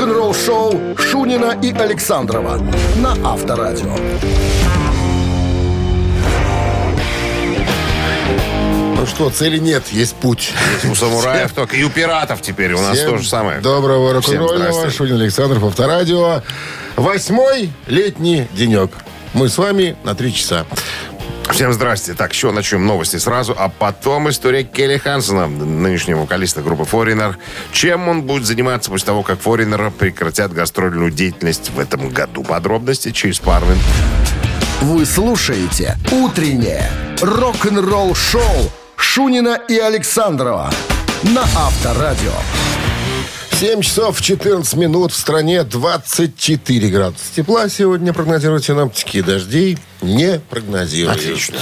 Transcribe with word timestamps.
Рок-н-ролл 0.00 0.34
шоу 0.34 0.80
Шунина 0.96 1.58
и 1.62 1.74
Александрова 1.74 2.56
на 2.96 3.12
Авторадио. 3.22 3.94
Ну 8.96 9.06
что, 9.06 9.28
цели 9.28 9.58
нет, 9.58 9.82
есть 9.90 10.14
путь. 10.14 10.52
У 10.90 10.94
самураев 10.94 11.52
только. 11.52 11.76
И 11.76 11.82
у 11.82 11.90
пиратов 11.90 12.40
теперь. 12.40 12.72
У 12.72 12.80
нас 12.80 12.96
Всем 12.96 13.10
то 13.10 13.18
же 13.18 13.28
самое. 13.28 13.60
Доброго 13.60 14.14
рок-н-ролльного. 14.14 14.90
Шунин 14.90 15.20
Александров, 15.20 15.62
Авторадио. 15.64 16.40
Восьмой 16.96 17.70
летний 17.86 18.48
денек. 18.52 18.92
Мы 19.34 19.50
с 19.50 19.58
вами 19.58 19.96
на 20.02 20.14
три 20.14 20.32
часа. 20.32 20.64
Всем 21.60 21.74
здрасте. 21.74 22.14
Так, 22.14 22.32
еще 22.32 22.52
начнем 22.52 22.86
новости 22.86 23.18
сразу, 23.18 23.54
а 23.54 23.68
потом 23.68 24.30
история 24.30 24.64
Келли 24.64 24.96
Хансона, 24.96 25.46
нынешнего 25.46 26.20
вокалиста 26.20 26.62
группы 26.62 26.84
Foreigner. 26.84 27.34
Чем 27.70 28.08
он 28.08 28.22
будет 28.22 28.46
заниматься 28.46 28.90
после 28.90 29.04
того, 29.04 29.22
как 29.22 29.38
Foreigner 29.38 29.90
прекратят 29.90 30.54
гастрольную 30.54 31.10
деятельность 31.10 31.68
в 31.68 31.78
этом 31.78 32.08
году? 32.08 32.44
Подробности 32.44 33.10
через 33.10 33.40
пару 33.40 33.66
минут. 33.66 33.82
Вы 34.80 35.04
слушаете 35.04 35.98
«Утреннее 36.10 36.90
рок-н-ролл-шоу» 37.20 38.72
Шунина 38.96 39.60
и 39.68 39.76
Александрова 39.76 40.70
на 41.24 41.42
Авторадио. 41.42 42.32
7 43.60 43.82
часов 43.82 44.18
14 44.22 44.74
минут 44.76 45.12
в 45.12 45.16
стране 45.16 45.64
24 45.64 46.88
градуса 46.88 47.24
тепла. 47.36 47.68
Сегодня 47.68 48.14
прогнозируют 48.14 48.64
синоптики. 48.64 49.20
Дождей 49.20 49.76
не 50.00 50.40
прогнозируют. 50.48 51.18
Отлично. 51.18 51.58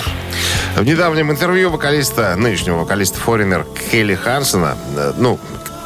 В 0.77 0.85
недавнем 0.85 1.33
интервью 1.33 1.71
вокалиста, 1.71 2.37
нынешнего 2.37 2.77
вокалиста 2.77 3.19
Foreigner 3.19 3.67
Келли 3.91 4.15
Хансона, 4.15 4.79
э, 4.97 5.13
ну, 5.19 5.41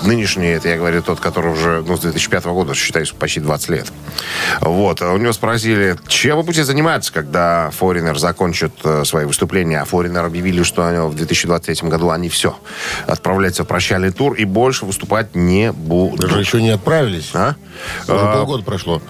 нынешний, 0.04 0.48
это 0.48 0.68
я 0.68 0.76
говорю 0.76 1.02
тот, 1.02 1.20
который 1.20 1.52
уже 1.52 1.82
ну, 1.86 1.96
с 1.96 2.00
2005 2.00 2.44
года, 2.46 2.74
считаюсь, 2.74 3.10
почти 3.10 3.40
20 3.40 3.68
лет. 3.70 3.92
Вот. 4.60 5.00
У 5.02 5.16
него 5.16 5.32
спросили, 5.32 5.96
чем 6.08 6.36
вы 6.36 6.42
будете 6.42 6.64
заниматься, 6.64 7.12
когда 7.12 7.70
Foreigner 7.78 8.16
закончит 8.18 8.72
э, 8.84 9.04
свои 9.04 9.24
выступления. 9.24 9.80
А 9.80 9.84
Foreigner 9.84 10.26
объявили, 10.26 10.62
что 10.62 10.86
они 10.86 10.98
в 10.98 11.14
2023 11.14 11.88
году 11.88 12.10
они 12.10 12.28
все 12.28 12.56
отправляются 13.06 13.64
в 13.64 13.66
прощальный 13.66 14.12
тур 14.12 14.34
и 14.34 14.44
больше 14.44 14.84
выступать 14.84 15.34
не 15.34 15.72
будут. 15.72 16.20
Даже 16.20 16.40
еще 16.40 16.62
не 16.62 16.70
отправились. 16.70 17.30
А? 17.34 17.54
Уже 18.04 18.12
А, 18.18 18.36
полгода 18.36 18.62
прошло. 18.64 19.02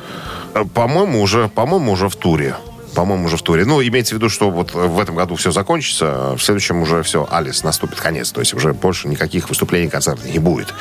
Э, 0.54 0.64
По-моему, 0.64 1.22
уже, 1.22 1.48
по-моему, 1.48 1.92
уже 1.92 2.08
в 2.08 2.16
туре. 2.16 2.56
По-моему, 2.94 3.26
уже 3.26 3.36
в 3.36 3.42
туре. 3.42 3.64
Ну, 3.64 3.82
имеется 3.82 4.14
в 4.14 4.18
виду, 4.18 4.28
что 4.28 4.50
вот 4.50 4.74
в 4.74 5.00
этом 5.00 5.14
году 5.14 5.36
все 5.36 5.50
закончится, 5.50 6.06
а 6.08 6.36
в 6.36 6.42
следующем 6.42 6.82
уже 6.82 7.02
все, 7.02 7.26
Алис, 7.30 7.62
наступит 7.62 8.00
конец. 8.00 8.32
То 8.32 8.40
есть 8.40 8.54
уже 8.54 8.72
больше 8.72 9.08
никаких 9.08 9.48
выступлений, 9.48 9.88
концертов 9.88 10.24
не 10.26 10.38
будет. 10.38 10.74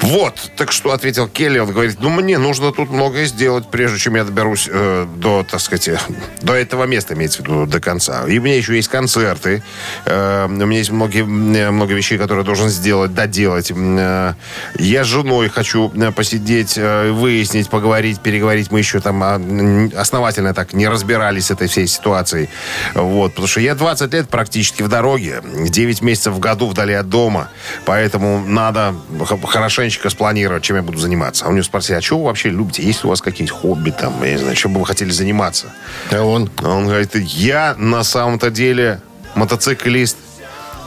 Вот. 0.00 0.34
Так 0.56 0.72
что 0.72 0.92
ответил 0.92 1.28
Келли, 1.28 1.58
он 1.58 1.72
говорит, 1.72 1.98
ну, 2.00 2.10
мне 2.10 2.38
нужно 2.38 2.72
тут 2.72 2.90
многое 2.90 3.24
сделать, 3.26 3.64
прежде 3.70 3.98
чем 3.98 4.16
я 4.16 4.24
доберусь 4.24 4.68
э, 4.70 5.06
до, 5.16 5.44
так 5.48 5.60
сказать, 5.60 5.88
э, 5.88 5.98
до 6.42 6.54
этого 6.54 6.84
места, 6.84 7.14
имеется 7.14 7.42
в 7.42 7.46
виду, 7.46 7.66
до 7.66 7.80
конца. 7.80 8.26
И 8.26 8.38
у 8.38 8.42
меня 8.42 8.56
еще 8.56 8.76
есть 8.76 8.88
концерты. 8.88 9.62
Э, 10.04 10.46
у 10.46 10.48
меня 10.48 10.78
есть 10.78 10.90
многие, 10.90 11.22
м, 11.22 11.74
много 11.74 11.94
вещей, 11.94 12.18
которые 12.18 12.42
я 12.42 12.46
должен 12.46 12.68
сделать, 12.68 13.14
доделать. 13.14 13.72
Э, 13.74 14.34
я 14.78 15.04
с 15.04 15.06
женой 15.06 15.48
хочу 15.48 15.90
э, 15.94 16.12
посидеть, 16.12 16.74
э, 16.76 17.10
выяснить, 17.10 17.68
поговорить, 17.68 18.20
переговорить. 18.20 18.70
Мы 18.70 18.80
еще 18.80 19.00
там 19.00 19.22
а, 19.22 19.40
основательно 19.96 20.54
так 20.54 20.72
не 20.72 20.88
разбирались 21.30 21.46
с 21.46 21.50
этой 21.50 21.68
всей 21.68 21.86
ситуацией. 21.86 22.48
Вот. 22.94 23.30
Потому 23.30 23.48
что 23.48 23.60
я 23.60 23.74
20 23.74 24.12
лет 24.12 24.28
практически 24.28 24.82
в 24.82 24.88
дороге, 24.88 25.42
9 25.42 26.02
месяцев 26.02 26.34
в 26.34 26.38
году 26.38 26.66
вдали 26.66 26.94
от 26.94 27.08
дома. 27.08 27.48
Поэтому 27.84 28.44
надо 28.46 28.94
хорошенечко 29.46 30.10
спланировать, 30.10 30.62
чем 30.62 30.76
я 30.76 30.82
буду 30.82 30.98
заниматься. 30.98 31.46
А 31.46 31.48
у 31.48 31.52
него 31.52 31.62
спросили, 31.62 31.96
а 31.96 32.00
что 32.00 32.18
вы 32.18 32.24
вообще 32.24 32.50
любите? 32.50 32.82
Есть 32.82 33.02
ли 33.02 33.06
у 33.06 33.10
вас 33.10 33.20
какие-нибудь 33.20 33.60
хобби 33.60 33.90
там? 33.90 34.22
Я 34.24 34.32
не 34.32 34.38
знаю, 34.38 34.56
чем 34.56 34.72
бы 34.72 34.80
вы 34.80 34.86
хотели 34.86 35.10
заниматься? 35.10 35.66
А 36.10 36.22
он? 36.22 36.50
Он 36.62 36.86
говорит, 36.86 37.14
я 37.14 37.74
на 37.78 38.04
самом-то 38.04 38.50
деле 38.50 39.00
мотоциклист. 39.34 40.16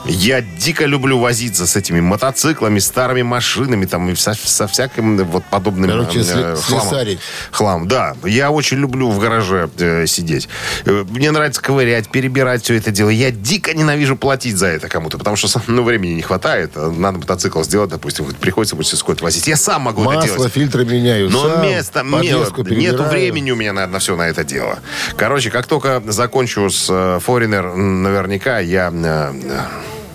Я 0.06 0.42
дико 0.42 0.84
люблю 0.84 1.18
возиться 1.18 1.66
с 1.66 1.76
этими 1.76 2.00
мотоциклами, 2.00 2.78
старыми 2.78 3.22
машинами 3.22 3.86
там 3.86 4.10
и 4.10 4.14
со, 4.14 4.34
со 4.34 4.66
всяким 4.66 5.16
вот 5.24 5.44
подобным 5.44 5.88
Короче, 5.88 6.20
э, 6.20 6.56
хламом. 6.56 6.88
слесарить. 6.88 7.18
Хлам, 7.50 7.88
да. 7.88 8.14
Я 8.24 8.50
очень 8.50 8.78
люблю 8.78 9.10
в 9.10 9.18
гараже 9.18 9.70
э, 9.78 10.06
сидеть. 10.06 10.48
Э, 10.84 11.04
Мне 11.08 11.30
нравится 11.30 11.62
ковырять, 11.62 12.10
перебирать 12.10 12.62
все 12.62 12.74
это 12.74 12.90
дело. 12.90 13.08
Я 13.08 13.30
дико 13.30 13.72
ненавижу 13.72 14.16
платить 14.16 14.56
за 14.58 14.66
это 14.66 14.88
кому-то, 14.88 15.16
потому 15.16 15.36
что 15.36 15.48
ну, 15.68 15.82
времени 15.82 16.12
не 16.12 16.22
хватает. 16.22 16.72
А 16.74 16.90
Надо 16.90 17.18
мотоцикл 17.18 17.62
сделать, 17.62 17.90
допустим, 17.90 18.26
приходится 18.26 18.76
будет 18.76 18.88
сколько 18.88 19.22
возить. 19.22 19.46
Я 19.46 19.56
сам 19.56 19.82
могу 19.82 20.02
это 20.02 20.16
Масло, 20.16 20.36
делать. 20.36 20.52
фильтры 20.52 20.84
меняю. 20.84 21.30
Но 21.30 21.48
сам, 21.48 21.62
нет, 21.62 21.90
нету 21.94 22.64
перебираю. 22.64 23.10
времени 23.10 23.50
у 23.52 23.56
меня 23.56 23.72
на, 23.72 23.86
на 23.86 23.98
все 23.98 24.16
на 24.16 24.28
это 24.28 24.44
дело. 24.44 24.80
Короче, 25.16 25.50
как 25.50 25.66
только 25.66 26.02
закончу 26.06 26.68
с 26.68 26.88
э, 26.90 27.20
Foreigner, 27.26 27.74
наверняка 27.74 28.58
я 28.58 28.90
э, 28.92 29.32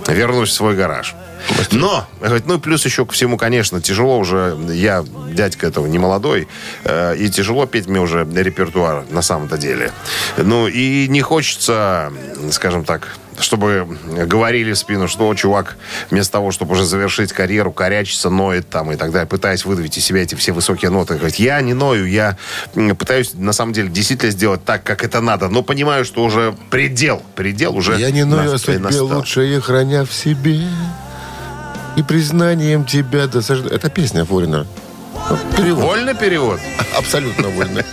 вернусь 0.08 0.50
в 0.50 0.54
свой 0.54 0.76
гараж. 0.76 1.16
Но, 1.72 2.08
ну 2.46 2.56
и 2.56 2.60
плюс 2.60 2.86
еще 2.86 3.06
ко 3.06 3.14
всему, 3.14 3.38
конечно, 3.38 3.82
тяжело 3.82 4.18
уже, 4.18 4.58
я 4.70 5.06
дядька 5.32 5.68
этого 5.68 5.88
не 5.88 5.98
молодой, 5.98 6.48
э, 6.84 7.16
и 7.18 7.30
тяжело 7.30 7.66
петь 7.66 7.88
мне 7.88 8.00
уже 8.00 8.28
репертуар 8.36 9.06
на 9.10 9.22
самом-то 9.22 9.58
деле. 9.58 9.92
Ну 10.38 10.68
и 10.68 11.08
не 11.08 11.22
хочется, 11.22 12.12
скажем 12.52 12.84
так, 12.84 13.16
чтобы 13.40 13.98
говорили 14.26 14.74
в 14.74 14.78
спину, 14.78 15.08
что 15.08 15.34
чувак 15.34 15.78
вместо 16.10 16.34
того, 16.34 16.52
чтобы 16.52 16.74
уже 16.74 16.86
завершить 16.86 17.32
карьеру, 17.34 17.72
корячится, 17.72 18.30
ноет 18.30 18.70
там 18.70 18.92
и 18.92 18.96
так 18.96 19.12
далее, 19.12 19.28
пытаясь 19.28 19.66
выдавить 19.66 19.98
из 19.98 20.06
себя 20.06 20.22
эти 20.22 20.36
все 20.36 20.52
высокие 20.52 20.92
ноты. 20.92 21.16
Говорит, 21.16 21.36
я 21.36 21.62
не 21.62 21.74
ною, 21.74 22.06
я 22.06 22.38
пытаюсь 22.98 23.34
на 23.34 23.54
самом 23.54 23.74
деле 23.74 23.90
действительно 23.90 24.32
сделать 24.32 24.64
так, 24.66 24.84
как 24.84 25.04
это 25.04 25.22
надо, 25.22 25.48
но 25.50 25.64
понимаю, 25.64 26.06
что 26.06 26.24
уже 26.24 26.56
предел, 26.70 27.22
предел 27.36 27.76
уже 27.76 27.98
Я 27.98 28.12
не 28.12 28.24
ною 28.26 28.52
наст- 28.52 28.66
судьбе, 28.66 28.80
настал. 28.80 29.08
лучше 29.08 29.46
их 29.46 29.66
храня 29.66 30.06
в 30.06 30.14
себе. 30.14 30.62
И 31.96 32.04
признанием 32.04 32.86
тебя 32.86 33.28
досаждаю. 33.28 33.74
Это 33.76 33.90
песня 33.90 34.24
Форина. 34.24 34.68
Перевод. 35.58 35.84
Вольно 35.84 36.14
перевод? 36.14 36.60
Абсолютно 36.98 37.50
вольно. 37.50 37.84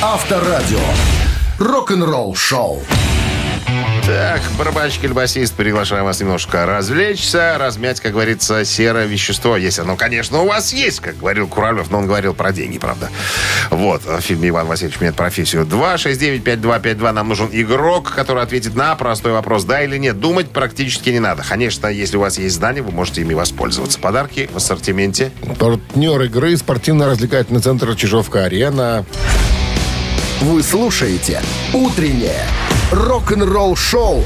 Авторадио. 0.00 0.78
Рок-н-ролл 1.58 2.34
шоу. 2.34 2.82
Так, 4.08 4.40
барабанщик 4.56 5.04
или 5.04 5.12
басист, 5.12 5.52
приглашаем 5.52 6.04
вас 6.06 6.18
немножко 6.18 6.64
развлечься, 6.64 7.58
размять, 7.58 8.00
как 8.00 8.12
говорится, 8.12 8.64
серое 8.64 9.04
вещество. 9.04 9.58
Если 9.58 9.82
оно, 9.82 9.96
конечно, 9.96 10.40
у 10.40 10.46
вас 10.46 10.72
есть, 10.72 11.00
как 11.00 11.18
говорил 11.18 11.46
Куралев, 11.46 11.90
но 11.90 11.98
он 11.98 12.06
говорил 12.06 12.32
про 12.32 12.50
деньги, 12.50 12.78
правда. 12.78 13.10
Вот, 13.68 14.06
в 14.06 14.18
фильме 14.22 14.48
«Иван 14.48 14.66
Васильевич 14.66 14.98
меняет 14.98 15.14
профессию». 15.14 15.66
269-5252. 15.66 17.12
Нам 17.12 17.28
нужен 17.28 17.50
игрок, 17.52 18.14
который 18.14 18.42
ответит 18.42 18.74
на 18.74 18.94
простой 18.94 19.32
вопрос, 19.32 19.64
да 19.64 19.82
или 19.82 19.98
нет. 19.98 20.18
Думать 20.18 20.48
практически 20.48 21.10
не 21.10 21.20
надо. 21.20 21.44
Конечно, 21.46 21.86
если 21.88 22.16
у 22.16 22.20
вас 22.20 22.38
есть 22.38 22.54
знания, 22.54 22.80
вы 22.80 22.92
можете 22.92 23.20
ими 23.20 23.34
воспользоваться. 23.34 23.98
Подарки 23.98 24.48
в 24.50 24.56
ассортименте. 24.56 25.32
Партнер 25.58 26.22
игры 26.22 26.56
спортивно-развлекательный 26.56 27.60
центр 27.60 27.94
Чижовка-Арена. 27.94 29.04
Вы 30.40 30.62
слушаете 30.62 31.42
«Утреннее 31.74 32.44
рок-н-ролл 32.92 33.74
шоу» 33.74 34.22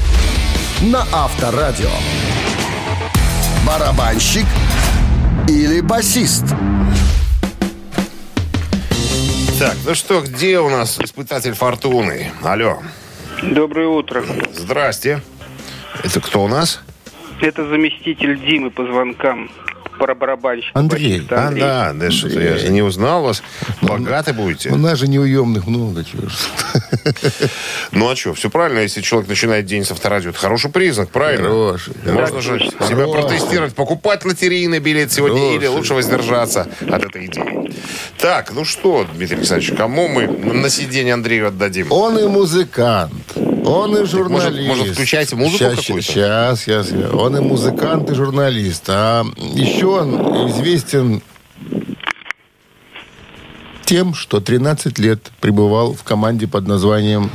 на 0.83 1.07
Авторадио. 1.11 1.89
Барабанщик 3.65 4.45
или 5.47 5.81
басист? 5.81 6.45
Так, 9.57 9.75
ну 9.87 9.95
что, 9.95 10.21
где 10.21 10.59
у 10.59 10.69
нас 10.69 10.99
испытатель 10.99 11.53
фортуны? 11.53 12.31
Алло. 12.43 12.83
Доброе 13.41 13.87
утро. 13.87 14.23
Здрасте. 14.53 15.19
Это 16.03 16.21
кто 16.21 16.43
у 16.43 16.47
нас? 16.47 16.81
Это 17.41 17.67
заместитель 17.67 18.39
Димы 18.39 18.69
по 18.69 18.85
звонкам. 18.85 19.49
Про 19.99 20.15
барабанщика. 20.15 20.71
Андрей. 20.77 21.17
басиста 21.17 21.35
А, 21.43 21.47
Андрей. 21.47 21.61
да, 21.61 21.93
да 21.93 22.11
что-то 22.11 22.39
я 22.41 22.57
же 22.57 22.69
не 22.69 22.81
узнал 22.81 23.23
вас. 23.23 23.43
Богаты 23.81 24.33
будете. 24.33 24.69
У 24.69 24.75
нас 24.77 24.97
же 24.99 25.07
неуемных 25.07 25.67
много 25.67 26.03
чего. 26.03 26.23
Ну 27.91 28.09
а 28.09 28.15
что, 28.15 28.33
все 28.33 28.49
правильно, 28.49 28.79
если 28.79 29.01
человек 29.01 29.29
начинает 29.29 29.65
день 29.65 29.83
с 29.85 29.91
авторадио, 29.91 30.29
это 30.31 30.39
хороший 30.39 30.71
признак, 30.71 31.09
правильно? 31.09 31.47
Хороший. 31.49 31.93
Можно 32.05 32.41
же 32.41 32.59
себя 32.59 33.07
протестировать, 33.07 33.75
покупать 33.75 34.25
лотерейный 34.25 34.79
билет 34.79 35.11
сегодня 35.11 35.55
или 35.55 35.67
лучше 35.67 35.93
воздержаться 35.93 36.67
от 36.89 37.03
этой 37.05 37.25
идеи. 37.27 37.71
Так, 38.17 38.51
ну 38.53 38.63
что, 38.65 39.05
Дмитрий 39.13 39.37
Александрович, 39.37 39.73
кому 39.77 40.07
мы 40.07 40.27
на 40.27 40.69
сиденье 40.69 41.13
Андрею 41.13 41.47
отдадим? 41.49 41.91
Он 41.91 42.17
и 42.17 42.27
музыкант. 42.27 43.13
Он 43.65 43.95
и 43.97 44.05
журналист. 44.05 44.67
может, 44.67 44.93
включайте 44.93 45.35
музыку 45.35 45.57
сейчас, 45.57 45.75
какую-то? 45.85 46.07
Сейчас, 46.07 46.59
сейчас. 46.61 46.91
Он 47.13 47.37
и 47.37 47.39
музыкант, 47.41 48.09
и 48.09 48.13
журналист. 48.13 48.83
А 48.89 49.23
еще 49.37 49.87
он 50.01 50.49
известен 50.49 51.21
тем, 53.85 54.13
что 54.13 54.39
13 54.39 54.97
лет 54.99 55.31
пребывал 55.39 55.93
в 55.93 56.03
команде 56.03 56.47
под 56.47 56.67
названием 56.67 57.29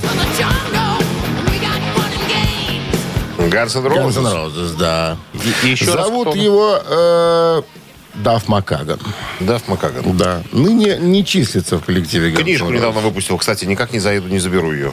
Roses. 3.38 4.24
Roses, 4.24 4.76
да. 4.78 5.16
И- 5.34 5.66
и 5.66 5.70
еще 5.70 5.86
Зовут 5.86 6.34
его 6.34 6.78
э, 6.84 7.62
Даф 8.16 8.48
Макаган. 8.48 8.98
Даф 9.40 9.68
Макаган. 9.68 10.16
Да. 10.16 10.42
Ныне 10.52 10.98
не 10.98 11.24
числится 11.24 11.78
в 11.78 11.84
коллективе 11.84 12.30
N' 12.30 12.36
Книжку 12.36 12.70
недавно 12.70 13.00
выпустил. 13.00 13.38
Кстати, 13.38 13.64
никак 13.64 13.92
не 13.92 14.00
заеду, 14.00 14.28
не 14.28 14.38
заберу 14.38 14.72
ее. 14.72 14.92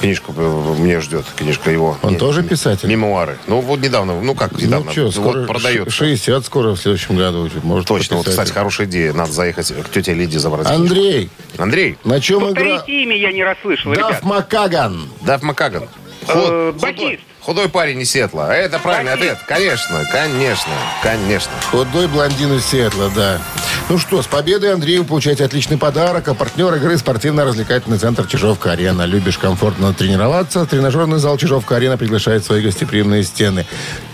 Книжку 0.00 0.32
э, 0.36 0.74
мне 0.78 1.00
ждет, 1.00 1.24
книжка 1.36 1.70
его. 1.70 1.98
Он 2.02 2.12
Не- 2.12 2.18
тоже 2.18 2.42
писатель? 2.42 2.88
Мемуары. 2.88 3.36
Ну, 3.46 3.60
вот 3.60 3.80
недавно, 3.80 4.20
ну 4.20 4.34
как 4.34 4.52
недавно, 4.52 4.86
Ну 4.86 4.92
что, 4.92 5.04
вот 5.06 5.14
скоро 5.14 5.44
продается. 5.46 5.90
ш- 5.90 6.04
60 6.04 6.46
скоро 6.46 6.70
в 6.74 6.76
следующем 6.78 7.16
году. 7.16 7.50
Может, 7.62 7.88
Точно, 7.88 8.16
вот, 8.16 8.28
кстати, 8.28 8.52
хорошая 8.52 8.86
идея. 8.86 9.12
Надо 9.12 9.32
заехать 9.32 9.72
к 9.82 9.90
тете 9.90 10.14
Лиде 10.14 10.38
забрать. 10.38 10.66
Андрей, 10.68 11.30
Андрей, 11.56 11.96
на 12.04 12.20
чем 12.20 12.48
игра? 12.50 12.78
Имя, 12.86 13.16
я 13.16 13.32
не 13.32 13.42
расслышал, 13.42 13.92
Даф 13.92 14.08
ребят. 14.08 14.22
Макаган. 14.24 15.08
Даф 15.22 15.42
Макаган. 15.42 15.84
Э, 16.28 16.32
Худой, 16.32 16.72
Батист. 16.74 17.22
Худой 17.48 17.70
парень 17.70 18.02
из 18.02 18.10
Сетла. 18.10 18.52
Это 18.52 18.78
правильный 18.78 19.12
Батист. 19.12 19.30
ответ. 19.30 19.44
Конечно, 19.48 20.04
конечно, 20.12 20.72
конечно. 21.02 21.50
Худой 21.70 22.06
блондин 22.06 22.52
из 22.52 22.66
Сиэтла, 22.66 23.10
да. 23.16 23.38
Ну 23.88 23.96
что, 23.96 24.20
с 24.20 24.26
победой, 24.26 24.74
Андрей, 24.74 24.98
вы 24.98 25.04
получаете 25.04 25.46
отличный 25.46 25.78
подарок. 25.78 26.28
А 26.28 26.34
партнер 26.34 26.74
игры 26.74 26.98
спортивно-развлекательный 26.98 27.96
центр 27.96 28.26
Чижовка-Арена. 28.26 29.06
Любишь 29.06 29.38
комфортно 29.38 29.94
тренироваться? 29.94 30.66
Тренажерный 30.66 31.18
зал 31.20 31.38
Чижовка-Арена 31.38 31.96
приглашает 31.96 32.42
в 32.42 32.46
свои 32.46 32.60
гостеприимные 32.60 33.22
стены. 33.22 33.64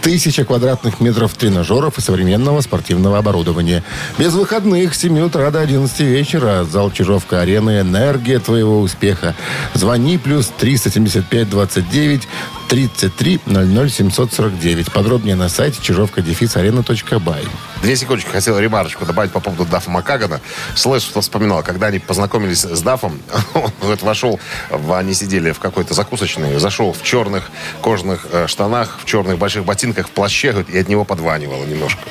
Тысяча 0.01 0.45
квадратных 0.45 1.01
метров 1.01 1.35
тренажеров 1.35 1.99
и 1.99 2.03
современного 2.03 2.61
спортивного 2.61 3.19
оборудования. 3.19 3.83
Без 4.17 4.33
выходных 4.35 4.95
с 4.95 5.01
7 5.01 5.19
утра 5.19 5.51
до 5.51 5.59
11 5.59 5.99
вечера. 6.03 6.63
Зал 6.63 6.93
Чижовка-Арена. 6.93 7.81
Энергия 7.81 8.39
твоего 8.39 8.79
успеха. 8.79 9.35
Звони 9.75 10.19
плюс 10.19 10.53
375 10.57 11.51
29 11.51 12.29
33 12.69 13.41
00 13.47 13.91
749. 13.91 14.93
Подробнее 14.93 15.35
на 15.37 15.49
сайте 15.49 15.81
чижовка-арена.бай. 15.83 17.45
Две 17.83 17.97
секундочки 17.97 18.31
хотел 18.31 18.59
ремарочку 18.59 19.05
добавить 19.05 19.33
по 19.33 19.41
поводу 19.41 19.65
Дафа 19.65 19.91
Макагана. 19.91 20.41
Слэш 20.75 21.03
что 21.03 21.21
вспоминал, 21.21 21.63
когда 21.63 21.89
они 21.89 21.99
познакомились 21.99 22.63
с 22.63 22.81
Дафом, 22.83 23.21
он 23.55 23.71
вошел, 24.01 24.41
в, 24.71 24.93
они 24.93 25.15
сидели 25.15 25.53
в 25.53 25.59
какой-то 25.59 25.95
закусочной, 25.95 26.59
зашел 26.59 26.93
в 26.93 27.03
черных 27.03 27.51
кожаных 27.83 28.27
э, 28.33 28.47
штанах, 28.47 28.99
в 29.03 29.05
черных 29.05 29.39
больших 29.39 29.65
ботинках, 29.65 30.09
в 30.09 30.11
плаще, 30.11 30.53
говорит, 30.53 30.71
и 30.71 30.79
от 30.79 30.89
него 30.89 31.05
подванивало 31.05 31.65
немножко. 31.65 32.03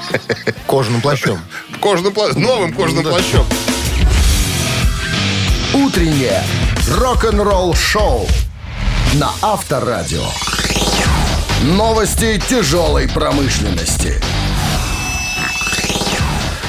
Кожаным 0.66 1.00
плащом. 1.00 1.38
Кожаным 1.80 2.12
пла- 2.12 2.38
новым 2.38 2.72
кожаным 2.72 3.04
плащом. 3.04 3.46
Утреннее 5.74 6.42
рок-н-ролл-шоу 6.88 8.28
на 9.14 9.30
Авторадио. 9.42 10.24
Новости 11.64 12.40
тяжелой 12.48 13.08
промышленности. 13.08 14.20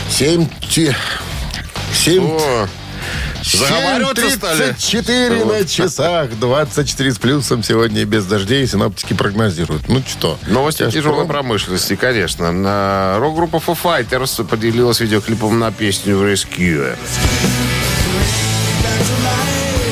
7... 0.09 0.47
те- 0.69 0.95
7... 1.93 2.23
О, 2.23 2.67
заговариваться 3.43 4.29
стали? 4.29 4.57
34 4.73 5.45
на 5.45 5.65
часах, 5.65 6.37
24 6.39 7.13
с 7.13 7.17
плюсом 7.17 7.63
сегодня 7.63 8.01
и 8.01 8.05
без 8.05 8.25
дождей. 8.25 8.67
Синоптики 8.67 9.13
прогнозируют. 9.13 9.87
Ну 9.89 10.03
что? 10.07 10.37
Новости 10.47 10.79
Сейчас 10.79 10.93
тяжелой 10.93 11.25
про- 11.25 11.33
промышленности, 11.41 11.95
конечно. 11.95 12.51
На- 12.51 13.17
Рок-группа 13.19 13.57
Foo 13.57 13.77
Fighters 13.81 14.43
поделилась 14.45 14.99
видеоклипом 14.99 15.57
на 15.59 15.71
песню 15.71 16.17
Rescue. 16.17 16.95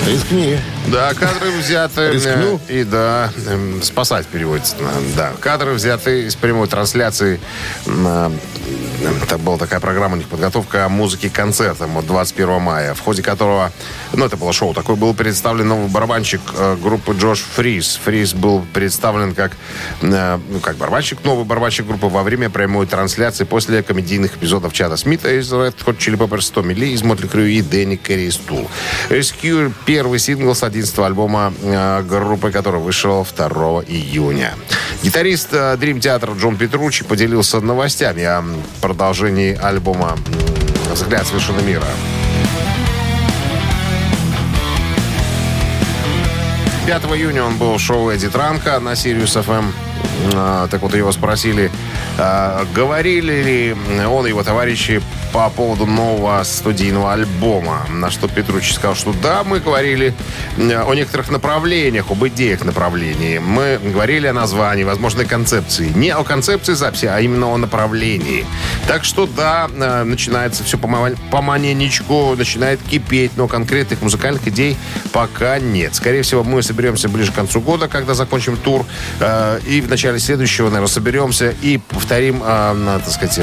Рискни. 0.07 0.57
Да, 0.87 1.13
кадры 1.13 1.51
взяты... 1.51 2.01
э, 2.01 2.11
Рискну? 2.13 2.59
И 2.67 2.83
да, 2.83 3.31
эм, 3.47 3.81
спасать 3.81 4.25
переводится. 4.27 4.75
Да, 5.15 5.31
кадры 5.39 5.73
взяты 5.73 6.23
из 6.25 6.35
прямой 6.35 6.67
трансляции. 6.67 7.39
на- 7.85 8.31
Это 9.23 9.37
была 9.39 9.57
такая 9.57 9.79
программа 9.79 10.13
у 10.15 10.17
них 10.17 10.27
подготовка 10.27 10.87
музыки 10.87 11.27
к 11.29 11.33
концертам 11.33 11.97
от 11.97 12.05
21 12.05 12.61
мая, 12.61 12.93
в 12.93 12.99
ходе 12.99 13.23
которого, 13.23 13.71
ну, 14.13 14.25
это 14.25 14.37
было 14.37 14.53
шоу, 14.53 14.73
такой 14.75 14.95
был 14.95 15.13
представлен 15.15 15.67
новый 15.69 15.87
барабанщик 15.87 16.41
э, 16.55 16.77
группы 16.81 17.13
Джош 17.13 17.39
Фриз. 17.55 17.99
Фриз 18.05 18.33
был 18.35 18.63
представлен 18.73 19.33
как, 19.33 19.53
э, 20.01 20.39
ну, 20.49 20.59
как 20.59 20.75
барабанщик, 20.77 21.23
новый 21.23 21.45
барабанщик 21.45 21.87
группы 21.87 22.07
во 22.07 22.21
время 22.23 22.49
прямой 22.51 22.85
трансляции 22.85 23.43
после 23.43 23.81
комедийных 23.81 24.35
эпизодов 24.37 24.71
Чада 24.73 24.97
Смита 24.97 25.31
из 25.33 25.51
Red 25.51 25.75
Hot 25.85 25.97
Chili 25.97 26.17
Peppers, 26.17 26.51
Томми 26.53 26.73
Ли 26.73 26.93
из 26.93 27.01
Мотли 27.01 27.27
Крю 27.27 27.45
и 27.47 27.61
Дэнни 27.61 27.95
Керри 27.95 28.27
Tool. 28.29 28.67
Rescue– 29.09 29.71
первый 29.85 30.19
сингл 30.19 30.53
с 30.53 30.61
11 30.71 30.99
альбома 30.99 31.53
э, 31.61 32.01
группы, 32.03 32.49
который 32.49 32.79
вышел 32.79 33.27
2 33.35 33.47
июня. 33.87 34.53
Гитарист 35.03 35.49
э, 35.51 35.75
Dream 35.75 35.99
Theater 35.99 36.39
Джон 36.39 36.55
Петручи 36.55 37.03
поделился 37.03 37.59
новостями 37.59 38.23
о 38.23 38.41
продолжении 38.79 39.53
альбома 39.53 40.17
«Взгляд 40.93 41.27
с 41.27 41.33
вершины 41.33 41.61
мира». 41.61 41.83
5 46.85 47.03
июня 47.17 47.43
он 47.43 47.57
был 47.57 47.75
в 47.75 47.81
шоу 47.81 48.09
Эдди 48.09 48.29
Транка 48.29 48.79
на 48.79 48.95
Сириус 48.95 49.33
ФМ. 49.33 49.71
А, 50.33 50.67
Так 50.69 50.81
вот, 50.81 50.95
его 50.95 51.11
спросили, 51.11 51.69
говорили 52.73 53.43
ли 53.43 53.75
он 54.05 54.25
и 54.25 54.29
его 54.29 54.43
товарищи 54.43 55.01
по 55.31 55.49
поводу 55.49 55.85
нового 55.85 56.43
студийного 56.43 57.13
альбома. 57.13 57.85
На 57.89 58.09
что 58.11 58.27
Петручи 58.27 58.73
сказал, 58.73 58.95
что 58.95 59.13
да, 59.13 59.43
мы 59.43 59.59
говорили 59.59 60.13
э, 60.57 60.83
о 60.83 60.93
некоторых 60.93 61.29
направлениях, 61.29 62.11
об 62.11 62.25
идеях 62.27 62.63
направлений. 62.65 63.39
Мы 63.39 63.79
говорили 63.81 64.27
о 64.27 64.33
названии, 64.33 64.83
возможной 64.83 65.25
концепции. 65.25 65.89
Не 65.95 66.09
о 66.09 66.23
концепции 66.23 66.73
записи, 66.73 67.05
а 67.05 67.19
именно 67.19 67.47
о 67.47 67.57
направлении. 67.57 68.45
Так 68.87 69.03
что 69.03 69.25
да, 69.25 69.69
э, 69.73 70.03
начинается 70.03 70.63
все 70.63 70.77
пома- 70.77 71.17
поманенечку, 71.29 72.35
начинает 72.35 72.81
кипеть, 72.81 73.31
но 73.37 73.47
конкретных 73.47 74.01
музыкальных 74.01 74.47
идей 74.47 74.77
пока 75.13 75.59
нет. 75.59 75.95
Скорее 75.95 76.23
всего, 76.23 76.43
мы 76.43 76.61
соберемся 76.61 77.07
ближе 77.07 77.31
к 77.31 77.35
концу 77.35 77.61
года, 77.61 77.87
когда 77.87 78.13
закончим 78.13 78.57
тур, 78.57 78.85
э, 79.19 79.59
и 79.65 79.81
в 79.81 79.89
начале 79.89 80.19
следующего, 80.19 80.65
наверное, 80.65 80.87
соберемся 80.87 81.53
и 81.61 81.77
повторим, 81.77 82.41
так 82.41 83.09
сказать, 83.09 83.39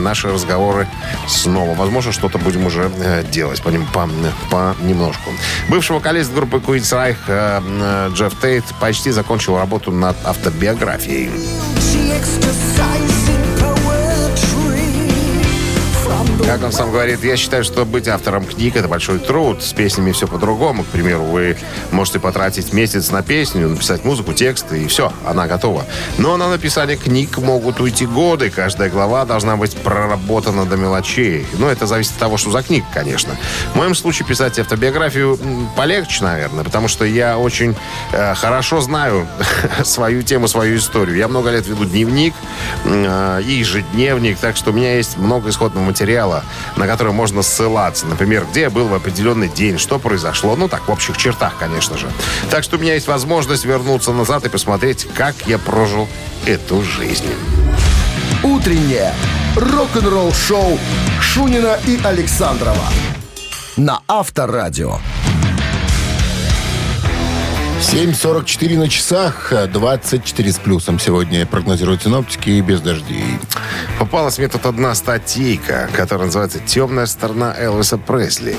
наши 0.00 0.28
разговоры 0.28 0.86
снова. 1.28 1.74
Возможно, 1.74 2.12
что-то 2.12 2.38
будем 2.38 2.66
уже 2.66 2.90
э, 2.98 3.24
делать 3.30 3.62
по, 3.62 3.70
по, 3.92 4.08
понемножку. 4.50 5.30
Бывший 5.68 5.92
вокалист 5.92 6.32
группы 6.32 6.58
Queen's 6.58 6.92
Reich 6.92 7.16
э, 7.26 7.60
э, 7.62 8.10
Джефф 8.14 8.34
Тейт 8.40 8.64
почти 8.80 9.10
закончил 9.10 9.56
работу 9.58 9.90
над 9.90 10.16
автобиографией. 10.24 11.30
Как 16.46 16.62
он 16.62 16.72
сам 16.72 16.90
говорит, 16.90 17.24
я 17.24 17.38
считаю, 17.38 17.64
что 17.64 17.86
быть 17.86 18.06
автором 18.06 18.44
книг– 18.44 18.76
это 18.76 18.86
большой 18.86 19.18
труд. 19.18 19.62
С 19.62 19.72
песнями 19.72 20.12
все 20.12 20.26
по-другому. 20.26 20.84
К 20.84 20.86
примеру, 20.88 21.22
вы 21.24 21.56
можете 21.90 22.20
потратить 22.20 22.74
месяц 22.74 23.10
на 23.10 23.22
песню, 23.22 23.66
написать 23.66 24.04
музыку, 24.04 24.34
тексты, 24.34 24.82
и 24.82 24.86
все, 24.86 25.10
она 25.26 25.46
готова. 25.46 25.86
Но 26.18 26.36
на 26.36 26.50
написание 26.50 26.98
книг 26.98 27.38
могут 27.38 27.80
уйти 27.80 28.04
годы. 28.04 28.50
Каждая 28.50 28.90
глава 28.90 29.24
должна 29.24 29.56
быть 29.56 29.74
проработана 29.74 30.66
до 30.66 30.76
мелочей. 30.76 31.46
Но 31.54 31.70
это 31.70 31.86
зависит 31.86 32.12
от 32.12 32.18
того, 32.18 32.36
что 32.36 32.50
за 32.50 32.62
книга, 32.62 32.86
конечно. 32.92 33.34
В 33.72 33.76
моем 33.76 33.94
случае 33.94 34.28
писать 34.28 34.58
автобиографию 34.58 35.38
полегче, 35.76 36.24
наверное, 36.24 36.62
потому 36.62 36.88
что 36.88 37.06
я 37.06 37.38
очень 37.38 37.74
э, 38.12 38.34
хорошо 38.34 38.82
знаю 38.82 39.26
свою 39.82 40.22
тему, 40.22 40.46
свою 40.46 40.76
историю. 40.76 41.16
Я 41.16 41.28
много 41.28 41.50
лет 41.50 41.66
веду 41.66 41.86
дневник 41.86 42.34
э, 42.84 43.42
и 43.46 43.52
ежедневник, 43.52 44.38
так 44.38 44.58
что 44.58 44.72
у 44.72 44.74
меня 44.74 44.96
есть 44.96 45.16
много 45.16 45.48
исходного 45.48 45.84
материала, 45.84 46.33
на 46.76 46.86
который 46.86 47.12
можно 47.12 47.42
ссылаться. 47.42 48.06
Например, 48.06 48.46
где 48.50 48.62
я 48.62 48.70
был 48.70 48.88
в 48.88 48.94
определенный 48.94 49.48
день, 49.48 49.78
что 49.78 49.98
произошло. 49.98 50.56
Ну, 50.56 50.68
так, 50.68 50.88
в 50.88 50.90
общих 50.90 51.16
чертах, 51.16 51.54
конечно 51.58 51.96
же. 51.96 52.10
Так 52.50 52.64
что 52.64 52.76
у 52.76 52.80
меня 52.80 52.94
есть 52.94 53.06
возможность 53.06 53.64
вернуться 53.64 54.12
назад 54.12 54.44
и 54.46 54.48
посмотреть, 54.48 55.06
как 55.14 55.34
я 55.46 55.58
прожил 55.58 56.08
эту 56.46 56.82
жизнь. 56.82 57.28
Утреннее 58.42 59.12
рок-н-ролл-шоу 59.56 60.78
Шунина 61.20 61.78
и 61.86 61.98
Александрова 62.04 62.88
на 63.76 64.00
Авторадио. 64.06 64.98
7.44 67.92 68.78
на 68.78 68.88
часах, 68.88 69.52
24 69.72 70.52
с 70.52 70.58
плюсом 70.58 70.98
сегодня 70.98 71.46
прогнозируют 71.46 72.02
синоптики 72.02 72.48
и 72.50 72.60
без 72.60 72.80
дождей. 72.80 73.38
Попалась 73.98 74.38
мне 74.38 74.48
тут 74.48 74.66
одна 74.66 74.94
статейка, 74.94 75.88
которая 75.92 76.26
называется 76.26 76.58
«Темная 76.58 77.06
сторона 77.06 77.54
Элвиса 77.56 77.98
Пресли». 77.98 78.56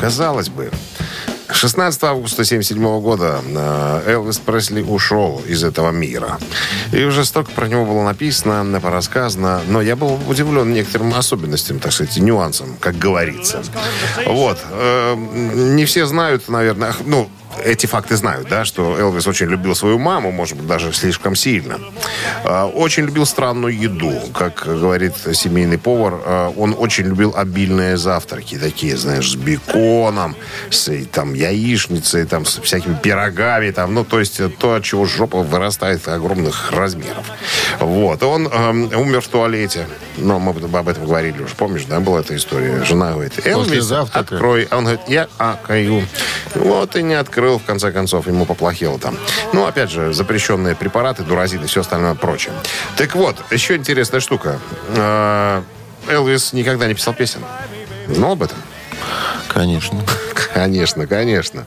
Казалось 0.00 0.48
бы, 0.48 0.70
16 1.50 2.04
августа 2.04 2.42
1977 2.42 3.00
года 3.00 3.40
э, 3.44 4.12
Элвис 4.12 4.38
Пресли 4.38 4.82
ушел 4.82 5.42
из 5.48 5.64
этого 5.64 5.90
мира. 5.90 6.38
И 6.92 7.02
уже 7.02 7.24
столько 7.24 7.50
про 7.52 7.66
него 7.66 7.84
было 7.84 8.04
написано, 8.04 8.80
порассказано, 8.80 9.62
но 9.66 9.82
я 9.82 9.96
был 9.96 10.20
удивлен 10.28 10.72
некоторым 10.72 11.14
особенностям, 11.14 11.80
так 11.80 11.92
сказать, 11.92 12.16
нюансам, 12.18 12.76
как 12.78 12.96
говорится. 12.98 13.62
Вот. 14.26 14.58
Э, 14.70 15.16
Не 15.16 15.84
все 15.86 16.06
знают, 16.06 16.48
наверное, 16.48 16.94
ну, 17.04 17.28
эти 17.64 17.86
факты 17.86 18.16
знают, 18.16 18.48
да, 18.48 18.64
что 18.64 18.98
Элвис 18.98 19.26
очень 19.26 19.46
любил 19.46 19.74
свою 19.74 19.98
маму, 19.98 20.30
может 20.30 20.56
быть, 20.56 20.66
даже 20.66 20.92
слишком 20.92 21.34
сильно. 21.34 21.78
А, 22.44 22.66
очень 22.66 23.04
любил 23.04 23.26
странную 23.26 23.78
еду, 23.78 24.12
как 24.34 24.64
говорит 24.66 25.14
семейный 25.32 25.78
повар. 25.78 26.14
а, 26.24 26.52
Он 26.56 26.74
очень 26.78 27.04
любил 27.04 27.34
обильные 27.36 27.96
завтраки, 27.96 28.56
такие, 28.58 28.96
знаешь, 28.96 29.30
с 29.30 29.34
беконом, 29.36 30.36
с 30.70 30.90
там 31.12 31.34
яичницей, 31.34 32.24
там 32.26 32.44
с 32.44 32.58
всякими 32.60 32.94
пирогами, 32.94 33.70
там, 33.70 33.94
ну, 33.94 34.04
то 34.04 34.20
есть 34.20 34.40
то, 34.58 34.74
от 34.74 34.84
чего 34.84 35.04
жопа 35.06 35.38
вырастает 35.42 36.06
огромных 36.08 36.72
размеров. 36.72 37.26
Вот. 37.78 38.22
Он 38.22 38.46
эм, 38.46 38.90
умер 38.94 39.20
в 39.20 39.28
туалете. 39.28 39.86
Но 40.16 40.38
мы 40.38 40.50
об 40.50 40.88
этом 40.88 41.06
говорили 41.06 41.42
уже. 41.42 41.54
Помнишь, 41.54 41.84
да, 41.84 42.00
была 42.00 42.20
эта 42.20 42.36
история? 42.36 42.84
Жена 42.84 43.12
говорит, 43.12 43.46
Элвис, 43.46 43.84
завтрака. 43.84 44.34
открой. 44.34 44.66
А 44.70 44.78
он 44.78 44.84
говорит, 44.84 45.02
я 45.08 45.28
акаю. 45.38 46.04
Вот 46.54 46.96
и 46.96 47.02
не 47.02 47.14
открыл, 47.14 47.49
в 47.58 47.64
конце 47.64 47.92
концов, 47.92 48.26
ему 48.26 48.46
поплохело 48.46 48.98
там. 48.98 49.16
Ну, 49.52 49.66
опять 49.66 49.90
же, 49.90 50.12
запрещенные 50.12 50.74
препараты, 50.74 51.22
дуразин 51.22 51.62
и 51.64 51.66
все 51.66 51.80
остальное 51.80 52.14
прочее. 52.14 52.52
Так 52.96 53.14
вот, 53.14 53.36
еще 53.50 53.76
интересная 53.76 54.20
штука. 54.20 54.58
Э, 54.88 55.62
Элвис 56.08 56.52
никогда 56.52 56.86
не 56.86 56.94
писал 56.94 57.14
песен. 57.14 57.40
Знал 58.08 58.32
об 58.32 58.42
этом? 58.42 58.58
Конечно. 59.48 60.00
Конечно, 60.34 61.06
конечно. 61.06 61.66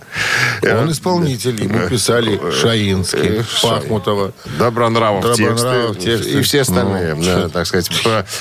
Он 0.61 0.89
Э, 0.89 0.91
исполнитель. 0.91 1.61
Ему 1.63 1.87
писали 1.89 2.39
Шаинский, 2.51 3.39
э, 3.39 3.43
Пахмутова. 3.61 4.33
Добронравов, 4.57 5.23
Добронравов, 5.23 5.97
тексты, 5.97 6.17
тексты. 6.17 6.39
и 6.39 6.41
все 6.41 6.61
остальные, 6.61 7.15
Ну, 7.15 7.23
да, 7.23 7.49
так 7.49 7.65
сказать, 7.67 7.89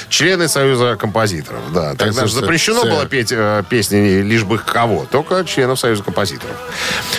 члены 0.08 0.48
Союза 0.48 0.96
композиторов. 0.96 1.60
Да, 1.72 1.94
тогда 1.94 2.26
же 2.26 2.34
запрещено 2.34 2.82
было 2.84 3.06
петь 3.06 3.32
э, 3.32 3.62
песни 3.68 4.22
лишь 4.22 4.44
бы 4.44 4.58
кого, 4.58 5.06
только 5.10 5.44
членов 5.44 5.78
Союза 5.78 6.02
композиторов. 6.02 6.56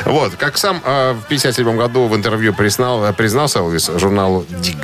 Вот, 0.05 0.33
как 0.35 0.57
сам 0.57 0.81
э, 0.85 1.13
в 1.13 1.27
57 1.27 1.77
году 1.77 2.07
в 2.07 2.15
интервью 2.15 2.53
признал, 2.53 3.05
э, 3.05 3.13
признался 3.13 3.59
Элвис 3.59 3.89
журналу 3.97 4.45
«Диг». 4.49 4.77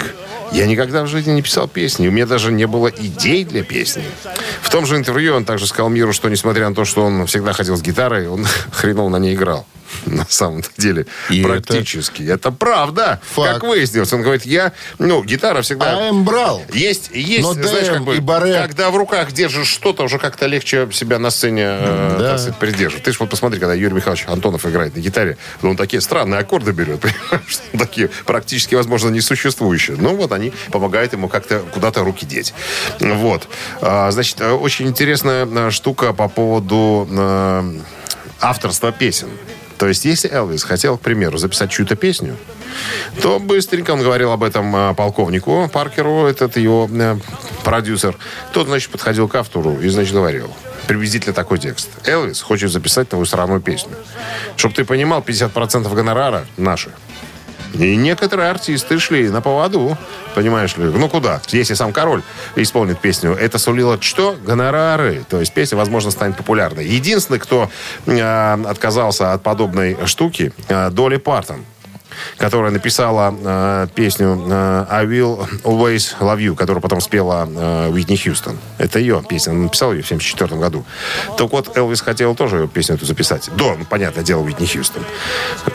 Я 0.52 0.66
никогда 0.66 1.04
в 1.04 1.08
жизни 1.08 1.32
не 1.32 1.42
писал 1.42 1.68
песни. 1.68 2.08
У 2.08 2.12
меня 2.12 2.26
даже 2.26 2.52
не 2.52 2.66
было 2.66 2.88
идей 2.88 3.44
для 3.46 3.64
песни. 3.64 4.04
В 4.62 4.70
том 4.70 4.86
же 4.86 4.96
интервью 4.96 5.36
он 5.36 5.46
также 5.46 5.68
сказал 5.68 5.90
миру, 5.90 6.14
что 6.14 6.30
несмотря 6.30 6.68
на 6.70 6.76
то, 6.76 6.86
что 6.86 7.04
он 7.04 7.26
всегда 7.28 7.54
ходил 7.54 7.78
с 7.78 7.82
гитарой, 7.82 8.28
он 8.28 8.46
хреново 8.72 9.10
на 9.10 9.18
ней 9.18 9.36
играл. 9.36 9.66
На 10.06 10.26
самом 10.30 10.64
деле, 10.78 11.06
И 11.30 11.40
это- 11.42 11.48
практически. 11.50 12.24
Это, 12.24 12.52
правда. 12.52 13.20
Факт. 13.34 13.54
Как 13.54 13.64
выяснилось. 13.64 14.12
Он 14.14 14.22
говорит, 14.22 14.46
я, 14.46 14.74
ну, 14.98 15.24
гитара 15.24 15.62
всегда... 15.62 16.10
АМ 16.10 16.24
брал. 16.24 16.64
Есть, 16.74 17.12
есть, 17.14 17.42
Но 17.44 17.54
знаешь, 17.54 17.88
ДМ 17.88 17.94
как 17.94 18.04
бы, 18.04 18.16
и 18.18 18.20
баре. 18.20 18.54
когда 18.54 18.90
в 18.92 18.98
руках 18.98 19.32
держишь 19.32 19.68
что-то, 19.68 20.04
уже 20.04 20.20
как-то 20.20 20.46
легче 20.46 20.88
себя 20.92 21.20
на 21.20 21.30
сцене 21.30 21.64
э, 21.66 22.16
Да. 22.20 22.38
сказать, 22.38 22.58
придерживать. 22.60 23.04
Ты 23.04 23.12
же 23.12 23.18
вот 23.20 23.30
посмотри, 23.30 23.60
когда 23.60 23.74
Юрий 23.74 23.96
Михайлович 23.96 24.26
Антонов 24.28 24.66
играет 24.66 24.96
на 24.96 25.00
гитаре, 25.00 25.38
он 25.62 25.76
такие 25.78 26.02
странные 26.02 26.40
аккорды 26.40 26.72
берет, 26.72 27.04
такие 27.78 28.10
практически, 28.26 28.76
возможно, 28.76 29.10
несуществующие. 29.10 29.98
Ну, 30.00 30.16
вот 30.16 30.32
они 30.32 30.52
помогают 30.72 31.14
ему 31.14 31.28
как-то 31.30 31.60
куда-то 31.60 32.04
руки 32.04 32.26
деть. 32.26 32.54
Вот. 33.00 33.48
А, 33.82 34.12
Значит, 34.12 34.42
э, 34.42 34.52
очень 34.52 34.88
интересная 34.88 35.46
э, 35.46 35.72
штука 35.72 36.14
по 36.14 36.28
поводу 36.28 37.08
авторства 38.42 38.92
песен. 38.92 39.30
То 39.80 39.88
есть, 39.88 40.04
если 40.04 40.30
Элвис 40.30 40.64
хотел, 40.64 40.98
к 40.98 41.02
примеру, 41.02 41.38
записать 41.38 41.72
чью-то 41.72 41.96
песню, 41.96 42.36
то 43.22 43.40
быстренько 43.40 43.92
он 43.92 44.02
говорил 44.02 44.32
об 44.32 44.44
этом 44.44 44.76
э, 44.76 44.94
полковнику 44.94 45.70
Паркеру, 45.72 46.26
этот 46.26 46.58
его 46.58 46.90
э, 46.92 47.18
продюсер. 47.64 48.18
Тот, 48.52 48.68
значит, 48.68 48.92
подходил 48.92 49.30
к 49.30 49.36
автору 49.36 49.80
и, 49.80 49.88
значит, 49.88 50.14
говорил 50.14 50.54
приблизительно 50.86 51.34
такой 51.34 51.60
текст. 51.60 51.88
Элвис 52.06 52.42
хочет 52.42 52.72
записать 52.72 53.08
твою 53.10 53.24
сраную 53.24 53.62
песню. 53.62 53.96
Чтобы 54.58 54.76
ты 54.76 54.84
понимал, 54.84 55.22
50% 55.22 55.94
гонорара 55.94 56.46
наши. 56.58 56.92
И 57.74 57.96
некоторые 57.96 58.50
артисты 58.50 59.00
шли 59.00 59.30
на 59.30 59.42
поводу, 59.42 59.98
понимаешь 60.36 60.76
ли. 60.78 60.86
Ну 60.86 61.10
куда? 61.10 61.42
Если 61.50 61.74
сам 61.74 61.94
король 61.94 62.22
исполнит 62.56 63.00
песню, 63.00 63.34
это 63.34 63.58
сулило 63.58 64.02
что? 64.02 64.38
Гонорары. 64.46 65.24
То 65.30 65.40
есть 65.40 65.54
песня, 65.54 65.78
возможно, 65.78 66.12
станет 66.12 66.38
популярной. 66.38 66.88
Единственный, 66.88 67.40
кто 67.40 67.70
э, 68.06 68.64
отказался 68.66 69.34
от 69.34 69.44
подобной 69.44 69.98
штуки, 70.06 70.52
э, 70.68 70.90
Долли 70.90 71.18
Партон 71.18 71.64
которая 72.38 72.72
написала 72.72 73.36
э, 73.38 73.88
песню 73.94 74.42
э, 74.48 74.86
«I 74.90 75.06
will 75.06 75.48
always 75.64 76.16
love 76.20 76.40
you», 76.40 76.56
которую 76.56 76.82
потом 76.82 77.02
спела 77.02 77.48
э, 77.50 77.90
Уитни 77.90 78.16
Хьюстон. 78.16 78.58
Это 78.78 79.00
ее 79.00 79.24
песня. 79.28 79.52
Она 79.52 79.64
написала 79.64 79.94
ее 79.94 80.04
в 80.04 80.06
1974 80.06 80.60
году. 80.60 80.86
Так 81.38 81.52
вот, 81.52 81.78
Элвис 81.78 82.02
хотел 82.02 82.36
тоже 82.36 82.68
песню 82.68 82.96
эту 82.96 83.06
записать. 83.06 83.50
До, 83.56 83.76
ну, 83.76 83.86
понятное 83.86 84.24
дело, 84.24 84.42
Уитни 84.42 84.66
Хьюстон. 84.66 85.04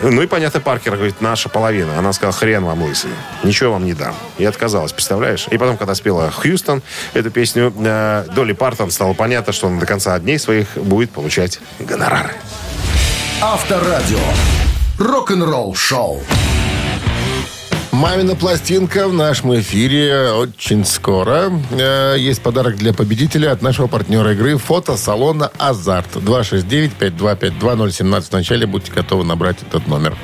Ну 0.03 0.23
и, 0.23 0.27
понятно, 0.27 0.61
Паркер 0.61 0.97
говорит, 0.97 1.21
наша 1.21 1.49
половина. 1.49 1.99
Она 1.99 2.13
сказала, 2.13 2.33
хрен 2.33 2.65
вам 2.65 2.83
лысый. 2.83 3.11
Ничего 3.43 3.73
вам 3.73 3.85
не 3.85 3.95
дам. 3.95 4.15
И 4.39 4.45
отказалась, 4.45 4.93
представляешь? 4.93 5.47
И 5.51 5.59
потом, 5.59 5.77
когда 5.77 5.95
спела 5.95 6.31
Хьюстон 6.31 6.83
эту 7.15 7.31
песню, 7.31 7.73
э, 7.77 8.27
Долли 8.35 8.53
Партон 8.53 8.91
стало 8.91 9.15
понятно, 9.15 9.53
что 9.53 9.69
она 9.69 9.81
до 9.81 9.87
конца 9.87 10.19
дней 10.19 10.39
своих 10.39 10.69
будет 10.77 11.11
получать 11.11 11.61
гонорары. 11.81 12.35
Авторадио. 13.41 14.19
Рок-н-ролл 14.99 15.75
шоу. 15.75 16.21
Мамина 17.91 18.35
пластинка 18.37 19.09
в 19.09 19.13
нашем 19.13 19.59
эфире 19.61 20.31
очень 20.33 20.85
скоро. 20.85 21.51
Э, 21.73 22.17
Есть 22.19 22.43
подарок 22.43 22.77
для 22.77 22.93
победителя 22.93 23.53
от 23.53 23.63
нашего 23.63 23.87
партнера 23.87 24.33
игры 24.33 24.57
фотосалона 24.57 25.51
«Азарт». 25.59 26.17
269-5252-017. 26.17 28.23
В 28.23 28.33
начале 28.33 28.67
будьте 28.67 28.93
готовы 28.93 29.25
набрать 29.25 29.59
этот 29.63 29.87
номер. 29.87 30.17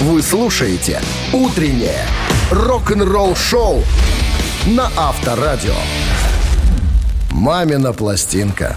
Вы 0.00 0.22
слушаете 0.22 1.00
«Утреннее 1.32 2.04
рок-н-ролл 2.50 3.34
шоу» 3.36 3.82
на 4.66 4.90
Авторадио. 4.96 5.74
«Мамина 7.30 7.92
пластинка». 7.92 8.76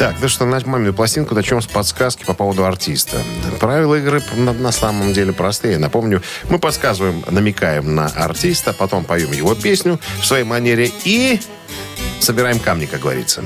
Так, 0.00 0.14
ну 0.22 0.30
что, 0.30 0.46
на 0.46 0.58
мамину 0.64 0.94
пластинку 0.94 1.34
начнем 1.34 1.60
с 1.60 1.66
подсказки 1.66 2.24
по 2.24 2.32
поводу 2.32 2.64
артиста. 2.64 3.18
Правила 3.58 3.96
игры 3.96 4.22
на, 4.34 4.54
на 4.54 4.72
самом 4.72 5.12
деле 5.12 5.34
простые. 5.34 5.76
Напомню, 5.76 6.22
мы 6.48 6.58
подсказываем, 6.58 7.22
намекаем 7.28 7.94
на 7.94 8.06
артиста, 8.06 8.72
потом 8.72 9.04
поем 9.04 9.30
его 9.32 9.54
песню 9.54 10.00
в 10.22 10.24
своей 10.24 10.44
манере 10.44 10.90
и 11.04 11.38
собираем 12.18 12.58
камни, 12.60 12.86
как 12.86 13.00
говорится. 13.00 13.44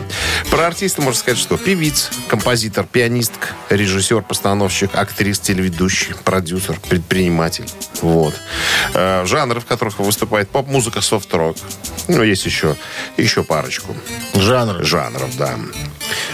Про 0.49 0.68
артиста 0.68 1.02
можно 1.02 1.18
сказать, 1.18 1.40
что 1.40 1.56
певиц, 1.56 2.11
композитор, 2.28 2.87
пианистка, 2.87 3.49
режиссер, 3.70 4.23
постановщик, 4.23 4.94
актрис, 4.94 5.40
телеведущий, 5.40 6.14
продюсер, 6.25 6.78
предприниматель. 6.88 7.66
Вот. 8.00 8.34
Э, 8.94 9.25
жанры, 9.26 9.58
в 9.58 9.66
которых 9.66 9.99
выступает 9.99 10.49
поп-музыка, 10.50 11.00
софт-рок. 11.00 11.56
Ну, 12.06 12.23
есть 12.23 12.46
еще, 12.46 12.76
еще 13.16 13.42
парочку 13.42 13.96
Жанр. 14.34 14.84
жанров, 14.84 15.37
да. 15.37 15.56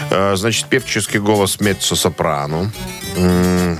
Э, 0.09 0.35
Значит, 0.35 0.67
певческий 0.67 1.19
голос 1.19 1.57
меццо-сопрано. 1.59 2.71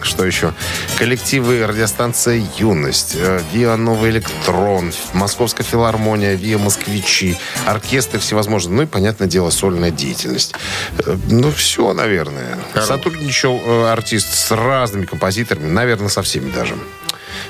Что 0.01 0.25
еще? 0.25 0.53
Коллективы 0.97 1.65
радиостанция 1.65 2.43
«Юность», 2.57 3.15
э, 3.15 3.41
«Виа 3.53 3.77
Новый 3.77 4.09
Электрон», 4.11 4.91
Московская 5.13 5.63
филармония, 5.63 6.35
«Виа 6.35 6.57
Москвичи», 6.57 7.37
оркестры 7.65 8.19
всевозможные. 8.19 8.75
Ну 8.75 8.81
и, 8.83 8.85
понятное 8.85 9.27
дело, 9.27 9.49
сольная 9.49 9.91
деятельность. 9.91 10.53
Э, 11.05 11.17
Ну, 11.29 11.51
все, 11.51 11.93
наверное. 11.93 12.57
Хорош. 12.73 12.87
Сотрудничал 12.87 13.61
э, 13.63 13.87
артист 13.91 14.33
с 14.33 14.51
разными 14.51 15.05
композиторами, 15.05 15.69
наверное, 15.69 16.09
со 16.09 16.21
всеми 16.21 16.51
даже. 16.51 16.75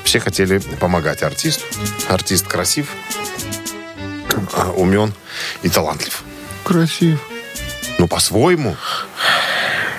Все 0.04 0.20
хотели 0.20 0.60
помогать 0.80 1.24
артисту. 1.24 1.64
Артист 2.10 2.48
красив, 2.48 2.90
э, 4.54 4.64
умен 4.76 5.14
и 5.64 5.70
талантлив. 5.70 6.24
Красив. 6.64 7.20
Ну, 7.98 8.08
по-своему. 8.08 8.76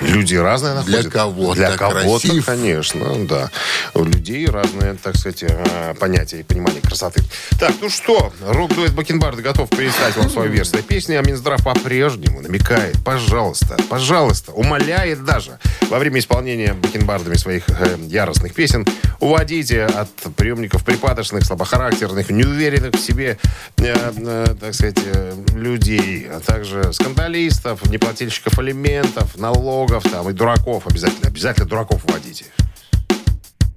Люди 0.03 0.35
разные 0.35 0.75
находят. 0.75 1.03
Для 1.03 1.11
кого-то 1.11 1.57
Для 1.57 1.77
кого-то, 1.77 2.43
конечно, 2.43 3.27
да. 3.27 3.51
У 3.95 4.05
людей 4.05 4.47
разные, 4.47 4.95
так 4.95 5.17
сказать, 5.17 5.45
э, 5.45 5.95
понятия 5.99 6.41
и 6.41 6.43
понимание 6.43 6.81
красоты. 6.81 7.23
Так, 7.59 7.73
ну 7.81 7.89
что, 7.89 8.33
рок-дуэт 8.41 8.93
Бакенбарда 8.93 9.43
готов 9.43 9.71
представить 9.71 10.17
вам 10.17 10.31
свою 10.31 10.51
версию 10.51 10.83
песни, 10.83 11.15
а 11.15 11.23
Минздрав 11.23 11.63
по-прежнему 11.63 12.41
намекает, 12.41 12.97
пожалуйста, 13.05 13.77
пожалуйста, 13.89 14.53
умоляет 14.53 15.25
даже 15.25 15.59
во 15.89 15.99
время 15.99 16.19
исполнения 16.19 16.75
Бакенбардами 16.75 17.37
своих 17.37 17.65
э, 17.69 17.97
яростных 18.09 18.55
песен 18.55 18.87
уводите 19.23 19.85
от 19.85 20.09
приемников 20.35 20.85
припадочных, 20.85 21.45
слабохарактерных, 21.45 22.29
неуверенных 22.31 22.95
в 22.95 22.99
себе, 22.99 23.39
э, 23.79 23.95
э, 24.17 24.47
так 24.61 24.75
сказать, 24.75 24.99
э, 25.05 25.35
людей, 25.55 26.27
а 26.29 26.41
также 26.41 26.93
скандалистов, 26.93 27.89
неплательщиков 27.89 28.59
алиментов, 28.59 29.37
налогов 29.37 29.92
педагогов 29.93 30.11
там 30.11 30.29
и 30.31 30.33
дураков 30.33 30.87
обязательно. 30.87 31.29
Обязательно 31.29 31.67
дураков 31.67 32.03
вводите. 32.05 32.47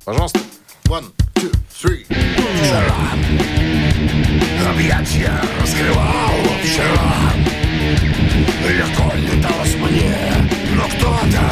Пожалуйста. 0.05 0.39
One, 0.86 1.12
two, 1.34 1.53
three. 1.84 2.05
Вчера 2.05 2.95
объятья 4.69 5.41
раскрывал 5.60 6.31
вчера. 6.63 7.34
Легко 8.67 9.12
не 9.17 9.36
мне, 9.77 10.15
но 10.75 10.88
кто-то 10.88 11.51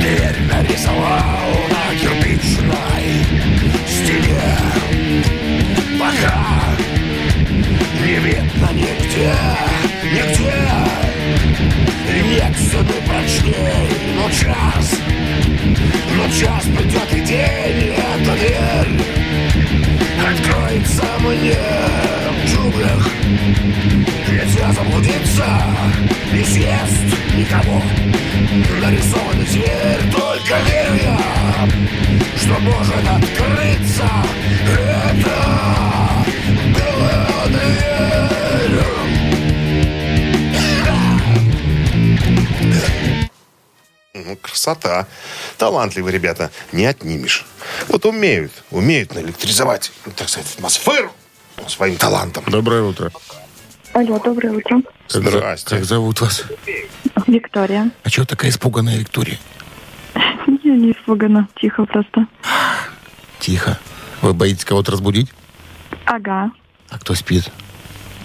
дверь 0.00 0.36
нарисовал 0.50 1.68
на 1.70 1.94
кирпичной 1.96 3.26
стене. 3.86 4.40
Пока 5.98 6.44
не 8.04 8.14
видно 8.20 8.72
нигде, 8.72 9.34
нигде. 10.04 11.08
Нет 12.08 12.56
цены 12.56 12.94
прочней, 13.06 13.88
но 14.16 14.30
час. 14.30 14.98
Но 16.16 16.28
час 16.30 16.64
придет 16.64 17.12
и 17.12 17.20
день, 17.20 17.82
и 17.82 17.94
эта 17.96 18.32
дверь 18.36 19.00
Откроется 20.30 21.04
мне 21.20 21.56
в 22.30 22.46
джунглях. 22.46 23.08
Нельзя 24.28 24.72
заблудиться, 24.72 25.46
не 26.32 26.44
съест 26.44 27.18
никого. 27.36 27.82
Нарисованный 28.80 29.46
зверь, 29.46 30.00
только 30.10 30.54
верю 30.66 30.94
я 31.02 31.18
Что 32.36 32.58
может 32.60 33.08
открыться 33.08 34.08
Это 34.66 36.24
белая 36.74 37.46
дверь 37.48 38.97
Ну, 44.28 44.36
красота. 44.36 45.06
Талантливые 45.56 46.12
ребята. 46.12 46.50
Не 46.72 46.84
отнимешь. 46.84 47.46
Вот 47.88 48.04
умеют. 48.04 48.52
Умеют 48.70 49.14
наэлектризовать, 49.14 49.90
ну, 50.04 50.12
так 50.14 50.28
сказать, 50.28 50.52
атмосферу 50.54 51.10
своим 51.66 51.96
талантом. 51.96 52.44
Доброе 52.46 52.82
утро. 52.82 53.10
Алло, 53.94 54.18
доброе 54.18 54.52
утро. 54.52 54.82
Как 55.08 55.22
Здрасте. 55.22 55.76
Как 55.76 55.84
зовут 55.86 56.20
вас? 56.20 56.44
Виктория. 57.26 57.90
А 58.04 58.10
чего 58.10 58.26
такая 58.26 58.50
испуганная, 58.50 58.98
Виктория? 58.98 59.38
Я 60.62 60.76
не 60.76 60.92
испугана, 60.92 61.48
тихо 61.58 61.86
просто. 61.86 62.26
Тихо. 63.38 63.78
Вы 64.20 64.34
боитесь 64.34 64.66
кого-то 64.66 64.92
разбудить? 64.92 65.32
Ага, 66.04 66.50
А 66.90 66.98
кто 66.98 67.14
спит? 67.14 67.50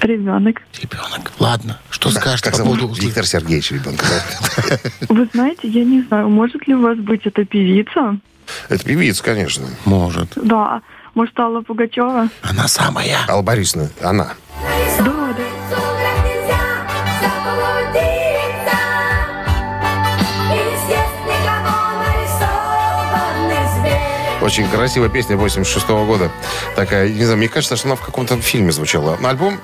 Ребенок. 0.06 0.62
Ребенок. 0.82 1.32
Ладно. 1.40 1.80
Что 1.90 2.10
скажете 2.12 2.50
Как 2.50 2.60
по 2.60 2.66
поводу... 2.66 2.82
зовут? 2.82 3.00
Виктор 3.02 3.26
Сергеевич 3.26 3.72
ребенка. 3.72 4.06
да? 4.10 4.78
Вы 5.10 5.28
знаете, 5.34 5.68
я 5.68 5.84
не 5.84 6.02
знаю, 6.04 6.30
может 6.30 6.68
ли 6.68 6.76
у 6.76 6.82
вас 6.82 6.98
быть 6.98 7.26
эта 7.26 7.46
певица? 7.46 8.18
Это 8.70 8.84
певица, 8.84 9.24
конечно. 9.24 9.68
Может. 9.86 10.30
Да, 10.36 10.82
может, 11.16 11.40
Алла 11.40 11.62
Пугачева? 11.62 12.30
Она 12.42 12.68
самая. 12.68 13.18
Алла 13.30 13.42
Борисовна, 13.42 13.90
она. 14.02 14.34
Да, 15.00 15.33
Очень 24.44 24.68
красивая 24.68 25.08
песня 25.08 25.38
86 25.38 25.88
года. 25.88 26.30
Такая, 26.76 27.08
не 27.08 27.24
знаю, 27.24 27.38
мне 27.38 27.48
кажется, 27.48 27.78
что 27.78 27.88
она 27.88 27.96
в 27.96 28.02
каком-то 28.02 28.36
фильме 28.42 28.74
звучала. 28.74 29.18
Альбом 29.24 29.58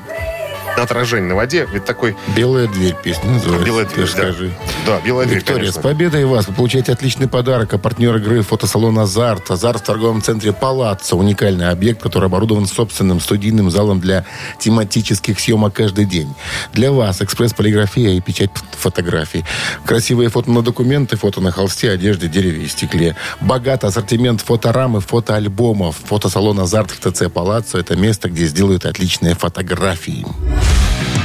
«Отражение 0.78 1.30
на 1.30 1.36
воде». 1.36 1.68
Ведь 1.72 1.86
такой... 1.86 2.16
Белая 2.36 2.68
дверь 2.68 2.96
песня 3.04 3.30
называется. 3.32 3.66
Белая 3.66 3.86
дверь, 3.86 4.06
да. 4.06 4.12
скажи. 4.12 4.52
Да, 4.86 5.00
«Белая 5.02 5.26
дверь», 5.26 5.40
Виктория, 5.40 5.60
конечно. 5.62 5.82
с 5.82 5.84
победой 5.84 6.26
вас! 6.26 6.48
Вы 6.48 6.54
получаете 6.54 6.92
отличный 6.92 7.28
подарок. 7.28 7.74
А 7.74 7.78
партнер 7.78 8.16
игры 8.16 8.42
фотосалон 8.42 8.98
«Азарт». 9.00 9.52
«Азарт» 9.52 9.82
в 9.82 9.84
торговом 9.84 10.22
центре 10.22 10.54
«Палаццо». 10.54 11.16
Уникальный 11.16 11.70
объект, 11.70 12.02
который 12.02 12.26
оборудован 12.26 12.66
собственным 12.66 13.20
студийным 13.20 13.70
залом 13.72 14.00
для 14.00 14.26
тематических 14.60 15.40
съемок 15.40 15.74
каждый 15.74 16.06
день. 16.06 16.34
Для 16.74 16.92
вас 16.92 17.22
экспресс-полиграфия 17.22 18.12
и 18.12 18.22
печать 18.22 18.52
фотографий. 18.78 19.46
Красивые 19.86 20.30
фото 20.30 20.52
на 20.52 20.62
документы, 20.62 21.18
фото 21.18 21.42
на 21.42 21.52
холсте, 21.52 21.92
одежде, 21.92 22.28
дереве 22.28 22.64
и 22.64 22.68
стекле. 22.68 23.16
Богатый 23.42 23.88
ассортимент 23.88 24.42
фоторам 24.42 24.98
и 24.98 25.02
фотоальбомов. 25.02 25.98
Фотосалон 26.06 26.60
«Азарт» 26.60 26.92
в 26.92 27.00
ТЦ 27.00 27.32
«Палаццо»– 27.32 27.78
это 27.80 27.96
место, 27.96 28.30
где 28.30 28.46
сделают 28.46 28.86
отличные 28.86 29.36
фотографии. 29.36 30.26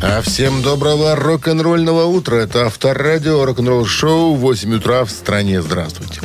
А 0.00 0.22
всем 0.22 0.62
доброго 0.62 1.16
рок-н-ролльного 1.16 2.04
утра. 2.04 2.36
Это 2.36 2.66
Авторадио, 2.66 3.44
рок-н-ролл 3.44 3.84
шоу, 3.84 4.34
8 4.34 4.74
утра 4.76 5.04
в 5.04 5.10
стране. 5.10 5.60
Здравствуйте. 5.60 6.20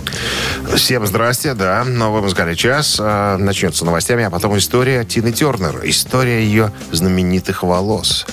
Всем 0.75 1.05
здрасте, 1.07 1.55
да. 1.55 1.83
Новый 1.83 2.21
музыкальный 2.21 2.55
час. 2.55 2.97
э, 2.99 3.38
начнется 3.38 3.83
новостями, 3.83 4.23
а 4.25 4.29
потом 4.29 4.57
история 4.57 5.03
Тины 5.03 5.31
Тернер. 5.31 5.81
История 5.83 6.43
ее 6.43 6.71
знаменитых 6.91 7.63
волос. 7.63 8.27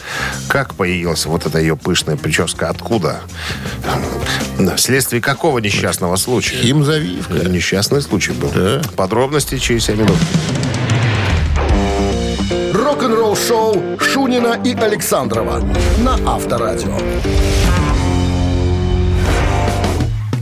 Как 0.49 0.75
появилась 0.75 1.25
вот 1.25 1.47
эта 1.47 1.59
ее 1.59 1.75
пышная 1.77 2.17
прическа? 2.17 2.69
Откуда? 2.69 3.21
Вследствие 4.77 5.23
какого 5.23 5.59
несчастного 5.59 6.17
случая? 6.17 6.57
Химзавивка. 6.57 7.49
Несчастный 7.49 8.03
случай 8.03 8.33
был. 8.33 8.51
Да. 8.55 8.83
Подробности 8.95 9.57
через 9.59 9.87
7 9.87 9.97
минут. 9.97 10.19
Рок-н-ролл-шоу 13.01 13.99
Шунина 13.99 14.61
и 14.63 14.75
Александрова 14.75 15.65
на 16.01 16.19
Авторадио. 16.31 16.95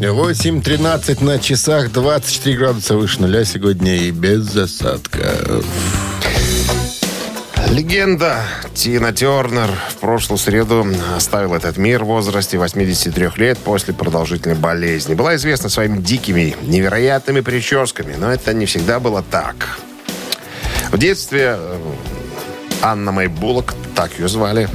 8.13 0.00 1.22
на 1.24 1.38
часах, 1.38 1.92
24 1.92 2.56
градуса 2.56 2.96
выше 2.96 3.20
нуля 3.20 3.44
сегодня 3.44 3.98
и 3.98 4.10
без 4.10 4.40
засадков. 4.40 5.64
Легенда 7.70 8.42
Тина 8.74 9.12
Тернер 9.12 9.70
в 9.90 9.96
прошлую 9.98 10.38
среду 10.38 10.84
оставила 11.16 11.54
этот 11.54 11.76
мир 11.76 12.02
в 12.02 12.08
возрасте 12.08 12.58
83 12.58 13.28
лет 13.36 13.58
после 13.58 13.94
продолжительной 13.94 14.56
болезни. 14.56 15.14
Была 15.14 15.36
известна 15.36 15.68
своими 15.68 15.98
дикими, 15.98 16.56
невероятными 16.62 17.38
прическами, 17.38 18.16
но 18.18 18.32
это 18.32 18.52
не 18.52 18.66
всегда 18.66 18.98
было 18.98 19.22
так. 19.22 19.78
В 20.90 20.98
детстве 20.98 21.54
э, 21.56 21.78
Анна 22.82 23.12
Мэй 23.12 23.26
Буллок, 23.26 23.74
так 23.94 24.18
ее 24.18 24.28
звали, 24.28 24.68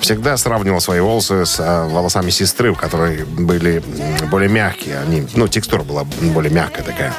всегда 0.00 0.36
сравнивала 0.36 0.80
свои 0.80 1.00
волосы 1.00 1.44
с 1.44 1.60
э, 1.60 1.88
волосами 1.88 2.30
сестры, 2.30 2.70
у 2.70 2.74
которой 2.74 3.24
были 3.24 3.82
более 4.30 4.48
мягкие. 4.48 4.98
Они, 4.98 5.26
ну, 5.34 5.46
текстура 5.48 5.82
была 5.82 6.04
более 6.04 6.50
мягкая 6.50 6.84
такая. 6.84 7.12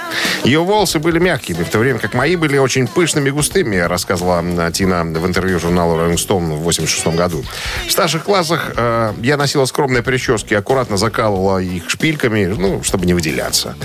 Ее 0.44 0.62
волосы 0.64 1.00
были 1.00 1.20
мягкими, 1.20 1.64
в 1.64 1.70
то 1.70 1.80
время 1.80 2.00
как 2.00 2.14
мои 2.14 2.36
были 2.36 2.58
очень 2.58 2.88
пышными 2.88 3.30
и 3.30 3.32
густыми, 3.32 3.78
рассказывала 3.78 4.40
м, 4.40 4.72
Тина 4.72 5.04
в 5.04 5.26
интервью 5.28 5.60
журналу 5.60 6.00
Rolling 6.00 6.16
Stone 6.16 6.56
в 6.58 6.64
86 6.64 7.08
году. 7.16 7.44
В 7.88 7.92
старших 7.92 8.24
классах 8.24 8.74
э, 8.76 9.14
я 9.22 9.38
носила 9.38 9.66
скромные 9.66 10.02
прически, 10.02 10.54
аккуратно 10.54 10.98
закалывала 10.98 11.60
их 11.60 11.90
шпильками, 11.90 12.46
ну, 12.46 12.82
чтобы 12.84 13.06
не 13.06 13.14
выделяться. 13.14 13.76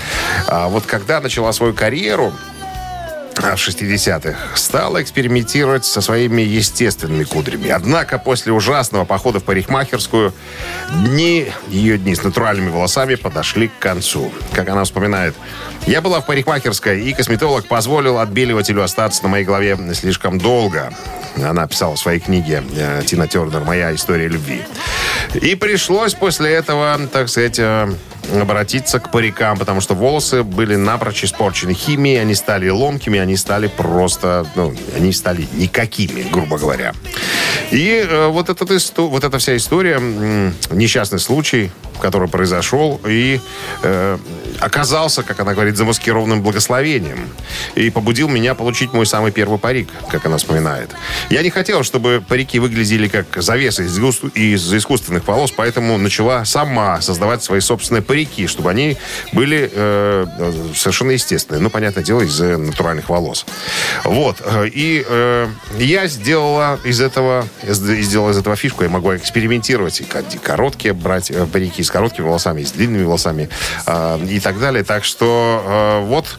А 0.47 0.67
вот 0.67 0.85
когда 0.85 1.19
начала 1.21 1.51
свою 1.53 1.73
карьеру, 1.73 2.33
в 3.41 3.55
60-х 3.55 4.37
стала 4.55 5.01
экспериментировать 5.01 5.83
со 5.83 6.01
своими 6.01 6.41
естественными 6.41 7.23
кудрями. 7.23 7.69
Однако 7.69 8.19
после 8.19 8.51
ужасного 8.51 9.03
похода 9.05 9.39
в 9.39 9.43
парикмахерскую 9.43 10.33
дни, 11.05 11.51
ее 11.67 11.97
дни 11.97 12.15
с 12.15 12.23
натуральными 12.23 12.69
волосами 12.69 13.15
подошли 13.15 13.67
к 13.67 13.79
концу. 13.79 14.31
Как 14.53 14.69
она 14.69 14.83
вспоминает, 14.83 15.35
я 15.87 16.01
была 16.01 16.21
в 16.21 16.25
парикмахерской, 16.27 17.01
и 17.01 17.13
косметолог 17.13 17.65
позволил 17.67 18.19
отбеливателю 18.19 18.83
остаться 18.83 19.23
на 19.23 19.29
моей 19.29 19.45
голове 19.45 19.77
слишком 19.95 20.37
долго. 20.37 20.93
Она 21.35 21.67
писала 21.67 21.95
в 21.95 21.99
своей 21.99 22.19
книге 22.19 22.63
э, 22.75 23.01
Тина 23.05 23.27
Тернер 23.27 23.61
«Моя 23.61 23.95
история 23.95 24.27
любви». 24.27 24.61
И 25.33 25.55
пришлось 25.55 26.13
после 26.13 26.51
этого, 26.51 26.99
так 27.11 27.29
сказать, 27.29 27.57
э, 27.57 27.91
обратиться 28.39 28.99
к 28.99 29.11
парикам, 29.11 29.57
потому 29.57 29.81
что 29.81 29.93
волосы 29.93 30.43
были 30.43 30.75
напрочь 30.75 31.23
испорчены 31.23 31.73
химией, 31.73 32.21
они 32.21 32.35
стали 32.35 32.69
ломкими, 32.69 33.19
они 33.19 33.37
стали 33.37 33.67
просто, 33.67 34.45
ну, 34.55 34.73
они 34.95 35.11
стали 35.13 35.47
никакими, 35.53 36.23
грубо 36.31 36.57
говоря. 36.57 36.93
И 37.71 38.05
э, 38.07 38.27
вот, 38.27 38.49
этот, 38.49 38.69
вот 38.97 39.23
эта 39.23 39.37
вся 39.37 39.55
история, 39.55 39.99
несчастный 40.71 41.19
случай, 41.19 41.71
который 42.01 42.27
произошел, 42.27 42.99
и 43.07 43.39
э, 43.83 44.17
оказался, 44.61 45.23
как 45.23 45.39
она 45.39 45.53
говорит, 45.53 45.75
замаскированным 45.75 46.41
благословением. 46.41 47.29
И 47.75 47.89
побудил 47.89 48.29
меня 48.29 48.55
получить 48.55 48.93
мой 48.93 49.05
самый 49.05 49.31
первый 49.31 49.59
парик, 49.59 49.89
как 50.09 50.25
она 50.25 50.37
вспоминает. 50.37 50.91
Я 51.29 51.41
не 51.41 51.49
хотел, 51.49 51.83
чтобы 51.83 52.23
парики 52.27 52.59
выглядели 52.59 53.07
как 53.07 53.41
завесы 53.41 53.85
из, 53.85 53.97
гус- 53.99 54.31
из 54.33 54.73
искусственных 54.73 55.27
волос, 55.27 55.51
поэтому 55.51 55.97
начала 55.97 56.45
сама 56.45 57.01
создавать 57.01 57.43
свои 57.43 57.59
собственные 57.59 58.01
парики, 58.01 58.47
чтобы 58.47 58.69
они 58.69 58.97
были 59.33 59.69
э, 59.73 60.25
совершенно 60.75 61.11
естественные. 61.11 61.61
Ну, 61.61 61.69
понятное 61.69 62.03
дело, 62.03 62.21
из 62.21 62.39
натуральных 62.39 63.09
волос. 63.09 63.45
Вот. 64.03 64.41
И 64.73 65.05
э, 65.07 65.47
я 65.77 66.07
сделала 66.07 66.79
из 66.83 67.01
этого, 67.01 67.47
сделала 67.63 68.31
из 68.31 68.37
этого 68.37 68.55
фишку. 68.55 68.83
Я 68.83 68.89
могу 68.89 69.15
экспериментировать. 69.15 70.01
И 70.01 70.05
короткие 70.37 70.93
брать 70.93 71.31
э, 71.31 71.45
парики 71.45 71.83
с 71.83 71.89
короткими 71.89 72.25
волосами, 72.25 72.61
и 72.61 72.65
с 72.65 72.71
длинными 72.71 73.03
волосами 73.03 73.49
э, 73.85 74.19
и 74.29 74.39
так 74.39 74.50
далее. 74.59 74.83
Так 74.83 75.03
что 75.03 75.99
э, 76.01 76.05
вот 76.05 76.37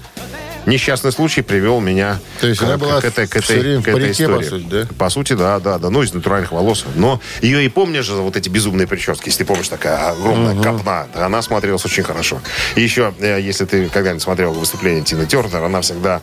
несчастный 0.66 1.12
случай 1.12 1.42
привел 1.42 1.80
меня 1.80 2.20
То 2.40 2.46
есть 2.46 2.60
к, 2.60 2.64
она 2.64 2.76
была 2.76 3.00
к 3.00 3.04
этой, 3.04 3.26
к 3.26 3.36
этой, 3.36 3.82
к 3.82 3.88
этой 3.88 3.92
парике, 3.92 4.26
по 4.28 4.40
истории. 4.40 4.48
сути, 4.48 4.66
да? 4.70 4.86
По 4.98 5.10
сути, 5.10 5.32
да, 5.34 5.60
да, 5.60 5.78
да. 5.78 5.90
Ну, 5.90 6.02
из 6.02 6.12
натуральных 6.12 6.52
волос. 6.52 6.84
Но 6.94 7.20
ее 7.40 7.64
и 7.64 7.68
помнишь 7.68 8.06
же, 8.06 8.14
вот 8.14 8.36
эти 8.36 8.48
безумные 8.48 8.86
прически, 8.86 9.28
если 9.28 9.44
помнишь, 9.44 9.68
такая 9.68 10.10
огромная 10.10 10.60
копна. 10.62 11.06
Она 11.14 11.42
смотрелась 11.42 11.84
очень 11.84 12.02
хорошо. 12.02 12.40
И 12.76 12.80
еще, 12.80 13.14
э, 13.18 13.40
если 13.40 13.64
ты 13.64 13.88
когда-нибудь 13.88 14.22
смотрел 14.22 14.52
выступление 14.52 15.02
Тины 15.02 15.26
Тернер, 15.26 15.62
она 15.62 15.80
всегда... 15.80 16.20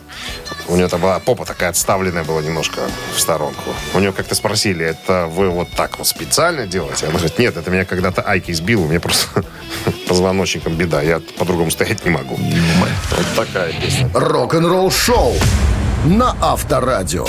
У 0.68 0.76
нее 0.76 0.88
там 0.88 1.00
была 1.00 1.18
попа 1.18 1.44
такая 1.44 1.70
отставленная 1.70 2.24
была 2.24 2.42
немножко 2.42 2.80
в 3.14 3.20
сторонку. 3.20 3.74
У 3.94 3.98
нее 3.98 4.12
как-то 4.12 4.34
спросили, 4.34 4.84
это 4.86 5.26
вы 5.26 5.50
вот 5.50 5.68
так 5.76 5.98
вот 5.98 6.06
специально 6.06 6.66
делаете? 6.66 7.06
Она 7.06 7.18
говорит, 7.18 7.38
нет, 7.38 7.56
это 7.56 7.70
меня 7.70 7.84
когда-то 7.84 8.22
Айки 8.22 8.52
сбил, 8.52 8.82
у 8.82 8.86
меня 8.86 9.00
просто 9.00 9.44
позвоночником 10.10 10.74
беда, 10.74 11.00
я 11.02 11.20
по-другому 11.38 11.70
стоять 11.70 12.04
не 12.04 12.10
могу. 12.10 12.36
Вот 12.36 13.26
такая 13.36 13.72
песня. 13.72 14.10
Рок-н-ролл 14.12 14.90
шоу 14.90 15.34
на 16.04 16.34
Авторадио. 16.40 17.28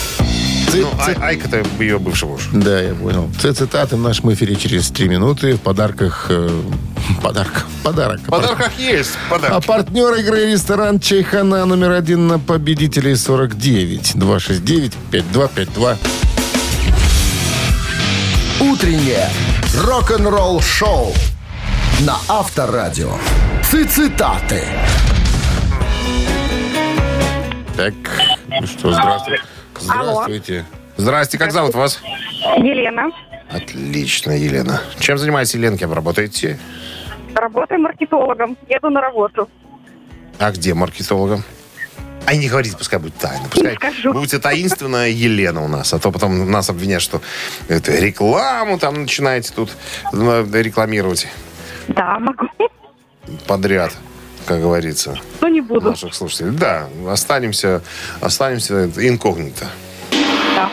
Ну, 0.73 0.87
Ай- 0.99 1.15
Айка-то 1.21 1.63
ее 1.79 1.99
бывший 1.99 2.27
муж. 2.29 2.49
Да, 2.53 2.81
я 2.81 2.95
понял. 2.95 3.29
Цитаты 3.39 3.97
в 3.97 3.99
нашем 3.99 4.33
эфире 4.33 4.55
через 4.55 4.89
три 4.89 5.09
минуты. 5.09 5.53
В 5.55 5.59
подарках... 5.59 6.25
э, 6.29 6.49
подарок. 7.21 7.65
Подарок. 7.83 8.19
В 8.21 8.25
подарках 8.29 8.71
есть. 8.79 9.11
А 9.29 9.33
Подарок. 9.33 9.65
партнер 9.65 10.13
игры 10.15 10.51
ресторан 10.51 10.99
Чайхана 10.99 11.65
номер 11.65 11.91
один 11.91 12.27
на 12.27 12.39
победителей 12.39 13.15
49 13.15 14.13
269 14.15 14.93
5252. 15.11 15.97
Утреннее 18.61 19.29
рок-н-ролл 19.83 20.61
шоу 20.61 21.13
на 22.01 22.17
Авторадио. 22.27 23.13
Цитаты. 23.63 24.63
Так, 27.77 27.93
ну 28.47 28.65
что, 28.65 28.91
здравствуйте. 28.91 29.43
Здравствуйте. 29.79 30.65
Здрасте, 30.97 31.37
как 31.37 31.51
зовут 31.51 31.75
вас? 31.75 32.01
Елена. 32.57 33.11
Отлично, 33.49 34.31
Елена. 34.31 34.81
Чем 34.99 35.17
занимаетесь, 35.17 35.53
Елена, 35.53 35.77
кем 35.77 35.93
работаете? 35.93 36.59
Работаю 37.35 37.79
маркетологом. 37.79 38.57
Еду 38.67 38.89
на 38.89 39.01
работу. 39.01 39.47
А 40.39 40.51
где 40.51 40.73
маркетологом? 40.73 41.43
Ай, 42.25 42.37
не 42.37 42.49
говорите, 42.49 42.77
пускай 42.77 42.99
будет 42.99 43.15
тайна. 43.15 43.47
Пускай 43.49 43.77
будете 44.11 44.39
таинственная 44.39 45.09
Елена 45.09 45.63
у 45.63 45.67
нас. 45.67 45.93
А 45.93 45.99
то 45.99 46.11
потом 46.11 46.49
нас 46.49 46.69
обвинят, 46.69 47.01
что 47.01 47.21
это 47.67 47.91
рекламу 47.93 48.79
там 48.79 49.01
начинаете 49.01 49.53
тут 49.53 49.71
рекламировать 50.11 51.27
Да, 51.95 52.19
могу. 52.19 52.47
подряд, 53.47 53.91
как 54.45 54.61
говорится, 54.61 55.17
Но 55.41 55.47
не 55.47 55.61
буду. 55.61 55.89
наших 55.91 56.13
слушателей. 56.13 56.51
Да, 56.51 56.87
останемся, 57.09 57.81
останемся 58.21 58.85
инкогнито. 58.97 59.65
Да. 60.55 60.69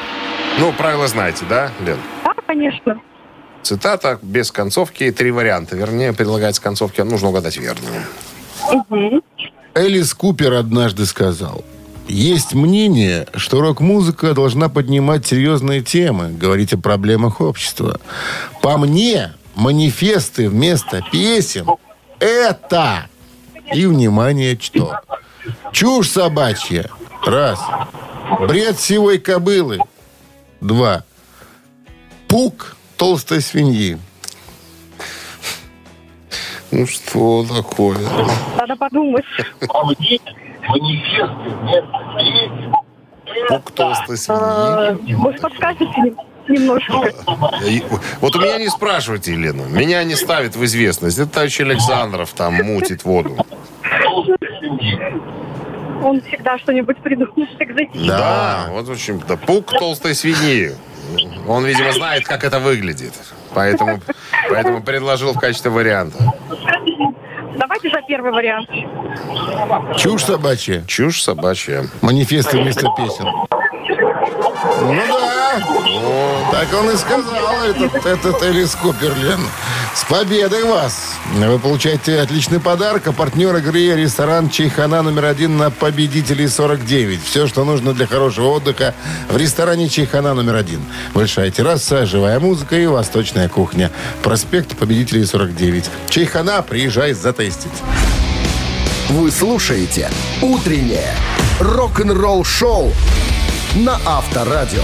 Ну, 0.58 0.72
правила 0.72 1.06
знаете, 1.06 1.44
да, 1.48 1.70
Лен? 1.84 1.98
Да, 2.24 2.32
конечно. 2.46 3.00
Цитата 3.62 4.18
без 4.22 4.50
концовки, 4.50 5.10
три 5.10 5.30
варианта. 5.30 5.76
Вернее, 5.76 6.12
предлагается 6.12 6.62
концовки, 6.62 7.00
нужно 7.02 7.28
угадать 7.28 7.56
верную. 7.58 8.02
Элис 9.74 10.14
Купер 10.14 10.54
однажды 10.54 11.06
сказал, 11.06 11.64
есть 12.08 12.54
мнение, 12.54 13.26
что 13.36 13.60
рок-музыка 13.60 14.32
должна 14.32 14.68
поднимать 14.68 15.26
серьезные 15.26 15.82
темы, 15.82 16.30
говорить 16.30 16.72
о 16.72 16.78
проблемах 16.78 17.40
общества. 17.40 18.00
По 18.62 18.78
мне, 18.78 19.32
манифесты 19.58 20.48
вместо 20.48 21.02
песен– 21.02 21.66
это... 22.20 23.08
И, 23.74 23.84
внимание, 23.84 24.58
что? 24.58 25.00
Чушь 25.72 26.08
собачья. 26.08 26.88
Раз. 27.26 27.60
Бред 28.40 28.80
сивой 28.80 29.18
кобылы. 29.18 29.80
Два. 30.62 31.04
Пук 32.28 32.76
толстой 32.96 33.42
свиньи. 33.42 33.98
Ну, 36.70 36.86
что 36.86 37.44
такое? 37.44 37.98
Надо 38.56 38.76
подумать. 38.76 39.24
Пук 43.48 43.70
толстой 43.72 44.16
свиньи. 44.16 45.14
Может, 45.14 45.40
подскажете 45.42 46.00
нем- 46.00 46.16
немножко? 46.48 47.12
И- 47.66 47.82
Вот 48.20 48.34
у 48.36 48.40
меня 48.40 48.58
не 48.58 48.68
спрашивайте, 48.68 49.32
Елена. 49.32 49.62
Меня 49.62 50.04
не 50.04 50.14
ставят 50.16 50.56
в 50.56 50.64
известность. 50.64 51.18
Это 51.18 51.28
товарищ 51.30 51.60
Александров 51.60 52.32
там 52.32 52.54
мутит 52.54 53.04
воду. 53.04 53.36
Он 56.02 56.20
всегда 56.22 56.58
что-нибудь 56.58 56.98
придумает 56.98 57.50
экзотическое. 57.60 58.06
Да, 58.06 58.66
вот 58.70 58.88
очень. 58.88 59.20
Да, 59.26 59.36
пук 59.36 59.72
толстой 59.72 60.14
свиньи. 60.14 60.72
Он, 61.46 61.64
видимо, 61.64 61.92
знает, 61.92 62.24
как 62.26 62.44
это 62.44 62.60
выглядит. 62.60 63.12
Поэтому, 63.54 64.00
поэтому 64.48 64.82
предложил 64.82 65.32
в 65.32 65.38
качестве 65.40 65.70
варианта. 65.70 66.18
Давайте 67.56 67.90
за 67.90 68.02
первый 68.06 68.30
вариант. 68.30 68.68
Чушь 69.98 70.22
собачья. 70.24 70.84
Чушь 70.86 71.22
собачья. 71.22 71.86
Манифесты 72.02 72.58
вместо 72.60 72.86
песен. 72.96 73.24
Ну 73.24 75.02
да. 75.08 75.37
Так 76.50 76.68
он 76.74 76.90
и 76.90 76.96
сказал, 76.96 77.64
этот, 77.64 78.06
этот 78.06 78.42
Элис 78.42 78.74
Купер, 78.74 79.14
Лен. 79.16 79.40
С 79.94 80.04
победой 80.04 80.64
вас! 80.64 81.14
Вы 81.34 81.58
получаете 81.58 82.20
отличный 82.20 82.60
подарок. 82.60 83.06
А 83.06 83.12
партнер 83.12 83.54
игры 83.56 83.96
ресторан 83.96 84.48
Чайхана 84.48 85.02
номер 85.02 85.26
один 85.26 85.56
на 85.56 85.70
победителей 85.70 86.48
49. 86.48 87.22
Все, 87.22 87.46
что 87.46 87.64
нужно 87.64 87.92
для 87.92 88.06
хорошего 88.06 88.48
отдыха 88.48 88.94
в 89.28 89.36
ресторане 89.36 89.88
Чайхана 89.88 90.34
номер 90.34 90.56
один. 90.56 90.80
Большая 91.14 91.50
терраса, 91.50 92.06
живая 92.06 92.38
музыка 92.40 92.76
и 92.76 92.86
восточная 92.86 93.48
кухня. 93.48 93.90
Проспект 94.22 94.76
победителей 94.76 95.24
49. 95.24 95.90
Чайхана, 96.08 96.62
приезжай 96.62 97.12
затестить. 97.12 97.72
Вы 99.08 99.30
слушаете 99.30 100.10
«Утреннее 100.42 101.14
рок-н-ролл-шоу» 101.60 102.92
на 103.74 103.98
Авторадио. 104.04 104.82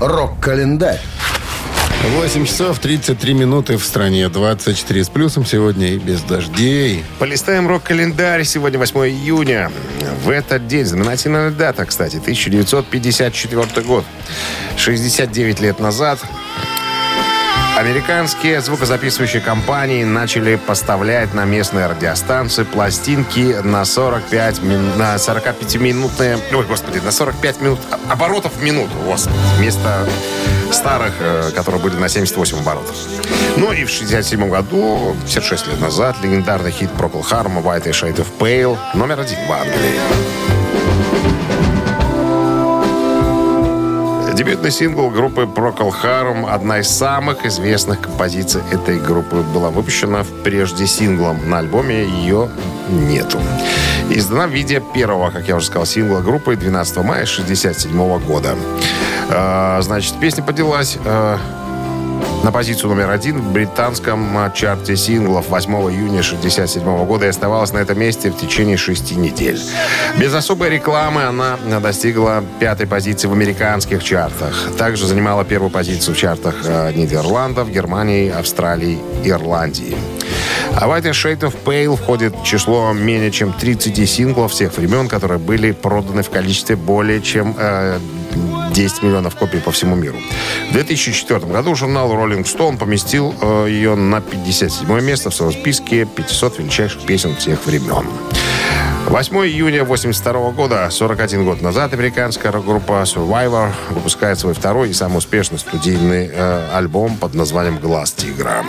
Рок-календарь. 0.00 1.00
8 2.18 2.44
часов 2.44 2.78
33 2.78 3.32
минуты 3.32 3.78
в 3.78 3.84
стране. 3.84 4.28
24 4.28 5.04
с 5.04 5.08
плюсом 5.08 5.46
сегодня 5.46 5.88
и 5.88 5.98
без 5.98 6.20
дождей. 6.20 7.02
Полистаем 7.18 7.66
рок-календарь. 7.66 8.44
Сегодня 8.44 8.78
8 8.78 9.00
июня. 9.08 9.72
В 10.22 10.28
этот 10.28 10.66
день 10.68 10.84
знаменательная 10.84 11.50
дата, 11.50 11.86
кстати, 11.86 12.16
1954 12.16 13.86
год. 13.86 14.04
69 14.76 15.60
лет 15.60 15.80
назад 15.80 16.20
Американские 17.76 18.62
звукозаписывающие 18.62 19.42
компании 19.42 20.02
начали 20.02 20.56
поставлять 20.56 21.34
на 21.34 21.44
местные 21.44 21.86
радиостанции 21.86 22.64
пластинки 22.64 23.56
на 23.62 23.84
45 23.84 24.62
мин- 24.62 24.96
на 24.96 25.16
45-минутные, 25.16 26.38
ой, 26.54 26.64
господи, 26.64 26.98
на 27.04 27.12
45 27.12 27.60
минут 27.60 27.78
оборотов 28.08 28.54
в 28.54 28.62
минуту, 28.62 28.96
господи, 29.04 29.36
вместо 29.58 30.08
старых, 30.72 31.12
э, 31.20 31.50
которые 31.54 31.82
были 31.82 31.96
на 31.96 32.08
78 32.08 32.60
оборотов. 32.60 32.96
Ну 33.58 33.72
и 33.72 33.84
в 33.84 33.90
67 33.90 34.48
году, 34.48 35.14
56 35.26 35.66
лет 35.66 35.78
назад, 35.80 36.16
легендарный 36.22 36.70
хит 36.70 36.88
Procol 36.98 37.22
Harum 37.30 37.62
White 37.62 37.84
Shade 37.90 38.16
of 38.16 38.28
Pale 38.38 38.78
номер 38.94 39.20
один 39.20 39.36
в 39.46 39.52
Англии. 39.52 40.00
Дебютный 44.36 44.70
сингл 44.70 45.08
группы 45.08 45.44
Procol 45.44 45.90
Harum, 45.90 46.46
одна 46.46 46.80
из 46.80 46.88
самых 46.88 47.46
известных 47.46 48.02
композиций 48.02 48.60
этой 48.70 49.00
группы, 49.00 49.36
была 49.36 49.70
выпущена 49.70 50.26
прежде 50.44 50.86
синглом. 50.86 51.48
На 51.48 51.60
альбоме 51.60 52.04
ее 52.04 52.50
нету. 52.90 53.38
Издана 54.10 54.46
в 54.46 54.50
виде 54.50 54.82
первого, 54.92 55.30
как 55.30 55.48
я 55.48 55.56
уже 55.56 55.66
сказал, 55.66 55.86
сингла 55.86 56.20
группы 56.20 56.54
12 56.54 56.96
мая 56.98 57.22
1967 57.22 58.18
года. 58.26 58.56
А, 59.30 59.80
значит, 59.80 60.20
песня 60.20 60.44
поднялась 60.44 60.98
а, 61.06 61.38
на 62.46 62.52
позицию 62.52 62.90
номер 62.90 63.10
один 63.10 63.40
в 63.40 63.52
британском 63.52 64.38
а, 64.38 64.52
чарте 64.52 64.94
синглов 64.94 65.48
8 65.48 65.72
июня 65.72 66.20
1967 66.20 67.04
года 67.04 67.26
и 67.26 67.28
оставалась 67.28 67.72
на 67.72 67.78
этом 67.78 67.98
месте 67.98 68.30
в 68.30 68.36
течение 68.36 68.76
шести 68.76 69.16
недель. 69.16 69.60
Без 70.16 70.32
особой 70.32 70.70
рекламы 70.70 71.24
она 71.24 71.58
достигла 71.80 72.44
пятой 72.60 72.86
позиции 72.86 73.26
в 73.26 73.32
американских 73.32 74.04
чартах. 74.04 74.54
Также 74.78 75.08
занимала 75.08 75.44
первую 75.44 75.70
позицию 75.70 76.14
в 76.14 76.18
чартах 76.18 76.54
э, 76.64 76.92
Нидерландов, 76.92 77.68
Германии, 77.68 78.30
Австралии, 78.30 79.00
Ирландии. 79.24 79.96
А 80.76 80.86
White 80.86 81.10
Shade 81.10 81.40
of 81.40 81.54
Pale 81.64 81.96
входит 81.96 82.36
в 82.36 82.44
число 82.44 82.92
менее 82.92 83.32
чем 83.32 83.52
30 83.52 84.08
синглов 84.08 84.52
всех 84.52 84.76
времен, 84.76 85.08
которые 85.08 85.40
были 85.40 85.72
проданы 85.72 86.22
в 86.22 86.30
количестве 86.30 86.76
более 86.76 87.20
чем 87.20 87.56
э, 87.58 87.98
10 88.76 89.02
миллионов 89.02 89.36
копий 89.36 89.58
по 89.58 89.70
всему 89.70 89.96
миру. 89.96 90.18
В 90.68 90.72
2004 90.74 91.40
году 91.46 91.74
журнал 91.74 92.12
Rolling 92.12 92.44
Stone 92.44 92.76
поместил 92.76 93.34
э, 93.40 93.66
ее 93.70 93.94
на 93.94 94.20
57 94.20 95.00
место 95.00 95.30
в 95.30 95.34
своем 95.34 95.52
списке 95.52 96.04
500 96.04 96.58
величайших 96.58 97.06
песен 97.06 97.34
всех 97.36 97.64
времен. 97.64 98.06
8 99.06 99.36
июня 99.46 99.84
82 99.84 100.50
года, 100.50 100.88
41 100.90 101.44
год 101.44 101.62
назад, 101.62 101.94
американская 101.94 102.52
рок-группа 102.52 103.02
Survivor 103.04 103.72
выпускает 103.90 104.38
свой 104.38 104.52
второй 104.52 104.90
и 104.90 104.92
самый 104.92 105.18
успешный 105.18 105.58
студийный 105.58 106.28
э, 106.30 106.68
альбом 106.74 107.16
под 107.16 107.34
названием 107.34 107.78
«Глаз 107.78 108.12
тигра». 108.12 108.62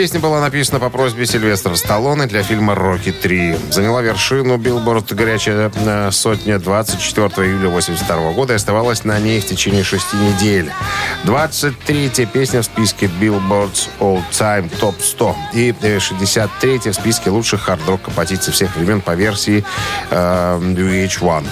Песня 0.00 0.18
была 0.18 0.40
написана 0.40 0.80
по 0.80 0.88
просьбе 0.88 1.26
Сильвестра 1.26 1.74
Сталлоне 1.74 2.24
для 2.24 2.42
фильма 2.42 2.74
«Рокки 2.74 3.10
3». 3.10 3.70
Заняла 3.70 4.00
вершину 4.00 4.56
Билборд 4.56 5.12
«Горячая 5.12 5.70
э, 5.74 6.10
сотня» 6.10 6.58
24 6.58 7.28
июля 7.46 7.68
82 7.68 8.32
года 8.32 8.54
и 8.54 8.56
оставалась 8.56 9.04
на 9.04 9.20
ней 9.20 9.42
в 9.42 9.44
течение 9.44 9.84
шести 9.84 10.16
недель. 10.16 10.72
23-я 11.24 12.24
песня 12.24 12.62
в 12.62 12.64
списке 12.64 13.10
Billboard's 13.20 13.90
All 13.98 14.22
Time 14.32 14.70
Top 14.80 14.94
100 14.98 15.36
и 15.52 15.74
э, 15.82 15.98
63-я 15.98 16.92
в 16.92 16.94
списке 16.94 17.28
лучших 17.28 17.60
хард-рок 17.60 18.00
композиций 18.00 18.54
всех 18.54 18.74
времен 18.76 19.02
по 19.02 19.14
версии 19.14 19.62
э, 20.10 20.58
VH1. 20.62 21.44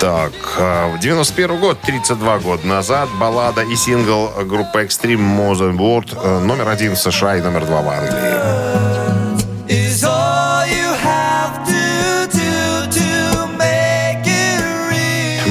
Так, 0.00 0.32
э, 0.58 0.96
в 0.96 0.98
91 0.98 1.60
год, 1.60 1.78
32 1.82 2.38
года 2.38 2.66
назад, 2.66 3.10
баллада 3.20 3.60
и 3.60 3.76
сингл 3.76 4.30
группы 4.46 4.82
Extreme 4.82 5.52
Than 5.52 5.76
Word 5.76 6.18
э, 6.18 6.38
номер 6.38 6.68
один 6.68 6.94
в 6.94 6.98
США 6.98 7.36
и 7.36 7.42
номер 7.42 7.66
два 7.66 7.82
в 7.82 7.88
Англии. 7.90 8.69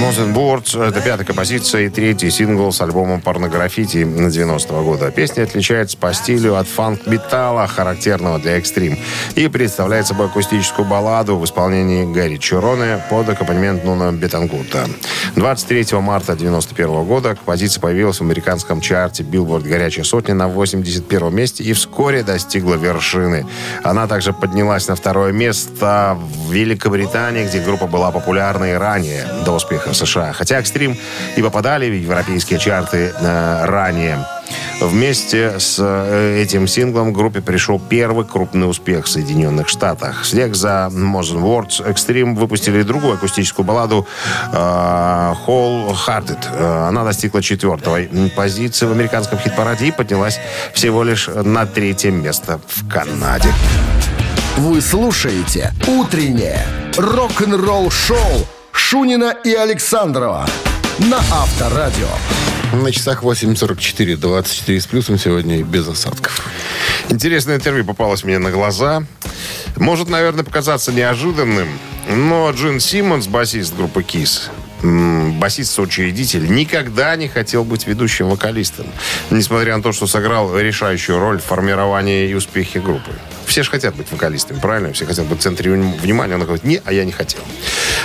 More 0.09 0.17
Than 0.17 0.33
Words– 0.33 0.87
это 0.87 1.01
пятая 1.01 1.23
композиция 1.23 1.83
и 1.83 1.89
третий 1.89 2.31
сингл 2.31 2.71
с 2.71 2.81
альбома 2.81 3.19
«Порнографити» 3.19 4.03
90 4.03 4.73
года. 4.81 5.11
Песня 5.11 5.43
отличается 5.43 5.97
по 5.97 6.11
стилю 6.13 6.55
от 6.55 6.67
фанк-металла, 6.67 7.67
характерного 7.67 8.39
для 8.39 8.57
экстрим, 8.57 8.97
и 9.35 9.47
представляет 9.47 10.07
собой 10.07 10.25
акустическую 10.25 10.87
балладу 10.87 11.37
в 11.37 11.45
исполнении 11.45 12.11
Гарри 12.11 12.37
Чироне 12.37 13.03
под 13.09 13.29
аккомпанемент 13.29 13.83
Нуна 13.83 14.11
Бетангурта. 14.11 14.87
23 15.35 15.99
марта 15.99 16.35
91 16.35 17.03
года 17.03 17.35
композиция 17.35 17.79
появилась 17.79 18.17
в 18.17 18.21
американском 18.21 18.81
чарте 18.81 19.21
Billboard 19.21 19.67
«Горячая 19.67 20.05
сотня» 20.05 20.33
на 20.33 20.47
81 20.47 21.35
месте 21.35 21.63
и 21.63 21.73
вскоре 21.73 22.23
достигла 22.23 22.75
вершины. 22.75 23.45
Она 23.83 24.07
также 24.07 24.33
поднялась 24.33 24.87
на 24.87 24.95
второе 24.95 25.31
место 25.33 26.17
в 26.19 26.51
Великобритании, 26.51 27.45
где 27.45 27.59
группа 27.59 27.85
была 27.85 28.09
популярна 28.09 28.71
и 28.71 28.73
ранее, 28.73 29.27
до 29.45 29.51
успеха 29.51 29.93
США. 30.05 30.33
Хотя 30.33 30.59
«Экстрим» 30.59 30.97
и 31.35 31.41
попадали 31.41 31.89
в 31.89 31.93
европейские 31.93 32.59
чарты 32.59 33.13
э, 33.19 33.65
ранее. 33.65 34.25
Вместе 34.81 35.59
с 35.59 35.77
э, 35.79 36.41
этим 36.41 36.67
синглом 36.67 37.11
группе 37.13 37.41
пришел 37.41 37.79
первый 37.79 38.25
крупный 38.25 38.69
успех 38.69 39.05
в 39.05 39.09
Соединенных 39.09 39.67
Штатах. 39.67 40.21
Вслед 40.23 40.55
за 40.55 40.89
Modern 40.91 41.43
Words 41.43 41.85
Extreme 41.85 42.35
выпустили 42.35 42.81
другую 42.83 43.15
акустическую 43.15 43.65
балладу 43.65 44.07
э, 44.51 44.55
Whole 44.55 45.93
Hearted. 45.93 46.39
Э, 46.53 46.87
Она 46.87 47.03
достигла 47.03 47.41
четвертой 47.41 48.09
позиции 48.35 48.85
в 48.85 48.91
американском 48.91 49.37
хит-параде 49.37 49.87
и 49.87 49.91
поднялась 49.91 50.39
всего 50.73 51.03
лишь 51.03 51.27
на 51.27 51.65
третье 51.65 52.11
место 52.11 52.59
в 52.67 52.87
Канаде. 52.87 53.49
Вы 54.57 54.81
слушаете 54.81 55.73
«Утреннее 55.87 56.65
рок-н-ролл-шоу» 56.97 58.47
Шунина 58.71 59.35
и 59.43 59.53
Александрова 59.53 60.47
на 60.99 61.17
Авторадио. 61.17 62.07
На 62.73 62.91
часах 62.91 63.23
8.44, 63.23 64.15
24 64.17 64.79
с 64.79 64.85
плюсом 64.87 65.17
сегодня 65.17 65.59
и 65.59 65.63
без 65.63 65.87
осадков. 65.87 66.47
Интересное 67.09 67.55
интервью 67.55 67.85
попалось 67.85 68.23
мне 68.23 68.37
на 68.37 68.51
глаза. 68.51 69.03
Может, 69.75 70.09
наверное, 70.09 70.43
показаться 70.43 70.91
неожиданным, 70.91 71.67
но 72.09 72.51
Джин 72.51 72.79
Симмонс, 72.79 73.27
басист 73.27 73.75
группы 73.75 74.01
Kiss, 74.01 74.49
м, 74.83 75.39
басист-соучредитель, 75.39 76.51
никогда 76.51 77.15
не 77.15 77.27
хотел 77.27 77.63
быть 77.63 77.87
ведущим 77.87 78.29
вокалистом. 78.29 78.87
Несмотря 79.31 79.77
на 79.77 79.83
то, 79.83 79.91
что 79.91 80.05
сыграл 80.05 80.57
решающую 80.57 81.17
роль 81.17 81.39
в 81.39 81.43
формировании 81.43 82.29
и 82.29 82.33
успехе 82.33 82.79
группы. 82.79 83.11
Все 83.49 83.63
же 83.63 83.71
хотят 83.71 83.95
быть 83.95 84.11
вокалистами, 84.11 84.59
правильно? 84.59 84.93
Все 84.93 85.07
хотят 85.07 85.25
быть 85.25 85.39
в 85.39 85.41
центре 85.41 85.71
внимания. 85.71 86.35
Он 86.35 86.43
говорит, 86.43 86.63
не, 86.63 86.79
а 86.85 86.93
я 86.93 87.03
не 87.03 87.11
хотел. 87.11 87.41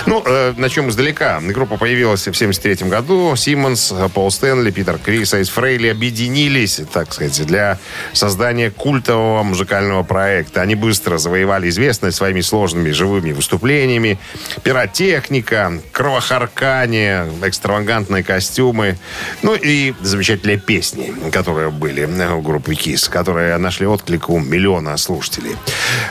Ну, 0.07 0.23
э, 0.25 0.55
начнем 0.57 0.89
издалека. 0.89 1.39
Группа 1.39 1.77
появилась 1.77 2.27
в 2.27 2.33
73 2.33 2.89
году. 2.89 3.35
Симмонс, 3.35 3.93
Пол 4.15 4.31
Стэнли, 4.31 4.71
Питер 4.71 4.97
Крис, 4.97 5.35
Эйс 5.35 5.49
Фрейли 5.49 5.89
объединились, 5.89 6.81
так 6.91 7.13
сказать, 7.13 7.45
для 7.45 7.77
создания 8.11 8.71
культового 8.71 9.43
музыкального 9.43 10.01
проекта. 10.01 10.63
Они 10.63 10.73
быстро 10.73 11.19
завоевали 11.19 11.69
известность 11.69 12.17
своими 12.17 12.41
сложными 12.41 12.89
живыми 12.89 13.31
выступлениями. 13.31 14.17
Пиротехника, 14.63 15.79
кровохаркание, 15.91 17.29
экстравагантные 17.43 18.23
костюмы. 18.23 18.97
Ну 19.43 19.53
и 19.53 19.93
замечательные 20.01 20.57
песни, 20.57 21.13
которые 21.31 21.69
были 21.69 22.05
у 22.05 22.41
группы 22.41 22.73
Kiss, 22.73 23.11
которые 23.11 23.55
нашли 23.57 23.85
отклик 23.85 24.29
у 24.31 24.39
миллиона 24.39 24.97
слушателей. 24.97 25.34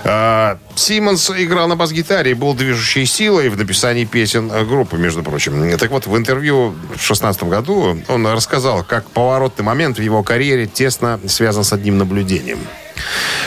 А, 0.04 0.58
Симмонс 0.74 1.30
играл 1.30 1.68
на 1.68 1.76
бас-гитаре 1.76 2.32
и 2.32 2.34
был 2.34 2.54
движущей 2.54 3.06
силой 3.06 3.48
в 3.48 3.56
написании 3.56 4.04
песен 4.04 4.48
группы, 4.66 4.96
между 4.96 5.22
прочим. 5.22 5.76
Так 5.78 5.90
вот, 5.90 6.06
в 6.06 6.16
интервью 6.16 6.70
в 6.70 6.88
2016 6.88 7.44
году 7.44 7.98
он 8.08 8.26
рассказал, 8.26 8.84
как 8.84 9.08
поворотный 9.10 9.64
момент 9.64 9.98
в 9.98 10.02
его 10.02 10.22
карьере 10.22 10.66
тесно 10.66 11.20
связан 11.26 11.64
с 11.64 11.72
одним 11.72 11.98
наблюдением. 11.98 12.58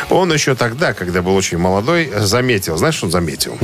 Он 0.10 0.32
еще 0.32 0.56
тогда, 0.56 0.94
когда 0.94 1.22
был 1.22 1.36
очень 1.36 1.58
молодой, 1.58 2.12
заметил, 2.16 2.78
знаешь, 2.78 2.96
что 2.96 3.08
он 3.08 3.12
заметил? 3.12 3.58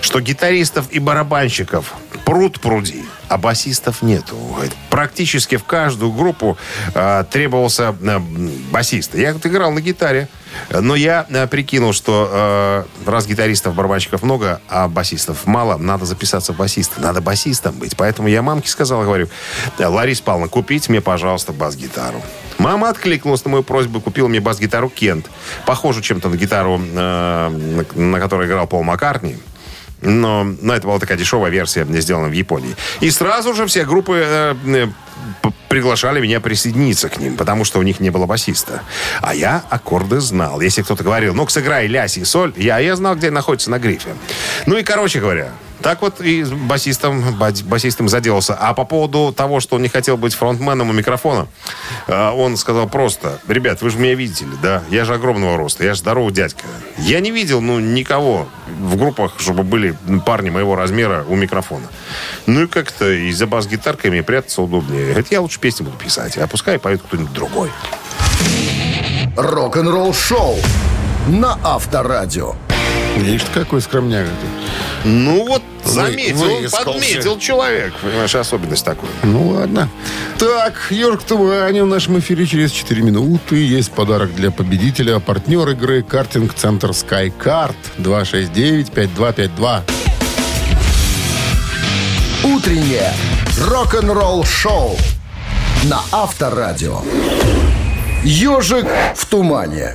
Что 0.00 0.20
гитаристов 0.20 0.86
и 0.90 0.98
барабанщиков 0.98 1.94
пруд 2.24 2.60
пруди, 2.60 3.04
а 3.28 3.38
басистов 3.38 4.02
нету. 4.02 4.36
Говорит, 4.36 4.72
Практически 4.90 5.56
в 5.56 5.64
каждую 5.64 6.12
группу 6.12 6.56
э, 6.94 7.24
требовался 7.30 7.94
э, 8.00 8.18
басист. 8.70 9.14
Я 9.14 9.32
вот 9.32 9.44
играл 9.46 9.72
на 9.72 9.80
гитаре, 9.80 10.28
но 10.70 10.94
я 10.94 11.26
э, 11.28 11.46
прикинул, 11.46 11.92
что 11.92 12.28
э, 12.30 13.10
раз 13.10 13.26
гитаристов, 13.26 13.74
барабанщиков 13.74 14.22
много, 14.22 14.60
а 14.68 14.88
басистов 14.88 15.46
мало, 15.46 15.76
надо 15.76 16.04
записаться 16.04 16.52
в 16.52 16.56
басисты. 16.56 17.00
Надо 17.00 17.20
басистом 17.20 17.74
быть. 17.78 17.96
Поэтому 17.96 18.28
я 18.28 18.42
мамке 18.42 18.68
сказал, 18.68 19.02
говорю, 19.02 19.28
Ларис 19.78 20.20
Павловна, 20.20 20.48
купите 20.48 20.90
мне, 20.90 21.00
пожалуйста, 21.00 21.52
бас-гитару. 21.52 22.22
Мама 22.58 22.90
откликнулась 22.90 23.44
на 23.44 23.50
мою 23.50 23.62
просьбу, 23.62 24.00
купила 24.00 24.28
мне 24.28 24.40
бас-гитару 24.40 24.88
Кент. 24.88 25.30
Похожу 25.66 26.00
чем-то 26.00 26.28
на 26.28 26.36
гитару, 26.36 26.80
э, 26.80 27.48
на, 27.48 28.02
на 28.02 28.20
которой 28.20 28.46
играл 28.46 28.66
Пол 28.66 28.82
Маккартни. 28.82 29.36
Но, 30.02 30.44
но 30.44 30.74
это 30.74 30.86
была 30.86 30.98
такая 30.98 31.16
дешевая 31.16 31.50
версия, 31.50 31.86
сделана 32.00 32.28
в 32.28 32.32
Японии. 32.32 32.74
И 33.00 33.10
сразу 33.10 33.54
же 33.54 33.66
все 33.66 33.84
группы 33.84 34.22
э, 34.24 34.54
э, 34.66 34.86
приглашали 35.68 36.20
меня 36.20 36.40
присоединиться 36.40 37.08
к 37.08 37.18
ним, 37.18 37.36
потому 37.36 37.64
что 37.64 37.78
у 37.78 37.82
них 37.82 38.00
не 38.00 38.10
было 38.10 38.26
басиста. 38.26 38.82
А 39.20 39.34
я 39.34 39.62
аккорды 39.70 40.20
знал. 40.20 40.60
Если 40.60 40.82
кто-то 40.82 41.04
говорил, 41.04 41.34
ну-ка 41.34 41.52
сыграй 41.52 41.86
ля, 41.86 42.08
си, 42.08 42.24
соль, 42.24 42.52
я, 42.56 42.78
я 42.78 42.96
знал, 42.96 43.16
где 43.16 43.30
находится 43.30 43.70
на 43.70 43.78
грифе. 43.78 44.14
Ну 44.66 44.76
и, 44.76 44.82
короче 44.82 45.20
говоря, 45.20 45.50
так 45.82 46.00
вот 46.00 46.20
и 46.20 46.44
басистом, 46.44 47.36
ба- 47.36 47.52
басистом 47.64 48.08
заделался. 48.08 48.54
А 48.54 48.72
по 48.72 48.84
поводу 48.84 49.32
того, 49.36 49.60
что 49.60 49.76
он 49.76 49.82
не 49.82 49.88
хотел 49.88 50.16
быть 50.16 50.34
фронтменом 50.34 50.90
у 50.90 50.92
микрофона, 50.92 51.46
э, 52.06 52.30
он 52.30 52.56
сказал 52.56 52.88
просто, 52.88 53.40
ребят, 53.48 53.82
вы 53.82 53.90
же 53.90 53.98
меня 53.98 54.14
видели, 54.14 54.52
да? 54.62 54.82
Я 54.90 55.04
же 55.04 55.14
огромного 55.14 55.56
роста, 55.56 55.84
я 55.84 55.94
же 55.94 56.00
здоровый 56.00 56.32
дядька. 56.32 56.64
Я 56.98 57.20
не 57.20 57.30
видел, 57.30 57.60
ну, 57.60 57.80
никого 57.80 58.48
в 58.66 58.96
группах, 58.96 59.34
чтобы 59.38 59.62
были 59.62 59.96
парни 60.24 60.50
моего 60.50 60.76
размера 60.76 61.24
у 61.28 61.36
микрофона. 61.36 61.86
Ну 62.46 62.62
и 62.62 62.66
как-то 62.66 63.10
и 63.10 63.32
за 63.32 63.46
бас-гитарками 63.46 64.20
прятаться 64.20 64.62
удобнее. 64.62 65.06
Говорит, 65.06 65.26
я 65.30 65.40
лучше 65.40 65.60
песни 65.60 65.84
буду 65.84 65.96
писать, 65.96 66.38
а 66.38 66.46
пускай 66.46 66.78
поет 66.78 67.02
кто-нибудь 67.02 67.32
другой. 67.32 67.70
Рок-н-ролл-шоу 69.36 70.56
на 71.28 71.58
Авторадио. 71.62 72.54
Видишь, 73.16 73.42
какой 73.52 73.80
скромняга 73.80 74.28
ты. 74.28 75.08
Ну 75.08 75.46
вот, 75.46 75.62
заметил, 75.84 76.70
подметил 76.84 77.38
человек. 77.38 77.92
Понимаешь, 78.02 78.34
особенность 78.34 78.84
такую. 78.84 79.10
Ну 79.22 79.50
ладно. 79.50 79.88
Так, 80.38 80.74
Йорк 80.90 81.22
Тумани 81.22 81.80
в 81.80 81.86
нашем 81.86 82.18
эфире 82.18 82.46
через 82.46 82.72
4 82.72 83.02
минуты. 83.02 83.56
Есть 83.56 83.92
подарок 83.92 84.34
для 84.34 84.50
победителя. 84.50 85.18
Партнер 85.18 85.68
игры 85.70 86.02
картинг-центр 86.02 86.90
SkyCard 86.90 87.74
269-5252. 87.98 89.82
Утреннее 92.44 93.12
рок-н-ролл-шоу 93.60 94.96
на 95.84 96.00
Авторадио. 96.10 97.02
Ежик 98.24 98.86
в 99.16 99.26
тумане. 99.26 99.92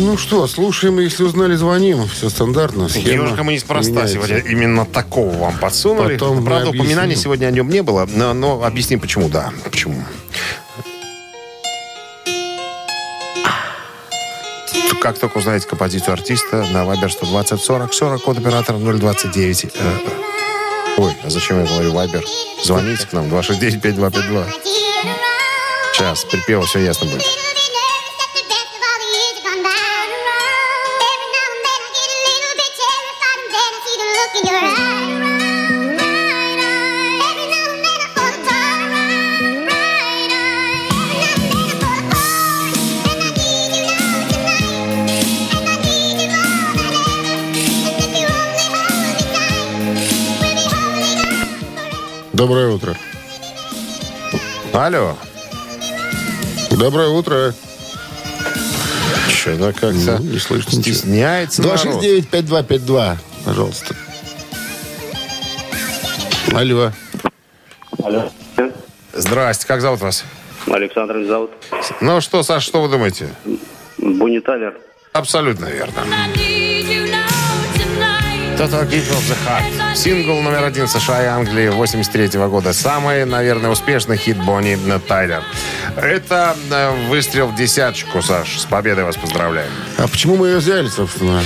Ну 0.00 0.16
что, 0.16 0.46
слушаем, 0.46 0.98
если 0.98 1.24
узнали, 1.24 1.54
звоним. 1.56 2.08
Все 2.08 2.30
стандартно. 2.30 2.88
Схема 2.88 3.24
Ежика 3.24 3.42
мы 3.42 3.52
неспроста 3.52 4.08
сегодня 4.08 4.38
именно 4.38 4.86
такого 4.86 5.30
вам 5.36 5.58
подсунули. 5.58 6.14
Потом 6.14 6.42
Правда, 6.42 6.70
упоминания 6.70 7.14
сегодня 7.16 7.46
о 7.46 7.50
нем 7.50 7.68
не 7.68 7.82
было, 7.82 8.08
но, 8.10 8.32
но 8.32 8.64
объясним, 8.64 8.98
почему, 8.98 9.28
да. 9.28 9.52
Почему. 9.62 10.02
как 15.00 15.18
только 15.18 15.38
узнаете 15.38 15.66
композицию 15.66 16.12
артиста, 16.12 16.56
на 16.72 16.84
Viber 16.84 17.08
120 17.08 17.60
40 17.60 17.94
40, 17.94 18.22
код 18.22 18.38
оператора 18.38 18.76
029. 18.76 19.64
Э, 19.64 19.68
Ой, 20.98 21.16
а 21.24 21.30
зачем 21.30 21.58
я 21.58 21.66
говорю 21.66 21.92
Viber? 21.92 22.22
Звоните 22.62 23.06
к 23.06 23.12
нам, 23.14 23.24
269-5252. 23.26 24.44
Сейчас, 25.94 26.24
припева, 26.24 26.66
все 26.66 26.80
ясно 26.80 27.06
будет. 27.06 27.49
Доброе 52.40 52.68
утро. 52.68 52.96
Алло, 54.72 55.14
Доброе 56.70 57.08
утро. 57.08 57.52
что-то 59.28 59.74
как-то 59.74 60.16
Ну, 60.18 60.18
не 60.20 60.38
слышно 60.38 60.72
стесняется 60.72 61.60
народ. 61.60 62.02
269-5252, 62.02 63.16
пожалуйста. 63.44 63.94
Алло. 66.54 66.92
Алло. 68.02 68.32
Здрасте, 69.12 69.66
как 69.66 69.82
зовут 69.82 70.00
вас? 70.00 70.24
Александр 70.66 71.22
зовут. 71.26 71.50
Ну 72.00 72.22
что, 72.22 72.42
Саш, 72.42 72.64
что 72.64 72.80
вы 72.80 72.88
думаете? 72.88 73.28
Бонни 73.98 74.38
Тайлер. 74.38 74.78
Абсолютно 75.12 75.66
верно. 75.66 76.06
Total 78.60 78.86
Give 78.86 79.08
of 79.08 79.26
the 79.26 79.36
Heart. 79.46 79.96
Сингл 79.96 80.42
номер 80.42 80.64
один 80.64 80.86
США 80.86 81.22
и 81.22 81.26
Англии 81.28 81.70
83 81.70 82.38
года. 82.40 82.74
Самый, 82.74 83.24
наверное, 83.24 83.70
успешный 83.70 84.18
хит 84.18 84.36
Бонни 84.36 84.76
Тайлер. 85.08 85.42
Это 85.96 86.54
э, 86.70 87.08
выстрел 87.08 87.46
в 87.46 87.56
десяточку, 87.56 88.20
Саш. 88.20 88.58
С 88.58 88.66
победой 88.66 89.04
вас 89.04 89.16
поздравляем. 89.16 89.70
А 89.96 90.06
почему 90.08 90.36
мы 90.36 90.48
ее 90.48 90.58
взяли, 90.58 90.88
собственно? 90.88 91.42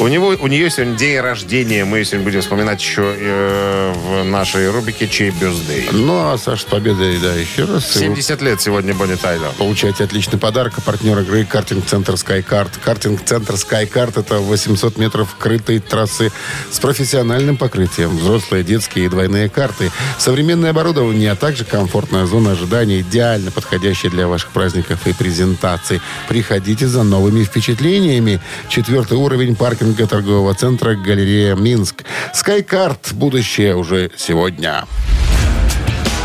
У, 0.00 0.08
него, 0.08 0.28
у 0.28 0.46
нее 0.46 0.70
сегодня 0.70 0.96
день 0.96 1.20
рождения. 1.20 1.84
Мы 1.84 2.02
сегодня 2.02 2.24
будем 2.24 2.40
вспоминать 2.40 2.80
еще 2.80 3.14
э, 3.14 3.92
в 3.94 4.24
нашей 4.24 4.70
рубрике 4.70 5.06
«Чей 5.06 5.32
бюздей». 5.32 5.90
Ну, 5.92 6.32
а 6.32 6.38
Саша, 6.38 6.62
с 6.62 6.64
победой, 6.64 7.18
да, 7.18 7.34
еще 7.34 7.64
раз. 7.64 7.92
70 7.92 8.40
лет 8.40 8.62
сегодня 8.62 8.94
Бонни 8.94 9.16
Тайлер. 9.16 9.50
Получаете 9.58 10.04
отличный 10.04 10.38
подарок. 10.38 10.82
Партнер 10.82 11.18
игры 11.18 11.44
«Картинг-центр 11.44 12.16
Скайкарт». 12.16 12.78
«Картинг-центр 12.82 13.58
Скайкарт»— 13.58 14.16
это 14.16 14.38
800 14.38 14.96
метров 14.96 15.36
крытой 15.38 15.80
трассы 15.80 16.32
с 16.70 16.78
профессиональным 16.78 17.56
покрытием. 17.56 18.16
Взрослые, 18.16 18.64
детские 18.64 19.06
и 19.06 19.08
двойные 19.08 19.48
карты. 19.48 19.90
Современное 20.18 20.70
оборудование, 20.70 21.32
а 21.32 21.36
также 21.36 21.64
комфортная 21.64 22.26
зона 22.26 22.52
ожидания, 22.52 23.00
идеально 23.00 23.50
подходящая 23.50 24.10
для 24.10 24.28
ваших 24.28 24.50
праздников 24.50 25.06
и 25.06 25.12
презентаций. 25.12 26.00
Приходите 26.28 26.86
за 26.86 27.02
новыми 27.02 27.44
впечатлениями. 27.44 28.40
Четвертый 28.68 29.18
уровень 29.18 29.56
паркинга 29.56 30.06
торгового 30.06 30.54
центра 30.54 30.94
«Галерея 30.94 31.54
Минск». 31.54 32.04
«Скайкарт»— 32.32 33.10
будущее 33.12 33.76
уже 33.76 34.10
сегодня. 34.16 34.84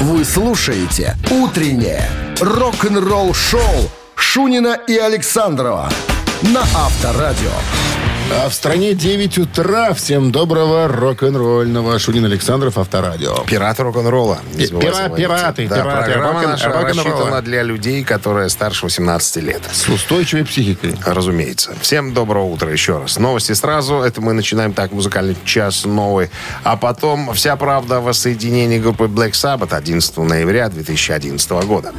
Вы 0.01 0.23
слушаете 0.23 1.17
«Утреннее 1.29 2.09
рок-н-ролл-шоу» 2.39 3.91
Шунина 4.15 4.77
и 4.87 4.95
Александрова 4.95 5.89
на 6.41 6.61
Авторадио. 6.61 7.51
А 8.31 8.47
в 8.47 8.53
стране 8.53 8.93
9 8.93 9.37
утра. 9.39 9.93
Всем 9.93 10.31
доброго 10.31 10.87
рок-н-ролльного. 10.87 11.97
Шунин 11.99 12.25
Александров, 12.25 12.77
Авторадио. 12.77 13.43
Пираты 13.45 13.83
рок-н-ролла. 13.83 14.39
Пира- 14.55 14.69
говорить. 14.69 15.15
пираты, 15.17 15.67
Да, 15.67 15.75
пираты 15.75 16.11
программа 16.11 16.33
рок-н- 16.33 16.49
наша 16.51 16.65
рок-н-ролла. 16.67 16.93
рассчитана 16.93 17.41
для 17.41 17.63
людей, 17.63 18.03
которые 18.03 18.49
старше 18.49 18.85
18 18.85 19.37
лет. 19.43 19.61
С 19.71 19.89
устойчивой 19.89 20.45
психикой. 20.45 20.95
Разумеется. 21.05 21.73
Всем 21.81 22.13
доброго 22.13 22.45
утра 22.45 22.69
еще 22.71 22.99
раз. 22.99 23.17
Новости 23.17 23.53
сразу. 23.53 23.95
Это 23.95 24.21
мы 24.21 24.33
начинаем 24.33 24.73
так 24.73 24.91
музыкальный 24.91 25.35
час 25.43 25.83
новый. 25.85 26.29
А 26.63 26.77
потом 26.77 27.33
вся 27.33 27.55
правда 27.55 27.97
о 27.97 28.01
воссоединении 28.01 28.77
группы 28.79 29.05
Black 29.05 29.31
Sabbath 29.31 29.73
11 29.75 30.23
ноября 30.23 30.69
2011 30.69 31.51
года. 31.65 31.91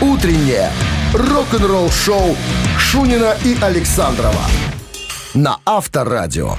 Утреннее 0.00 0.70
рок-н-ролл-шоу 1.14 2.36
Шунина 2.78 3.34
и 3.44 3.56
Александрова 3.60 4.42
на 5.38 5.58
Авторадио. 5.64 6.56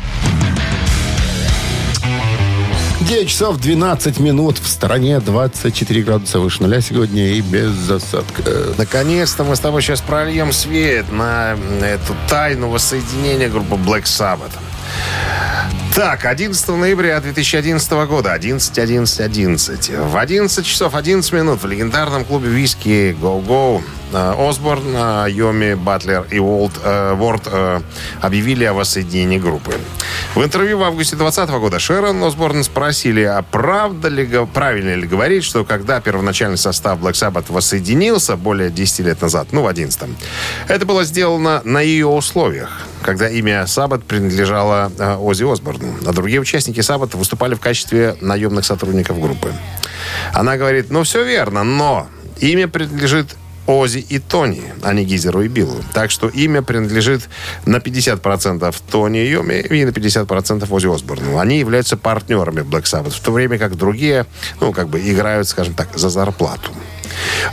9 3.01 3.27
часов 3.27 3.59
12 3.59 4.19
минут. 4.19 4.57
В 4.57 4.67
стороне 4.67 5.19
24 5.19 6.01
градуса 6.03 6.39
выше 6.39 6.63
нуля 6.63 6.79
сегодня 6.79 7.33
и 7.33 7.41
без 7.41 7.71
засадка. 7.71 8.43
Наконец-то 8.77 9.43
мы 9.43 9.57
с 9.57 9.59
тобой 9.59 9.81
сейчас 9.81 9.99
прольем 9.99 10.53
свет 10.53 11.11
на 11.11 11.57
эту 11.81 12.15
тайну 12.29 12.69
воссоединения 12.69 13.49
группы 13.49 13.75
Black 13.75 14.03
Sabbath. 14.03 14.53
Так, 15.99 16.23
11 16.23 16.67
ноября 16.69 17.19
2011 17.19 17.91
года, 18.07 18.31
11, 18.31 18.79
11, 18.79 19.19
11. 19.19 19.89
В 19.89 20.17
11 20.17 20.65
часов 20.65 20.95
11 20.95 21.33
минут 21.33 21.61
в 21.61 21.67
легендарном 21.67 22.23
клубе 22.23 22.47
виски 22.47 23.13
Go 23.19 23.45
Go 23.45 23.83
э, 24.13 24.49
Осборн, 24.49 24.95
э, 24.95 25.25
Йоми, 25.29 25.73
Батлер 25.73 26.25
и 26.31 26.39
Уолт, 26.39 26.71
э, 26.81 27.17
э, 27.47 27.81
объявили 28.21 28.63
о 28.63 28.73
воссоединении 28.73 29.39
группы. 29.39 29.73
В 30.35 30.43
интервью 30.43 30.77
в 30.77 30.83
августе 30.83 31.17
2020 31.17 31.59
года 31.59 31.79
Шерон 31.79 32.23
Осборн 32.23 32.63
спросили, 32.63 33.23
а 33.23 33.41
правда 33.41 34.07
ли, 34.07 34.47
правильно 34.53 34.95
ли 34.95 35.07
говорить, 35.07 35.43
что 35.43 35.65
когда 35.65 35.99
первоначальный 35.99 36.57
состав 36.57 36.99
Black 36.99 37.13
Sabbath 37.13 37.51
воссоединился 37.51 38.37
более 38.37 38.69
10 38.69 38.99
лет 38.99 39.21
назад, 39.21 39.47
ну, 39.51 39.63
в 39.63 39.67
11 39.67 40.01
это 40.67 40.85
было 40.85 41.03
сделано 41.03 41.61
на 41.65 41.81
ее 41.81 42.07
условиях, 42.07 42.87
когда 43.01 43.29
имя 43.29 43.65
Саббат 43.67 44.03
принадлежало 44.03 44.91
э, 44.97 45.15
Оззи 45.15 45.51
Осборну, 45.51 45.93
а 46.05 46.13
другие 46.13 46.39
участники 46.39 46.81
Саббата 46.81 47.17
выступали 47.17 47.55
в 47.55 47.59
качестве 47.59 48.15
наемных 48.21 48.65
сотрудников 48.65 49.19
группы. 49.19 49.53
Она 50.33 50.57
говорит, 50.57 50.89
ну, 50.89 51.03
все 51.03 51.23
верно, 51.23 51.63
но 51.63 52.07
имя 52.39 52.67
принадлежит 52.67 53.35
Ози 53.69 53.99
и 53.99 54.17
Тони, 54.17 54.63
а 54.81 54.93
не 54.93 55.05
Гизеру 55.05 55.41
и 55.41 55.47
Биллу. 55.47 55.83
Так 55.93 56.09
что 56.09 56.27
имя 56.27 56.63
принадлежит 56.63 57.29
на 57.65 57.77
50% 57.77 58.75
Тони 58.89 59.19
Йоми 59.19 59.59
и 59.59 59.85
на 59.85 59.89
50% 59.89 60.67
Ози 60.69 60.87
Осборну. 60.87 61.37
Они 61.37 61.59
являются 61.59 61.95
партнерами 61.95 62.61
Black 62.61 62.85
Sabbath, 62.85 63.11
в 63.11 63.19
то 63.19 63.31
время 63.31 63.59
как 63.59 63.75
другие, 63.75 64.25
ну, 64.59 64.73
как 64.73 64.89
бы 64.89 64.99
играют, 64.99 65.47
скажем 65.47 65.75
так, 65.75 65.89
за 65.95 66.09
зарплату. 66.09 66.71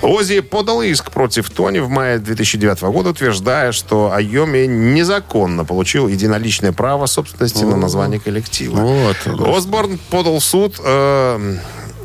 Ози 0.01 0.41
подал 0.41 0.81
иск 0.81 1.11
против 1.11 1.51
Тони 1.51 1.81
в 1.81 1.91
мае 1.91 2.19
2009 2.19 2.81
года, 2.83 3.11
утверждая, 3.11 3.73
что 3.73 4.11
Айоми 4.13 4.67
незаконно 4.67 5.67
получил 5.67 6.09
единоличное 6.09 6.73
право 6.73 7.05
собственности 7.07 7.65
на 7.65 7.77
название 7.77 8.21
коллектива. 8.21 8.77
Вот. 8.81 9.17
Осборн 9.55 9.99
подал 10.11 10.39
в 10.39 10.45
суд 10.45 10.81
э, 10.83 11.57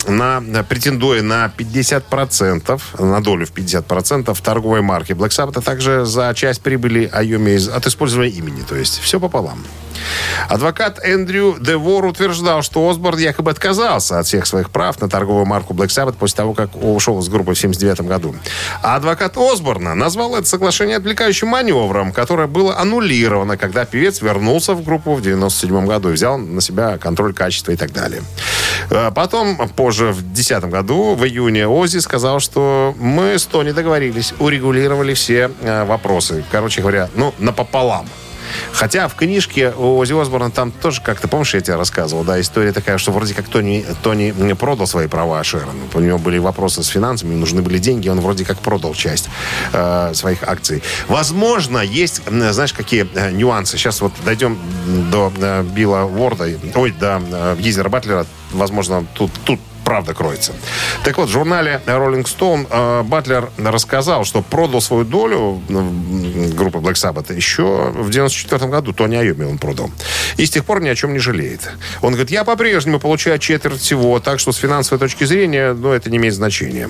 на, 0.07 0.63
претендуя 0.63 1.21
на 1.21 1.51
50%, 1.55 2.81
на 2.99 3.21
долю 3.21 3.45
в 3.45 3.51
50% 3.51 4.41
торговой 4.41 4.81
марки 4.81 5.13
Black 5.13 5.29
Sabbath, 5.29 5.53
а 5.57 5.61
также 5.61 6.05
за 6.05 6.33
часть 6.35 6.61
прибыли 6.61 7.09
Айоми 7.11 7.57
от 7.69 7.87
использования 7.87 8.31
имени. 8.31 8.61
То 8.61 8.75
есть 8.75 8.99
все 8.99 9.19
пополам. 9.19 9.63
Адвокат 10.49 10.99
Эндрю 11.03 11.57
Девор 11.59 12.05
утверждал, 12.05 12.61
что 12.61 12.89
Осборн 12.89 13.17
якобы 13.17 13.51
отказался 13.51 14.19
от 14.19 14.27
всех 14.27 14.45
своих 14.45 14.69
прав 14.69 14.99
на 14.99 15.09
торговую 15.09 15.45
марку 15.45 15.73
Black 15.73 15.87
Sabbath 15.87 16.15
после 16.19 16.37
того, 16.37 16.53
как 16.53 16.71
ушел 16.75 17.19
из 17.19 17.29
группы 17.29 17.53
в 17.53 17.57
1979 17.57 18.01
году. 18.09 18.35
А 18.83 18.95
адвокат 18.95 19.37
Осборна 19.37 19.95
назвал 19.95 20.35
это 20.35 20.47
соглашение 20.47 20.97
отвлекающим 20.97 21.47
маневром, 21.47 22.11
которое 22.11 22.47
было 22.47 22.78
аннулировано, 22.78 23.57
когда 23.57 23.86
певец 23.86 24.21
вернулся 24.21 24.73
в 24.73 24.84
группу 24.84 25.13
в 25.15 25.19
1997 25.19 25.88
году 25.88 26.09
и 26.09 26.13
взял 26.13 26.38
на 26.38 26.61
себя 26.61 26.97
контроль 26.97 27.34
качества 27.34 27.71
и 27.71 27.78
так 27.78 27.93
далее. 27.93 28.21
А 28.89 29.11
Потом, 29.21 29.55
позже, 29.69 30.13
в 30.13 30.21
2010 30.21 30.63
году, 30.65 31.13
в 31.13 31.23
июне, 31.26 31.67
Ози 31.67 31.99
сказал, 31.99 32.39
что 32.39 32.95
мы 32.97 33.38
с 33.38 33.45
Тони 33.45 33.71
договорились, 33.71 34.34
урегулировали 34.39 35.13
все 35.13 35.51
э, 35.61 35.84
вопросы. 35.86 36.43
Короче 36.51 36.82
говоря, 36.82 37.07
ну, 37.15 37.32
напополам. 37.38 38.07
Хотя 38.74 39.08
в 39.08 39.16
книжке 39.16 39.74
у 39.78 39.97
Ози 39.97 40.20
Осборна 40.20 40.52
там 40.52 40.72
тоже, 40.72 41.02
как 41.02 41.20
ты 41.20 41.28
помнишь, 41.28 41.54
я 41.54 41.62
тебе 41.62 41.76
рассказывал, 41.76 42.24
да, 42.24 42.39
история 42.39 42.72
такая, 42.72 42.97
что 42.97 43.12
вроде 43.12 43.34
как 43.34 43.47
Тони, 43.47 43.86
Тони 44.04 44.54
продал 44.54 44.88
свои 44.88 45.08
права 45.08 45.43
Шерону. 45.43 45.74
У 45.93 45.99
него 45.99 46.18
были 46.18 46.38
вопросы 46.38 46.84
с 46.84 46.88
финансами, 46.88 47.36
нужны 47.36 47.62
были 47.62 47.78
деньги, 47.78 48.10
он 48.10 48.20
вроде 48.20 48.45
как 48.45 48.60
продал 48.60 48.93
часть 48.93 49.30
э, 49.74 50.12
своих 50.14 50.43
акций. 50.43 50.84
Возможно, 51.08 51.80
есть, 51.80 52.22
знаешь, 52.28 52.74
какие 52.74 53.08
э, 53.14 53.32
нюансы. 53.32 53.78
Сейчас 53.78 54.02
вот 54.02 54.14
дойдем 54.26 54.58
до 55.12 55.32
э, 55.38 55.64
Билла 55.64 56.04
Уорда, 56.04 56.49
ой, 56.76 56.91
до 56.91 57.22
э, 57.32 57.56
Гизера 57.60 57.89
Батлера. 57.89 58.26
Возможно, 58.52 59.06
тут, 59.16 59.32
тут 59.45 59.60
правда 59.91 60.13
кроется. 60.13 60.53
Так 61.03 61.17
вот, 61.17 61.27
в 61.27 61.31
журнале 61.33 61.81
Rolling 61.85 62.23
Stone 62.23 62.65
э, 62.69 63.03
Батлер 63.03 63.49
рассказал, 63.57 64.23
что 64.23 64.41
продал 64.41 64.79
свою 64.79 65.03
долю 65.03 65.61
м, 65.67 66.55
группы 66.55 66.77
Black 66.77 66.93
Sabbath 66.93 67.35
еще 67.35 67.91
в 67.93 68.09
94 68.09 68.71
году. 68.71 68.93
Тони 68.93 69.17
Айоми 69.17 69.43
он 69.43 69.57
продал. 69.57 69.91
И 70.37 70.45
с 70.45 70.49
тех 70.49 70.63
пор 70.63 70.79
ни 70.81 70.87
о 70.87 70.95
чем 70.95 71.11
не 71.11 71.19
жалеет. 71.19 71.69
Он 72.01 72.13
говорит, 72.13 72.31
я 72.31 72.45
по-прежнему 72.45 73.01
получаю 73.01 73.37
четверть 73.37 73.81
всего, 73.81 74.21
так 74.21 74.39
что 74.39 74.53
с 74.53 74.55
финансовой 74.55 74.97
точки 74.97 75.25
зрения, 75.25 75.73
ну, 75.73 75.91
это 75.91 76.09
не 76.09 76.15
имеет 76.15 76.35
значения. 76.35 76.89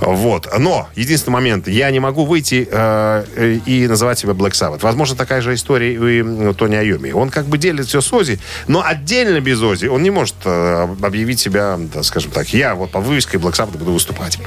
Вот. 0.00 0.48
Но, 0.58 0.88
единственный 0.96 1.34
момент, 1.34 1.68
я 1.68 1.88
не 1.92 2.00
могу 2.00 2.24
выйти 2.24 2.66
э, 2.68 3.58
и 3.64 3.86
называть 3.86 4.18
себя 4.18 4.32
Black 4.32 4.54
Sabbath. 4.54 4.80
Возможно, 4.82 5.14
такая 5.14 5.40
же 5.40 5.54
история 5.54 5.94
и 5.94 6.20
у 6.20 6.52
Тони 6.52 6.74
Айоми. 6.74 7.12
Он 7.12 7.30
как 7.30 7.46
бы 7.46 7.58
делит 7.58 7.86
все 7.86 8.00
с 8.00 8.12
Ози, 8.12 8.40
но 8.66 8.82
отдельно 8.84 9.40
без 9.40 9.62
Ози 9.62 9.86
он 9.86 10.02
не 10.02 10.10
может 10.10 10.34
э, 10.44 10.88
объявить 11.00 11.38
себя, 11.38 11.78
да, 11.78 12.02
скажем 12.02 12.23
так, 12.30 12.48
я 12.48 12.74
вот 12.74 12.90
по 12.90 13.00
вывеске 13.00 13.38
Black 13.38 13.52
Sabbath 13.52 13.76
буду 13.78 13.92
выступать. 13.92 14.38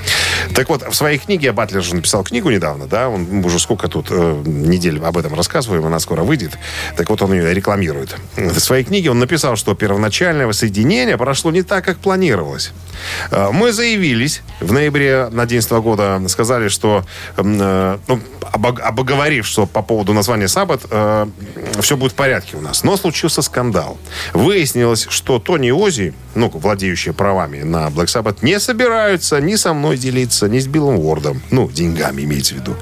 Так 0.55 0.69
вот, 0.69 0.83
в 0.87 0.93
своей 0.93 1.17
книге, 1.17 1.51
Батлер 1.51 1.81
же 1.83 1.95
написал 1.95 2.23
книгу 2.23 2.49
недавно, 2.49 2.87
да, 2.87 3.09
он 3.09 3.43
уже 3.45 3.59
сколько 3.59 3.87
тут 3.87 4.07
э, 4.09 4.41
недель 4.45 4.99
об 5.03 5.17
этом 5.17 5.33
рассказываем, 5.33 5.85
она 5.85 5.99
скоро 5.99 6.23
выйдет. 6.23 6.57
Так 6.95 7.09
вот, 7.09 7.21
он 7.21 7.33
ее 7.33 7.53
рекламирует. 7.53 8.15
В 8.35 8.59
своей 8.59 8.83
книге 8.83 9.11
он 9.11 9.19
написал, 9.19 9.55
что 9.55 9.75
первоначальное 9.75 10.47
воссоединение 10.47 11.17
прошло 11.17 11.51
не 11.51 11.61
так, 11.63 11.83
как 11.85 11.97
планировалось. 11.97 12.71
Э, 13.31 13.49
Мы 13.51 13.71
заявились 13.71 14.41
в 14.59 14.71
ноябре 14.73 15.27
2011 15.31 15.71
года, 15.81 16.21
сказали, 16.27 16.67
что, 16.69 17.05
э, 17.37 17.97
ну, 18.07 18.19
обог- 18.53 18.79
обоговорив, 18.81 19.45
что 19.45 19.65
по 19.65 19.81
поводу 19.81 20.13
названия 20.13 20.47
Саббат, 20.47 20.81
все 21.81 21.97
будет 21.97 22.11
в 22.11 22.15
порядке 22.15 22.57
у 22.57 22.61
нас. 22.61 22.83
Но 22.83 22.97
случился 22.97 23.41
скандал. 23.41 23.97
Выяснилось, 24.33 25.05
что 25.09 25.39
Тони 25.39 25.71
Ози, 25.71 26.13
ну, 26.35 26.49
владеющие 26.49 27.13
правами 27.13 27.61
на 27.67 27.87
Black 27.87 28.05
Sabbath, 28.05 28.37
не 28.41 28.59
собираются 28.59 29.39
ни 29.39 29.55
со 29.55 29.73
мной 29.73 29.97
делиться, 29.97 30.47
ни 30.47 30.59
с 30.59 30.67
Биллом 30.67 30.99
Уордом. 30.99 31.41
Ну, 31.51 31.69
деньгами 31.69 32.23
имеется 32.23 32.55
в 32.55 32.57
виду. 32.57 32.75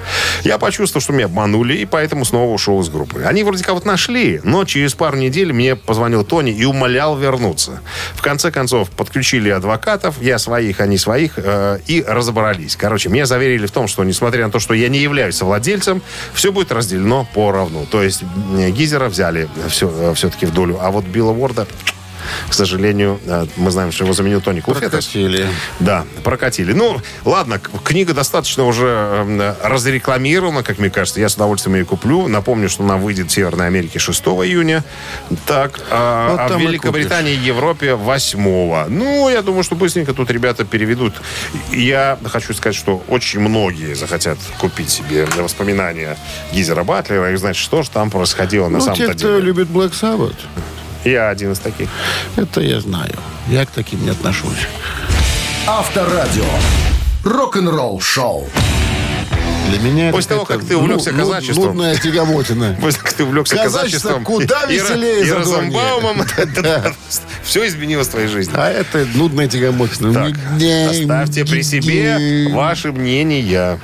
Я 0.43 0.57
почувствовал, 0.57 1.01
что 1.01 1.13
меня 1.13 1.25
обманули, 1.25 1.73
и 1.73 1.85
поэтому 1.85 2.25
снова 2.25 2.53
ушел 2.53 2.81
из 2.81 2.89
группы. 2.89 3.23
Они 3.23 3.43
вроде 3.43 3.63
кого-то 3.63 3.87
нашли, 3.87 4.39
но 4.43 4.65
через 4.65 4.93
пару 4.93 5.17
недель 5.17 5.53
мне 5.53 5.75
позвонил 5.75 6.23
Тони 6.23 6.51
и 6.51 6.65
умолял 6.65 7.17
вернуться. 7.17 7.81
В 8.13 8.21
конце 8.21 8.51
концов, 8.51 8.89
подключили 8.89 9.49
адвокатов, 9.49 10.21
я 10.21 10.39
своих, 10.39 10.79
они 10.79 10.97
своих, 10.97 11.33
э, 11.37 11.79
и 11.87 12.03
разобрались. 12.07 12.75
Короче, 12.75 13.09
меня 13.09 13.25
заверили 13.25 13.65
в 13.65 13.71
том, 13.71 13.87
что, 13.87 14.03
несмотря 14.03 14.45
на 14.45 14.51
то, 14.51 14.59
что 14.59 14.73
я 14.73 14.89
не 14.89 14.99
являюсь 14.99 15.41
владельцем, 15.41 16.01
все 16.33 16.51
будет 16.51 16.71
разделено 16.71 17.27
поровну. 17.33 17.85
То 17.85 18.03
есть 18.03 18.23
э, 18.57 18.69
Гизера 18.71 19.09
взяли 19.09 19.47
все, 19.69 20.13
все-таки 20.13 20.45
в 20.45 20.53
долю, 20.53 20.77
а 20.81 20.91
вот 20.91 21.05
Билла 21.05 21.31
Уорда, 21.31 21.67
к 22.49 22.53
сожалению, 22.53 23.19
э, 23.25 23.45
мы 23.57 23.71
знаем, 23.71 23.91
что 23.91 24.03
его 24.03 24.13
заменил 24.13 24.41
Тони 24.41 24.59
Клуфетес. 24.61 24.89
Прокатили. 24.89 25.47
Да, 25.79 26.05
прокатили. 26.23 26.73
Ну, 26.73 27.01
ладно, 27.23 27.59
книга 27.83 28.13
достаточно 28.13 28.65
уже 28.65 28.87
э, 28.87 29.55
разрекламирована, 29.63 30.63
как 30.63 30.79
мне 30.79 30.89
кажется. 30.89 31.19
Я 31.19 31.29
с 31.29 31.35
удовольствием 31.35 31.75
ее 31.75 31.85
куплю. 31.85 32.27
Напомню, 32.27 32.69
что 32.69 32.83
она 32.83 32.97
выйдет 32.97 33.29
в 33.29 33.33
Северной 33.33 33.67
Америке 33.67 33.99
6 33.99 34.21
июня. 34.25 34.83
Так, 35.45 35.79
а, 35.89 36.31
Вот 36.31 36.39
а 36.39 36.57
в 36.57 36.61
Великобритании 36.61 37.33
и 37.33 37.37
Европе 37.37 37.95
8 37.95 38.87
Ну, 38.89 39.29
я 39.29 39.41
думаю, 39.41 39.63
что 39.63 39.75
быстренько 39.75 40.13
тут 40.13 40.29
ребята 40.31 40.65
переведут. 40.65 41.13
Я 41.71 42.17
хочу 42.25 42.53
сказать, 42.53 42.75
что 42.75 43.03
очень 43.07 43.39
многие 43.39 43.93
захотят 43.93 44.37
купить 44.59 44.89
себе 44.89 45.25
воспоминания 45.37 46.17
Гизера 46.53 46.83
Батлера 46.83 47.31
и 47.33 47.35
знать, 47.35 47.55
что 47.55 47.83
же 47.83 47.89
там 47.89 48.09
происходило 48.09 48.67
на 48.69 48.79
Ну, 48.79 48.83
самом-то 48.83 49.07
те, 49.07 49.13
кто 49.13 49.27
деле. 49.33 49.41
любит 49.41 49.67
Black 49.69 49.91
Sabbath, 49.91 50.35
Я 51.05 51.29
один 51.29 51.51
из 51.51 51.59
таких. 51.59 51.87
это 52.35 52.61
я 52.61 52.81
знаю. 52.81 53.15
Я 53.47 53.65
к 53.65 53.69
таким 53.69 54.03
не 54.03 54.09
отношусь. 54.09 54.67
Авторадио. 55.67 56.43
Рок-н-ролл 57.23 58.01
шоу. 58.01 58.47
Для 59.69 59.79
меня 59.79 60.11
После 60.11 60.35
это 60.35 60.45
того, 60.45 60.45
как 60.45 60.67
ты 60.67 60.77
увлекся 60.77 61.11
ну- 61.11 61.19
казачеством. 61.19 61.65
Нудная 61.67 61.95
тягомотина. 61.95 62.75
После 62.81 62.99
того, 62.99 63.03
как 63.07 63.13
ты 63.13 63.23
увлекся 63.23 63.55
Казачество 63.55 64.09
казачеством. 64.09 64.23
куда 64.23 64.65
веселее 64.65 65.25
и. 65.25 65.31
Розенбаумом. 65.31 66.23
Все 67.43 67.67
изменилось 67.67 68.07
в 68.07 68.11
твоей 68.11 68.27
жизни. 68.27 68.53
А 68.55 68.69
это 68.69 69.05
нудная 69.15 69.47
тягомотина. 69.47 70.13
Так, 70.13 70.35
оставьте 70.89 71.45
при 71.45 71.61
себе 71.61 72.49
ваши 72.51 72.91
мнения. 72.91 73.79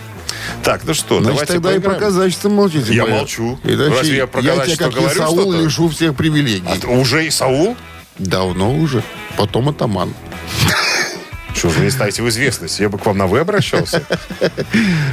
Так, 0.64 0.82
ну 0.84 0.94
что, 0.94 1.20
Значит, 1.20 1.28
давайте 1.28 1.54
тогда 1.54 1.72
и 1.74 1.80
про 1.80 1.89
поиграем. 1.92 2.00
казачество 2.14 2.50
молчите. 2.50 2.94
Я 2.94 3.04
Бояр. 3.04 3.18
молчу. 3.20 3.60
Иначе 3.64 3.89
Разве 3.89 4.18
я 4.18 4.28
про 4.28 4.42
я 4.42 4.66
тебя, 4.66 4.78
как 4.78 4.94
говорю 4.94 5.14
Исаул, 5.16 5.54
лишу 5.54 5.89
всех 5.89 6.16
привилегий. 6.16 6.64
А, 6.84 6.88
уже 6.88 7.26
и 7.26 7.30
Саул? 7.30 7.76
Давно 8.18 8.76
уже. 8.76 9.04
Потом 9.38 9.70
атаман. 9.70 10.14
Что 11.54 11.70
же 11.70 11.80
вы 11.80 11.86
не 11.86 11.92
ставите 11.92 12.24
в 12.24 12.30
известность? 12.30 12.80
Я 12.80 12.89
бы 12.89 12.98
к 12.98 13.06
вам 13.06 13.18
на 13.18 13.28
«вы» 13.28 13.39
обращался. 13.39 14.04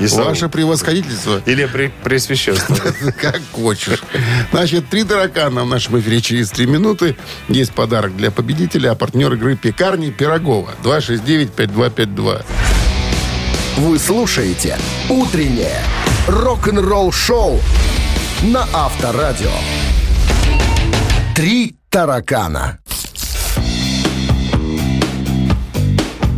Ваше 0.01 0.49
превосходительство. 0.49 1.43
Или 1.45 1.66
при, 1.66 1.93
пресвященство. 2.05 2.76
Как 3.20 3.41
хочешь. 3.53 4.03
Значит, 4.53 4.89
три 4.89 5.05
таракана 5.05 5.64
в 5.64 5.66
нашем 5.66 5.99
эфире 6.01 6.20
через 6.20 6.51
три 6.51 6.66
минуты. 6.66 7.16
Есть 7.49 7.72
подарок 7.72 8.16
для 8.16 8.31
победителя, 8.31 8.93
а 8.93 8.95
партнер 8.95 9.33
игры 9.35 9.57
«Пекарни 9.57 10.11
Пирогова». 10.11 10.70
269-5252. 10.85 12.45
Вы 13.79 13.97
слушаете 14.01 14.76
«Утреннее 15.09 15.76
рок-н-ролл-шоу» 16.26 17.61
на 18.43 18.66
Авторадио. 18.74 19.53
«Три 21.37 21.76
таракана». 21.89 22.81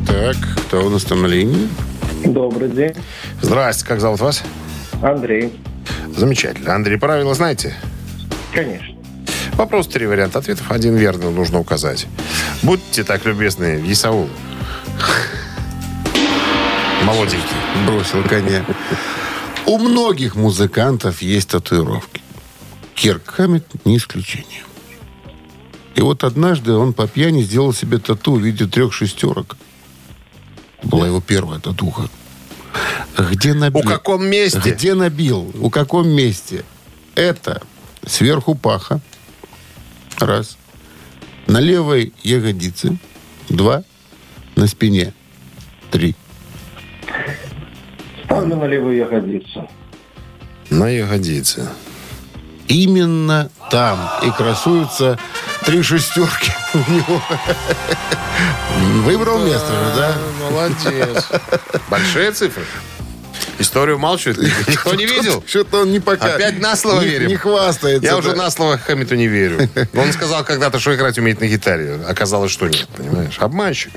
Так, 0.06 0.36
кто 0.66 0.84
у 0.84 0.90
нас 0.90 1.02
там 1.04 1.22
на 1.22 1.28
линии? 1.28 1.66
Добрый 2.26 2.68
день. 2.68 2.92
Здрасте, 3.40 3.86
как 3.86 4.02
зовут 4.02 4.20
вас? 4.20 4.42
Андрей. 5.00 5.58
Замечательно. 6.14 6.74
Андрей, 6.74 6.98
правила 6.98 7.32
знаете? 7.32 7.74
Конечно. 8.52 8.98
Вопрос 9.54 9.88
три 9.88 10.06
варианта 10.06 10.40
ответов. 10.40 10.70
Один 10.70 10.94
верный 10.94 11.30
нужно 11.30 11.58
указать. 11.58 12.06
Будьте 12.62 13.02
так 13.02 13.24
любезны, 13.24 13.82
Исаул. 13.86 14.28
Молоденький. 17.10 17.56
Бросил 17.88 18.22
коня. 18.22 18.64
У 19.66 19.78
многих 19.78 20.36
музыкантов 20.36 21.22
есть 21.22 21.48
татуировки. 21.48 22.22
Кирк 22.94 23.26
Хаммет 23.26 23.66
не 23.84 23.96
исключение. 23.96 24.62
И 25.96 26.02
вот 26.02 26.22
однажды 26.22 26.72
он 26.72 26.92
по 26.92 27.08
пьяни 27.08 27.42
сделал 27.42 27.74
себе 27.74 27.98
тату 27.98 28.34
в 28.34 28.40
виде 28.40 28.66
трех 28.66 28.92
шестерок. 28.92 29.56
Была 30.84 31.08
его 31.08 31.20
первая 31.20 31.58
татуха. 31.58 32.08
Где 33.18 33.54
набил? 33.54 33.80
У 33.80 33.82
каком 33.82 34.24
месте? 34.24 34.60
Где 34.70 34.94
набил? 34.94 35.50
У 35.60 35.68
каком 35.68 36.08
месте? 36.08 36.64
Это 37.16 37.60
сверху 38.06 38.54
паха. 38.54 39.00
Раз. 40.18 40.56
На 41.48 41.58
левой 41.58 42.12
ягодице. 42.22 42.98
Два. 43.48 43.82
На 44.54 44.68
спине. 44.68 45.12
Три. 45.90 46.14
Ставлю 48.24 48.56
на 48.56 48.64
левую 48.64 48.96
ягодицу. 48.96 49.68
На 50.70 50.88
ягодице. 50.88 51.68
Именно 52.68 53.50
там 53.70 53.98
и 54.22 54.30
красуются 54.30 55.18
три 55.64 55.82
шестерки 55.82 56.52
у 56.74 56.78
него. 56.78 57.20
Выбрал 59.02 59.38
место 59.40 59.66
же, 59.66 59.96
да? 59.96 60.12
Молодец. 60.40 61.28
Большие 61.90 62.30
цифры. 62.32 62.64
Историю 63.60 63.98
молчит. 63.98 64.38
Никто 64.68 64.94
не 64.94 65.04
видел? 65.04 65.44
Что-то 65.46 65.82
он 65.82 65.92
не 65.92 66.00
пока... 66.00 66.34
Опять 66.34 66.58
на 66.58 66.74
слово 66.76 67.02
верим. 67.02 67.28
Не 67.28 67.36
хвастается. 67.36 68.06
Я 68.06 68.16
уже 68.16 68.34
на 68.34 68.50
слово 68.50 68.78
Хамиту 68.78 69.16
не 69.16 69.26
верю. 69.28 69.68
Он 69.94 70.12
сказал 70.12 70.44
когда-то, 70.44 70.78
что 70.78 70.94
играть 70.94 71.18
умеет 71.18 71.40
на 71.40 71.46
гитаре. 71.46 72.00
Оказалось, 72.08 72.50
что 72.50 72.68
нет, 72.68 72.88
понимаешь? 72.96 73.36
Обманщик. 73.38 73.92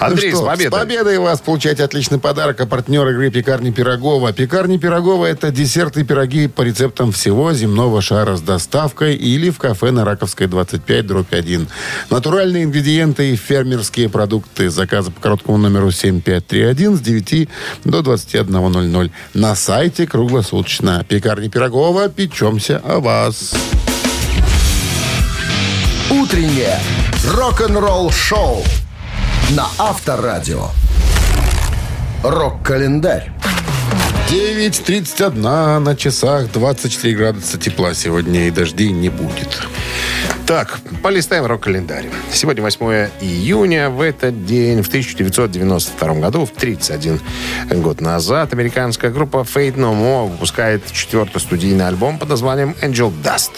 Андрей, 0.00 0.32
Ну 0.32 0.38
с 0.38 0.40
что, 0.40 0.46
победой. 0.48 0.78
С 0.78 0.82
победой 0.82 1.18
вас 1.18 1.40
получаете 1.40 1.84
отличный 1.84 2.18
подарок. 2.18 2.60
А 2.60 2.66
партнер 2.66 3.06
игры 3.08 3.30
«Пекарни 3.30 3.70
Пирогова». 3.70 4.32
«Пекарни 4.32 4.78
Пирогова»— 4.78 5.26
это 5.26 5.50
десерты 5.50 6.00
и 6.00 6.04
пироги 6.04 6.48
по 6.48 6.62
рецептам 6.62 7.12
всего 7.12 7.52
земного 7.52 8.00
шара 8.00 8.36
с 8.36 8.40
доставкой 8.40 9.16
или 9.16 9.50
в 9.50 9.58
кафе 9.58 9.90
на 9.90 10.06
Раковской 10.06 10.46
25, 10.46 11.06
дробь 11.06 11.34
1. 11.34 11.68
Натуральные 12.08 12.64
ингредиенты 12.64 13.32
и 13.32 13.36
фермерские 13.36 14.08
продукты. 14.08 14.70
Заказы 14.70 15.10
по 15.10 15.20
короткому 15.20 15.58
номеру 15.58 15.90
7531 15.90 16.96
с 16.96 17.00
9 17.00 17.48
до 17.84 18.00
21.00. 18.00 18.93
На 19.34 19.54
сайте 19.54 20.06
круглосуточно. 20.06 21.04
«Пекарни 21.08 21.48
Пирогова». 21.48 22.08
Печемся 22.08 22.80
о 22.84 23.00
вас. 23.00 23.54
«Утреннее 26.10 26.78
рок-н-ролл-шоу» 27.26 28.62
на 29.50 29.66
Авторадио. 29.78 30.68
Рок-календарь. 32.22 33.32
9.31 34.30 35.78
на 35.78 35.96
часах, 35.96 36.50
24 36.50 37.14
градуса 37.14 37.58
тепла 37.58 37.94
сегодня 37.94 38.48
и 38.48 38.50
дождей 38.50 38.90
не 38.90 39.10
будет. 39.10 39.60
Так, 40.46 40.78
полистаем 41.02 41.46
рок-календарь. 41.46 42.06
Сегодня 42.32 42.62
8 42.62 43.10
июня. 43.20 43.90
В 43.90 44.00
этот 44.00 44.44
день, 44.44 44.82
в 44.82 44.88
1992 44.88 46.14
году, 46.14 46.44
в 46.44 46.50
31 46.50 47.20
год 47.82 48.00
назад, 48.00 48.52
американская 48.52 49.10
группа 49.10 49.38
Fate 49.38 49.76
No 49.76 49.94
More 49.94 50.30
выпускает 50.30 50.82
четвертый 50.92 51.40
студийный 51.40 51.86
альбом 51.86 52.18
под 52.18 52.28
названием 52.28 52.74
Angel 52.82 53.12
Dust. 53.22 53.52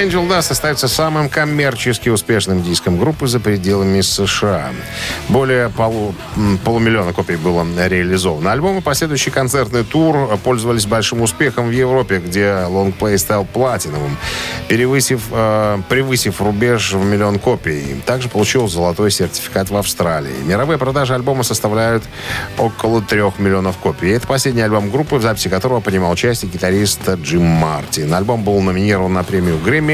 Angel 0.00 0.26
Dust 0.26 0.50
остается 0.50 0.88
самым 0.88 1.28
коммерчески 1.28 2.08
успешным 2.08 2.62
диском 2.62 2.98
группы 2.98 3.26
за 3.26 3.38
пределами 3.38 4.00
США. 4.00 4.70
Более 5.28 5.68
полу- 5.68 6.14
полумиллиона 6.64 7.12
копий 7.12 7.36
было 7.36 7.66
реализовано. 7.86 8.50
Альбом 8.50 8.78
и 8.78 8.80
последующий 8.80 9.30
концертный 9.30 9.84
тур 9.84 10.38
пользовались 10.42 10.86
большим 10.86 11.20
успехом 11.20 11.68
в 11.68 11.70
Европе, 11.72 12.16
где 12.16 12.64
лонгплей 12.66 13.18
стал 13.18 13.44
платиновым, 13.44 14.16
перевысив, 14.68 15.20
э, 15.32 15.82
превысив 15.90 16.40
рубеж 16.40 16.94
в 16.94 17.04
миллион 17.04 17.38
копий. 17.38 18.00
Также 18.06 18.30
получил 18.30 18.68
золотой 18.68 19.10
сертификат 19.10 19.68
в 19.68 19.76
Австралии. 19.76 20.32
Мировые 20.46 20.78
продажи 20.78 21.14
альбома 21.14 21.42
составляют 21.42 22.04
около 22.56 23.02
трех 23.02 23.38
миллионов 23.38 23.76
копий. 23.76 24.08
Это 24.12 24.26
последний 24.26 24.62
альбом 24.62 24.90
группы, 24.90 25.16
в 25.16 25.22
записи 25.22 25.50
которого 25.50 25.80
принимал 25.80 26.12
участие 26.12 26.50
гитарист 26.50 27.06
Джим 27.06 27.42
Мартин. 27.42 28.14
Альбом 28.14 28.44
был 28.44 28.58
номинирован 28.62 29.12
на 29.12 29.24
премию 29.24 29.58
Грэмми 29.58 29.89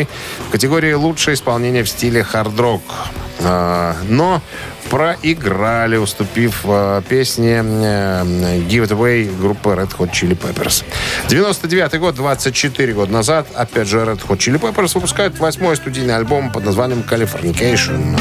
в 0.49 0.51
категории 0.51 0.93
«Лучшее 0.93 1.35
исполнение 1.35 1.83
в 1.83 1.89
стиле 1.89 2.23
хард-рок». 2.23 2.83
А, 3.41 3.97
Но 4.09 4.41
проиграли, 4.91 5.97
уступив 5.97 6.61
а, 6.65 7.03
песне 7.03 7.63
э, 7.65 8.23
«Give 8.69 8.87
It 8.87 8.91
Away» 8.91 9.41
группы 9.41 9.71
Red 9.71 9.97
Hot 9.99 10.11
Chili 10.13 10.39
Peppers. 10.39 10.85
99 11.29 11.99
год, 11.99 12.15
24 12.15 12.93
года 12.93 13.13
назад, 13.13 13.49
опять 13.55 13.89
же, 13.89 13.99
Red 13.99 14.21
Hot 14.27 14.39
Chili 14.39 14.61
Peppers 14.61 14.93
выпускают 14.95 15.39
восьмой 15.39 15.77
студийный 15.77 16.17
альбом 16.17 16.53
под 16.53 16.65
названием 16.65 17.05
«Californication». 17.09 18.17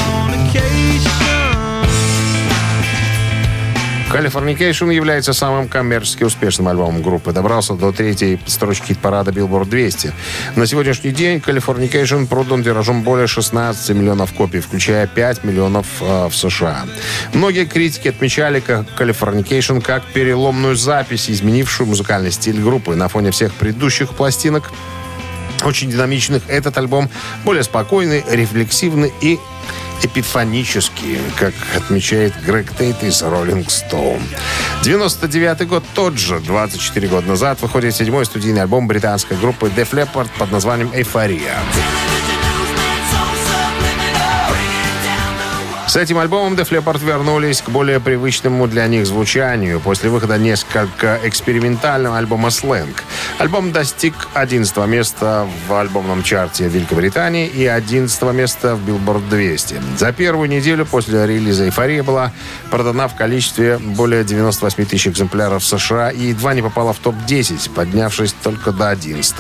Californication 4.15 4.93
является 4.93 5.33
самым 5.33 5.67
коммерчески 5.67 6.23
успешным 6.23 6.69
альбомом 6.69 7.01
группы. 7.01 7.33
Добрался 7.33 7.73
до 7.73 7.91
третьей 7.91 8.39
строчки 8.45 8.93
хит-парада 8.93 9.31
Billboard 9.31 9.65
200. 9.65 10.13
На 10.55 10.65
сегодняшний 10.65 11.11
день 11.11 11.39
Californication 11.39 12.25
продан 12.25 12.63
тиражом 12.63 13.03
более 13.03 13.27
16 13.27 13.89
миллионов 13.93 14.31
копий, 14.31 14.61
включая 14.61 15.05
5 15.05 15.43
миллионов 15.43 15.85
э, 15.99 16.29
в 16.29 16.33
США. 16.33 16.85
Многие 17.33 17.65
критики 17.65 18.07
отмечали 18.07 18.61
как 18.61 18.85
Californication 18.97 19.81
как 19.81 20.05
переломную 20.05 20.77
запись, 20.77 21.29
изменившую 21.29 21.87
музыкальный 21.87 22.31
стиль 22.31 22.61
группы 22.61 22.95
на 22.95 23.09
фоне 23.09 23.31
всех 23.31 23.53
предыдущих 23.53 24.11
пластинок 24.11 24.71
очень 25.65 25.89
динамичных. 25.89 26.43
Этот 26.47 26.77
альбом 26.77 27.09
более 27.43 27.63
спокойный, 27.63 28.23
рефлексивный 28.29 29.11
и 29.21 29.39
эпифанический, 30.03 31.19
как 31.37 31.53
отмечает 31.75 32.33
Грег 32.45 32.71
Тейт 32.77 33.03
из 33.03 33.21
Rolling 33.21 33.65
Stone. 33.67 34.21
99 34.83 35.67
год 35.67 35.83
тот 35.93 36.17
же, 36.17 36.39
24 36.39 37.07
года 37.07 37.27
назад, 37.27 37.61
выходит 37.61 37.95
седьмой 37.95 38.25
студийный 38.25 38.61
альбом 38.61 38.87
британской 38.87 39.37
группы 39.37 39.67
Def 39.67 39.91
Leppard 39.91 40.29
под 40.37 40.51
названием 40.51 40.91
«Эйфория». 40.93 41.55
С 45.95 45.97
этим 45.97 46.17
альбомом 46.17 46.55
Def 46.55 46.71
Leppard 46.71 47.01
вернулись 47.05 47.61
к 47.61 47.69
более 47.69 48.01
привычному 48.01 48.67
для 48.67 48.85
них 48.87 49.05
звучанию 49.05 49.79
после 49.79 50.09
выхода 50.09 50.37
несколько 50.37 51.21
экспериментального 51.23 52.17
альбома 52.17 52.49
«Сленг». 52.49 53.01
Альбом 53.37 53.71
достиг 53.71 54.13
11 54.33 54.75
места 54.87 55.47
в 55.69 55.73
альбомном 55.73 56.21
чарте 56.21 56.67
Великобритании 56.67 57.47
и 57.47 57.65
11 57.65 58.21
места 58.33 58.75
в 58.75 58.85
Billboard 58.85 59.29
200. 59.29 59.75
За 59.97 60.11
первую 60.11 60.49
неделю 60.49 60.85
после 60.85 61.25
релиза 61.25 61.63
«Эйфория» 61.63 62.03
была 62.03 62.33
продана 62.71 63.07
в 63.07 63.15
количестве 63.15 63.77
более 63.77 64.25
98 64.25 64.85
тысяч 64.85 65.07
экземпляров 65.07 65.63
в 65.63 65.65
США 65.65 66.09
и 66.09 66.27
едва 66.27 66.53
не 66.55 66.61
попала 66.61 66.91
в 66.91 66.99
топ-10, 66.99 67.71
поднявшись 67.73 68.35
только 68.43 68.73
до 68.73 68.89
11 68.89 69.35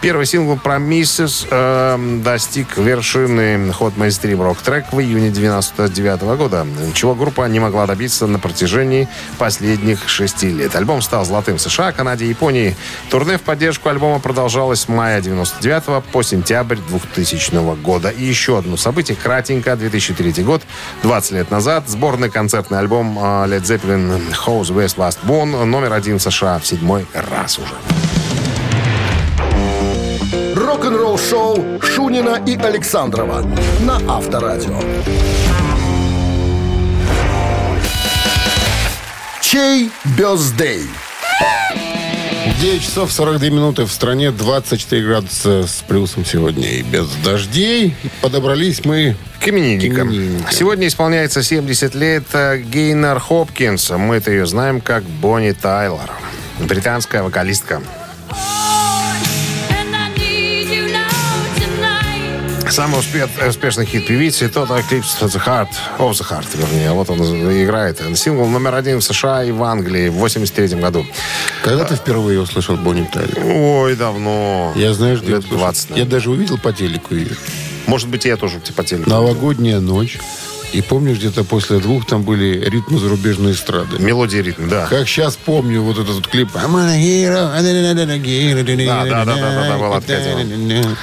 Первый 0.00 0.26
сингл 0.26 0.58
«Миссис» 0.80 1.46
э, 1.48 2.18
достиг 2.24 2.76
вершины 2.76 3.72
ход 3.72 3.96
мейнстрим 3.96 4.42
рок-трек 4.42 4.92
в 4.92 4.98
июне 4.98 5.19
1999 5.28 6.38
года, 6.38 6.66
чего 6.94 7.14
группа 7.14 7.46
не 7.46 7.60
могла 7.60 7.86
добиться 7.86 8.26
на 8.26 8.38
протяжении 8.38 9.08
последних 9.38 10.08
шести 10.08 10.50
лет. 10.50 10.74
Альбом 10.74 11.02
стал 11.02 11.24
золотым 11.24 11.58
в 11.58 11.60
США, 11.60 11.92
Канаде 11.92 12.24
и 12.24 12.28
Японии. 12.28 12.76
Турне 13.10 13.36
в 13.36 13.42
поддержку 13.42 13.88
альбома 13.88 14.18
продолжалось 14.18 14.80
с 14.80 14.88
мая 14.88 15.20
99 15.20 16.04
по 16.04 16.22
сентябрь 16.22 16.78
2000 16.88 17.76
года. 17.82 18.08
И 18.08 18.24
еще 18.24 18.58
одно 18.58 18.76
событие, 18.76 19.16
кратенько, 19.16 19.76
2003 19.76 20.42
год, 20.42 20.62
20 21.02 21.32
лет 21.32 21.50
назад, 21.50 21.88
сборный 21.88 22.30
концертный 22.30 22.78
альбом 22.78 23.18
э, 23.18 23.22
Led 23.22 23.62
Zeppelin 23.62 24.20
«Who's 24.46 24.72
West 24.74 24.96
Last 24.96 25.18
Born» 25.26 25.64
номер 25.64 25.92
один 25.92 26.18
в 26.18 26.22
США 26.22 26.58
в 26.58 26.66
седьмой 26.66 27.06
раз 27.14 27.58
уже. 27.58 28.19
Рок-н-ролл 30.80 31.18
шоу 31.18 31.78
Шунина 31.82 32.42
и 32.46 32.56
Александрова 32.56 33.42
на 33.80 33.96
Авторадио. 34.08 34.80
Чей 39.42 39.90
бездей? 40.16 40.84
9 42.62 42.82
часов 42.82 43.12
42 43.12 43.48
минуты 43.50 43.84
в 43.84 43.92
стране, 43.92 44.30
24 44.30 45.06
градуса 45.06 45.66
с 45.66 45.84
плюсом 45.86 46.24
сегодня 46.24 46.70
и 46.70 46.80
без 46.80 47.10
дождей. 47.22 47.94
Подобрались 48.22 48.82
мы 48.86 49.16
К 49.38 49.48
именинникам. 49.48 50.08
К 50.08 50.12
именинникам. 50.12 50.50
Сегодня 50.50 50.86
исполняется 50.86 51.42
70 51.42 51.94
лет 51.94 52.24
э, 52.32 52.56
Гейнар 52.56 53.20
Хопкинс. 53.20 53.90
Мы-то 53.90 54.30
ее 54.30 54.46
знаем 54.46 54.80
как 54.80 55.02
Бонни 55.02 55.52
Тайлор. 55.52 56.10
Британская 56.58 57.22
вокалистка. 57.22 57.82
Самый 62.80 63.00
успе- 63.00 63.28
успешный 63.46 63.84
хит 63.84 64.06
певицы 64.06 64.48
тот 64.48 64.70
Eclipse 64.70 65.20
of 65.20 65.26
the 65.28 65.38
Heart, 65.46 65.68
of 65.98 66.12
the 66.12 66.26
Heart, 66.26 66.46
вернее. 66.54 66.92
Вот 66.92 67.10
он 67.10 67.20
играет. 67.20 68.00
Сингл 68.16 68.46
номер 68.46 68.74
один 68.74 69.00
в 69.00 69.04
США 69.04 69.44
и 69.44 69.50
в 69.52 69.62
Англии 69.62 70.08
в 70.08 70.14
83 70.14 70.80
году. 70.80 71.04
Когда 71.62 71.84
ты 71.84 71.96
впервые 71.96 72.40
услышал 72.40 72.76
Бонни 72.76 73.04
Тайлер? 73.12 73.44
Ой, 73.44 73.96
давно. 73.96 74.72
Я 74.76 74.94
знаешь, 74.94 75.20
где 75.20 75.32
Лет 75.32 75.40
услышал? 75.40 75.58
20, 75.58 75.90
Я 75.90 76.06
даже 76.06 76.30
увидел 76.30 76.56
по 76.56 76.72
телеку 76.72 77.14
ее. 77.14 77.36
Может 77.86 78.08
быть, 78.08 78.24
я 78.24 78.38
тоже 78.38 78.58
типа 78.60 78.82
телеку. 78.82 79.10
Новогодняя 79.10 79.78
ночь. 79.80 80.18
И 80.72 80.82
помнишь, 80.82 81.18
где-то 81.18 81.44
после 81.44 81.78
двух 81.78 82.06
там 82.06 82.22
были 82.22 82.64
ритмы 82.64 82.98
зарубежной 82.98 83.52
эстрады. 83.52 83.98
Мелодия 83.98 84.42
ритм, 84.42 84.68
да. 84.68 84.86
Как 84.86 85.08
сейчас 85.08 85.36
помню 85.36 85.82
вот 85.82 85.98
этот 85.98 86.14
вот 86.14 86.28
клип. 86.28 86.48
I'm 86.54 86.76
a 86.76 86.96
hero. 86.96 87.50
Да, 88.86 89.04
да, 89.04 89.24
да, 89.24 89.36
да, 89.36 89.68
да, 89.68 89.78
была 89.78 90.00
такая 90.00 90.44
тема. 90.44 90.96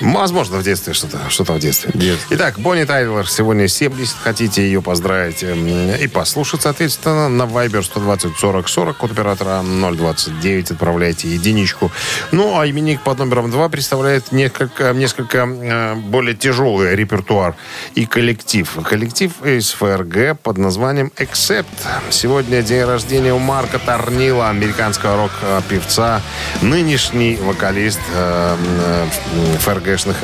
Возможно, 0.00 0.58
в 0.58 0.62
детстве 0.62 0.94
что-то, 0.94 1.18
что-то 1.28 1.54
в 1.54 1.58
детстве. 1.58 1.90
Детстве. 1.94 2.36
Итак, 2.36 2.58
Бонни 2.58 2.84
Тайлер 2.84 3.28
сегодня 3.28 3.66
70. 3.66 4.16
Хотите 4.22 4.62
ее 4.62 4.80
поздравить 4.82 5.42
эм, 5.42 5.66
и 5.66 6.06
послушать, 6.06 6.62
соответственно, 6.62 7.28
на 7.28 7.42
Viber 7.42 7.82
120 7.82 8.36
40 8.36 8.68
40, 8.68 8.96
код 8.96 9.10
оператора 9.10 9.62
029, 9.62 10.70
отправляйте 10.70 11.28
единичку. 11.28 11.90
Ну, 12.30 12.58
а 12.58 12.68
именинник 12.68 13.02
под 13.02 13.18
номером 13.18 13.50
2 13.50 13.68
представляет 13.68 14.30
несколько, 14.30 14.92
несколько 14.92 15.38
э, 15.38 15.94
более 15.96 16.36
тяжелый 16.36 16.94
репертуар 16.94 17.56
и 17.94 18.06
коллектив. 18.06 18.70
Коллектив 18.84 19.07
из 19.44 19.72
ФРГ 19.72 20.38
под 20.42 20.58
названием 20.58 21.12
Accept. 21.16 21.66
Сегодня 22.10 22.62
день 22.62 22.84
рождения 22.84 23.32
у 23.32 23.38
Марка 23.38 23.78
Торнила, 23.78 24.48
американского 24.48 25.16
рок-певца, 25.16 26.20
нынешний 26.62 27.36
вокалист 27.36 28.00
э, 28.14 28.56
э, 28.56 29.58
ФРГшных. 29.60 30.16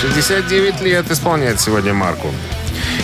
Шестьдесят 0.00 0.46
девять 0.46 0.80
лет 0.80 1.10
исполняет 1.10 1.60
сегодня 1.60 1.92
Марку. 1.92 2.28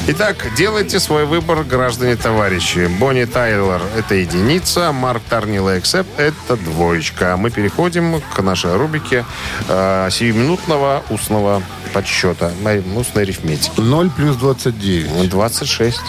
Итак, 0.08 0.36
делайте 0.56 1.00
свой 1.00 1.24
выбор, 1.24 1.64
граждане-товарищи. 1.64 2.86
Бонни 2.86 3.24
Тайлор– 3.24 3.82
это 3.96 4.14
единица, 4.14 4.92
Марк 4.92 5.20
Тарнил 5.28 5.68
и 5.68 5.80
Эксеп– 5.80 6.06
это 6.16 6.56
двоечка. 6.56 7.36
Мы 7.36 7.50
переходим 7.50 8.20
к 8.20 8.40
нашей 8.40 8.76
рубрике 8.76 9.24
э, 9.68 10.08
сиюминутного 10.12 11.02
устного 11.10 11.60
подсчета, 11.92 12.52
устной 12.94 13.24
арифметики. 13.24 13.80
0 13.80 14.10
плюс 14.10 14.36
29. 14.36 15.28
26, 15.28 16.00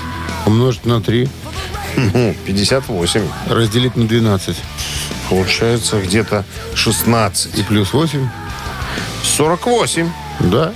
Умножить 0.46 0.86
на 0.86 1.02
3. 1.02 1.28
ну, 1.96 2.36
58. 2.46 3.22
Разделить 3.50 3.96
на 3.96 4.08
12. 4.08 4.56
Получается 5.28 6.00
где-то 6.00 6.46
16. 6.76 7.58
И 7.58 7.64
плюс 7.64 7.94
8. 7.94 8.30
48. 9.24 10.10
Да. 10.42 10.72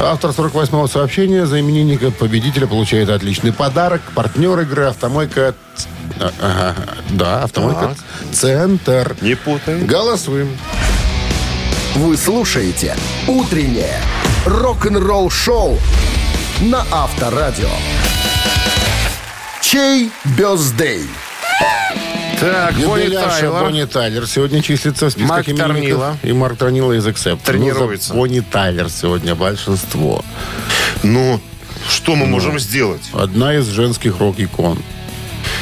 Автор 0.00 0.30
48-го 0.30 0.86
сообщения 0.86 1.46
за 1.46 1.60
именинника 1.60 2.10
победителя 2.10 2.66
получает 2.66 3.10
отличный 3.10 3.52
подарок. 3.52 4.00
Партнер 4.14 4.58
игры 4.60 4.84
«Автомойка...» 4.84 5.54
А, 6.20 6.32
ага, 6.40 6.74
Да, 7.10 7.42
«Автомойка 7.44 7.96
Центр». 8.32 9.16
Не 9.20 9.34
путай. 9.34 9.80
Голосуем. 9.80 10.56
Вы 11.96 12.16
слушаете 12.16 12.96
«Утреннее 13.26 14.00
рок-н-ролл-шоу» 14.46 15.78
на 16.60 16.84
Авторадио. 16.92 17.70
Чей 19.60 20.10
бездей? 20.24 21.08
Так, 22.40 22.74
Бонни 22.74 23.04
Юбилярша 23.04 23.40
Тайлор. 23.40 23.64
Бонни 23.64 23.84
Тайлер 23.84 24.26
сегодня 24.26 24.62
числится 24.62 25.06
в 25.06 25.10
списках 25.10 25.46
Марк. 25.46 25.56
Торнило. 25.56 26.16
И 26.22 26.32
Марк 26.32 26.56
Торнило 26.58 26.92
из 26.92 27.06
Accept. 27.06 27.40
Тренируется. 27.44 28.14
Ну, 28.14 28.20
Бонни 28.20 28.40
Тайлер 28.40 28.88
сегодня 28.90 29.34
большинство. 29.34 30.24
Ну, 31.02 31.40
что 31.88 32.14
мы 32.14 32.26
можем 32.26 32.58
сделать? 32.58 33.02
Одна 33.12 33.54
из 33.54 33.66
женских 33.68 34.18
рок-икон. 34.20 34.78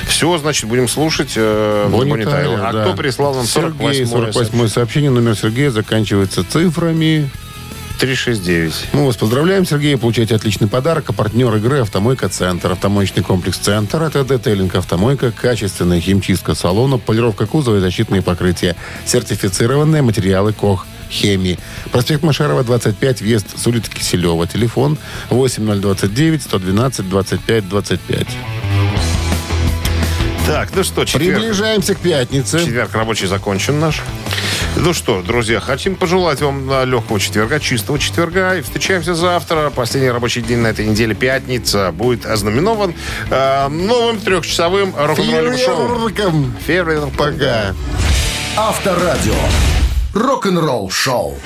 Все, 0.07 0.37
значит, 0.39 0.69
будем 0.69 0.89
слушать 0.89 1.33
э, 1.37 1.89
Бонни 1.91 2.11
Бонни 2.11 2.25
Тайлер, 2.25 2.51
Тайлор. 2.51 2.67
А 2.67 2.73
да. 2.73 2.85
кто 2.85 2.95
прислал 2.95 3.35
нам 3.35 3.45
Сергей, 3.45 4.07
48 4.07 4.07
48 4.07 4.69
сообщение. 4.69 5.11
Номер 5.11 5.37
Сергея 5.37 5.71
заканчивается 5.71 6.45
цифрами. 6.45 7.31
369. 7.99 8.89
Мы 8.93 9.07
вас 9.07 9.17
поздравляем, 9.17 9.65
Сергей. 9.65 9.97
Получаете 9.97 10.35
отличный 10.35 10.69
подарок. 10.69 11.05
А 11.09 11.13
партнер 11.13 11.55
игры 11.57 11.81
«Автомойка 11.81 12.29
Центр». 12.29 12.73
Автомоечный 12.73 13.23
комплекс 13.23 13.59
«Центр»— 13.59 14.03
это 14.05 14.25
детейлинг 14.25 14.75
«Автомойка», 14.75 15.33
качественная 15.33 16.01
химчистка 16.01 16.55
салона, 16.55 16.99
полировка 16.99 17.47
кузова 17.47 17.77
и 17.77 17.81
защитные 17.81 18.23
покрытия. 18.23 18.77
Сертифицированные 19.07 20.03
материалы 20.03 20.53
КОХ. 20.53 20.87
Хемии. 21.09 21.57
Проспект 21.93 22.25
Машарова, 22.25 22.65
25, 22.65 23.21
въезд 23.21 23.57
с 23.57 23.65
улицы 23.69 23.91
Киселева. 23.93 24.47
Телефон 24.49 24.99
8029 25.31 26.43
112 26.43 27.09
25 27.09 27.69
25. 27.69 28.27
Так, 30.47 30.71
ну 30.75 30.85
что, 30.85 31.05
четверг. 31.05 31.39
Приближаемся 31.39 31.95
к 31.95 31.99
пятнице. 31.99 32.59
Четверг 32.59 32.93
рабочий 32.95 33.27
закончен 33.27 33.79
наш. 33.79 34.03
Ну 34.79 34.93
что, 34.93 35.23
друзья, 35.23 35.59
хотим 35.59 35.97
пожелать 35.97 36.43
вам 36.43 36.69
легкого 36.85 37.19
четверга, 37.19 37.59
чистого 37.59 37.99
четверга. 37.99 38.57
И 38.57 38.61
встречаемся 38.61 39.15
завтра. 39.15 39.71
Последний 39.71 40.11
рабочий 40.11 40.43
день 40.43 40.59
на 40.59 40.69
этой 40.69 40.87
неделе, 40.87 41.15
пятница, 41.15 41.93
будет 41.93 42.27
ознаменован 42.27 42.95
э, 43.31 43.69
новым 43.69 44.21
трехчасовым 44.21 44.95
рок-н-ролльным 44.95 45.59
шоу. 45.59 45.89
Фейерверком. 45.89 46.55
Фейерверк. 46.67 47.17
Пока. 47.17 47.75
Авторадио. 48.57 49.35
Рок-н-ролл-шоу. 50.15 51.37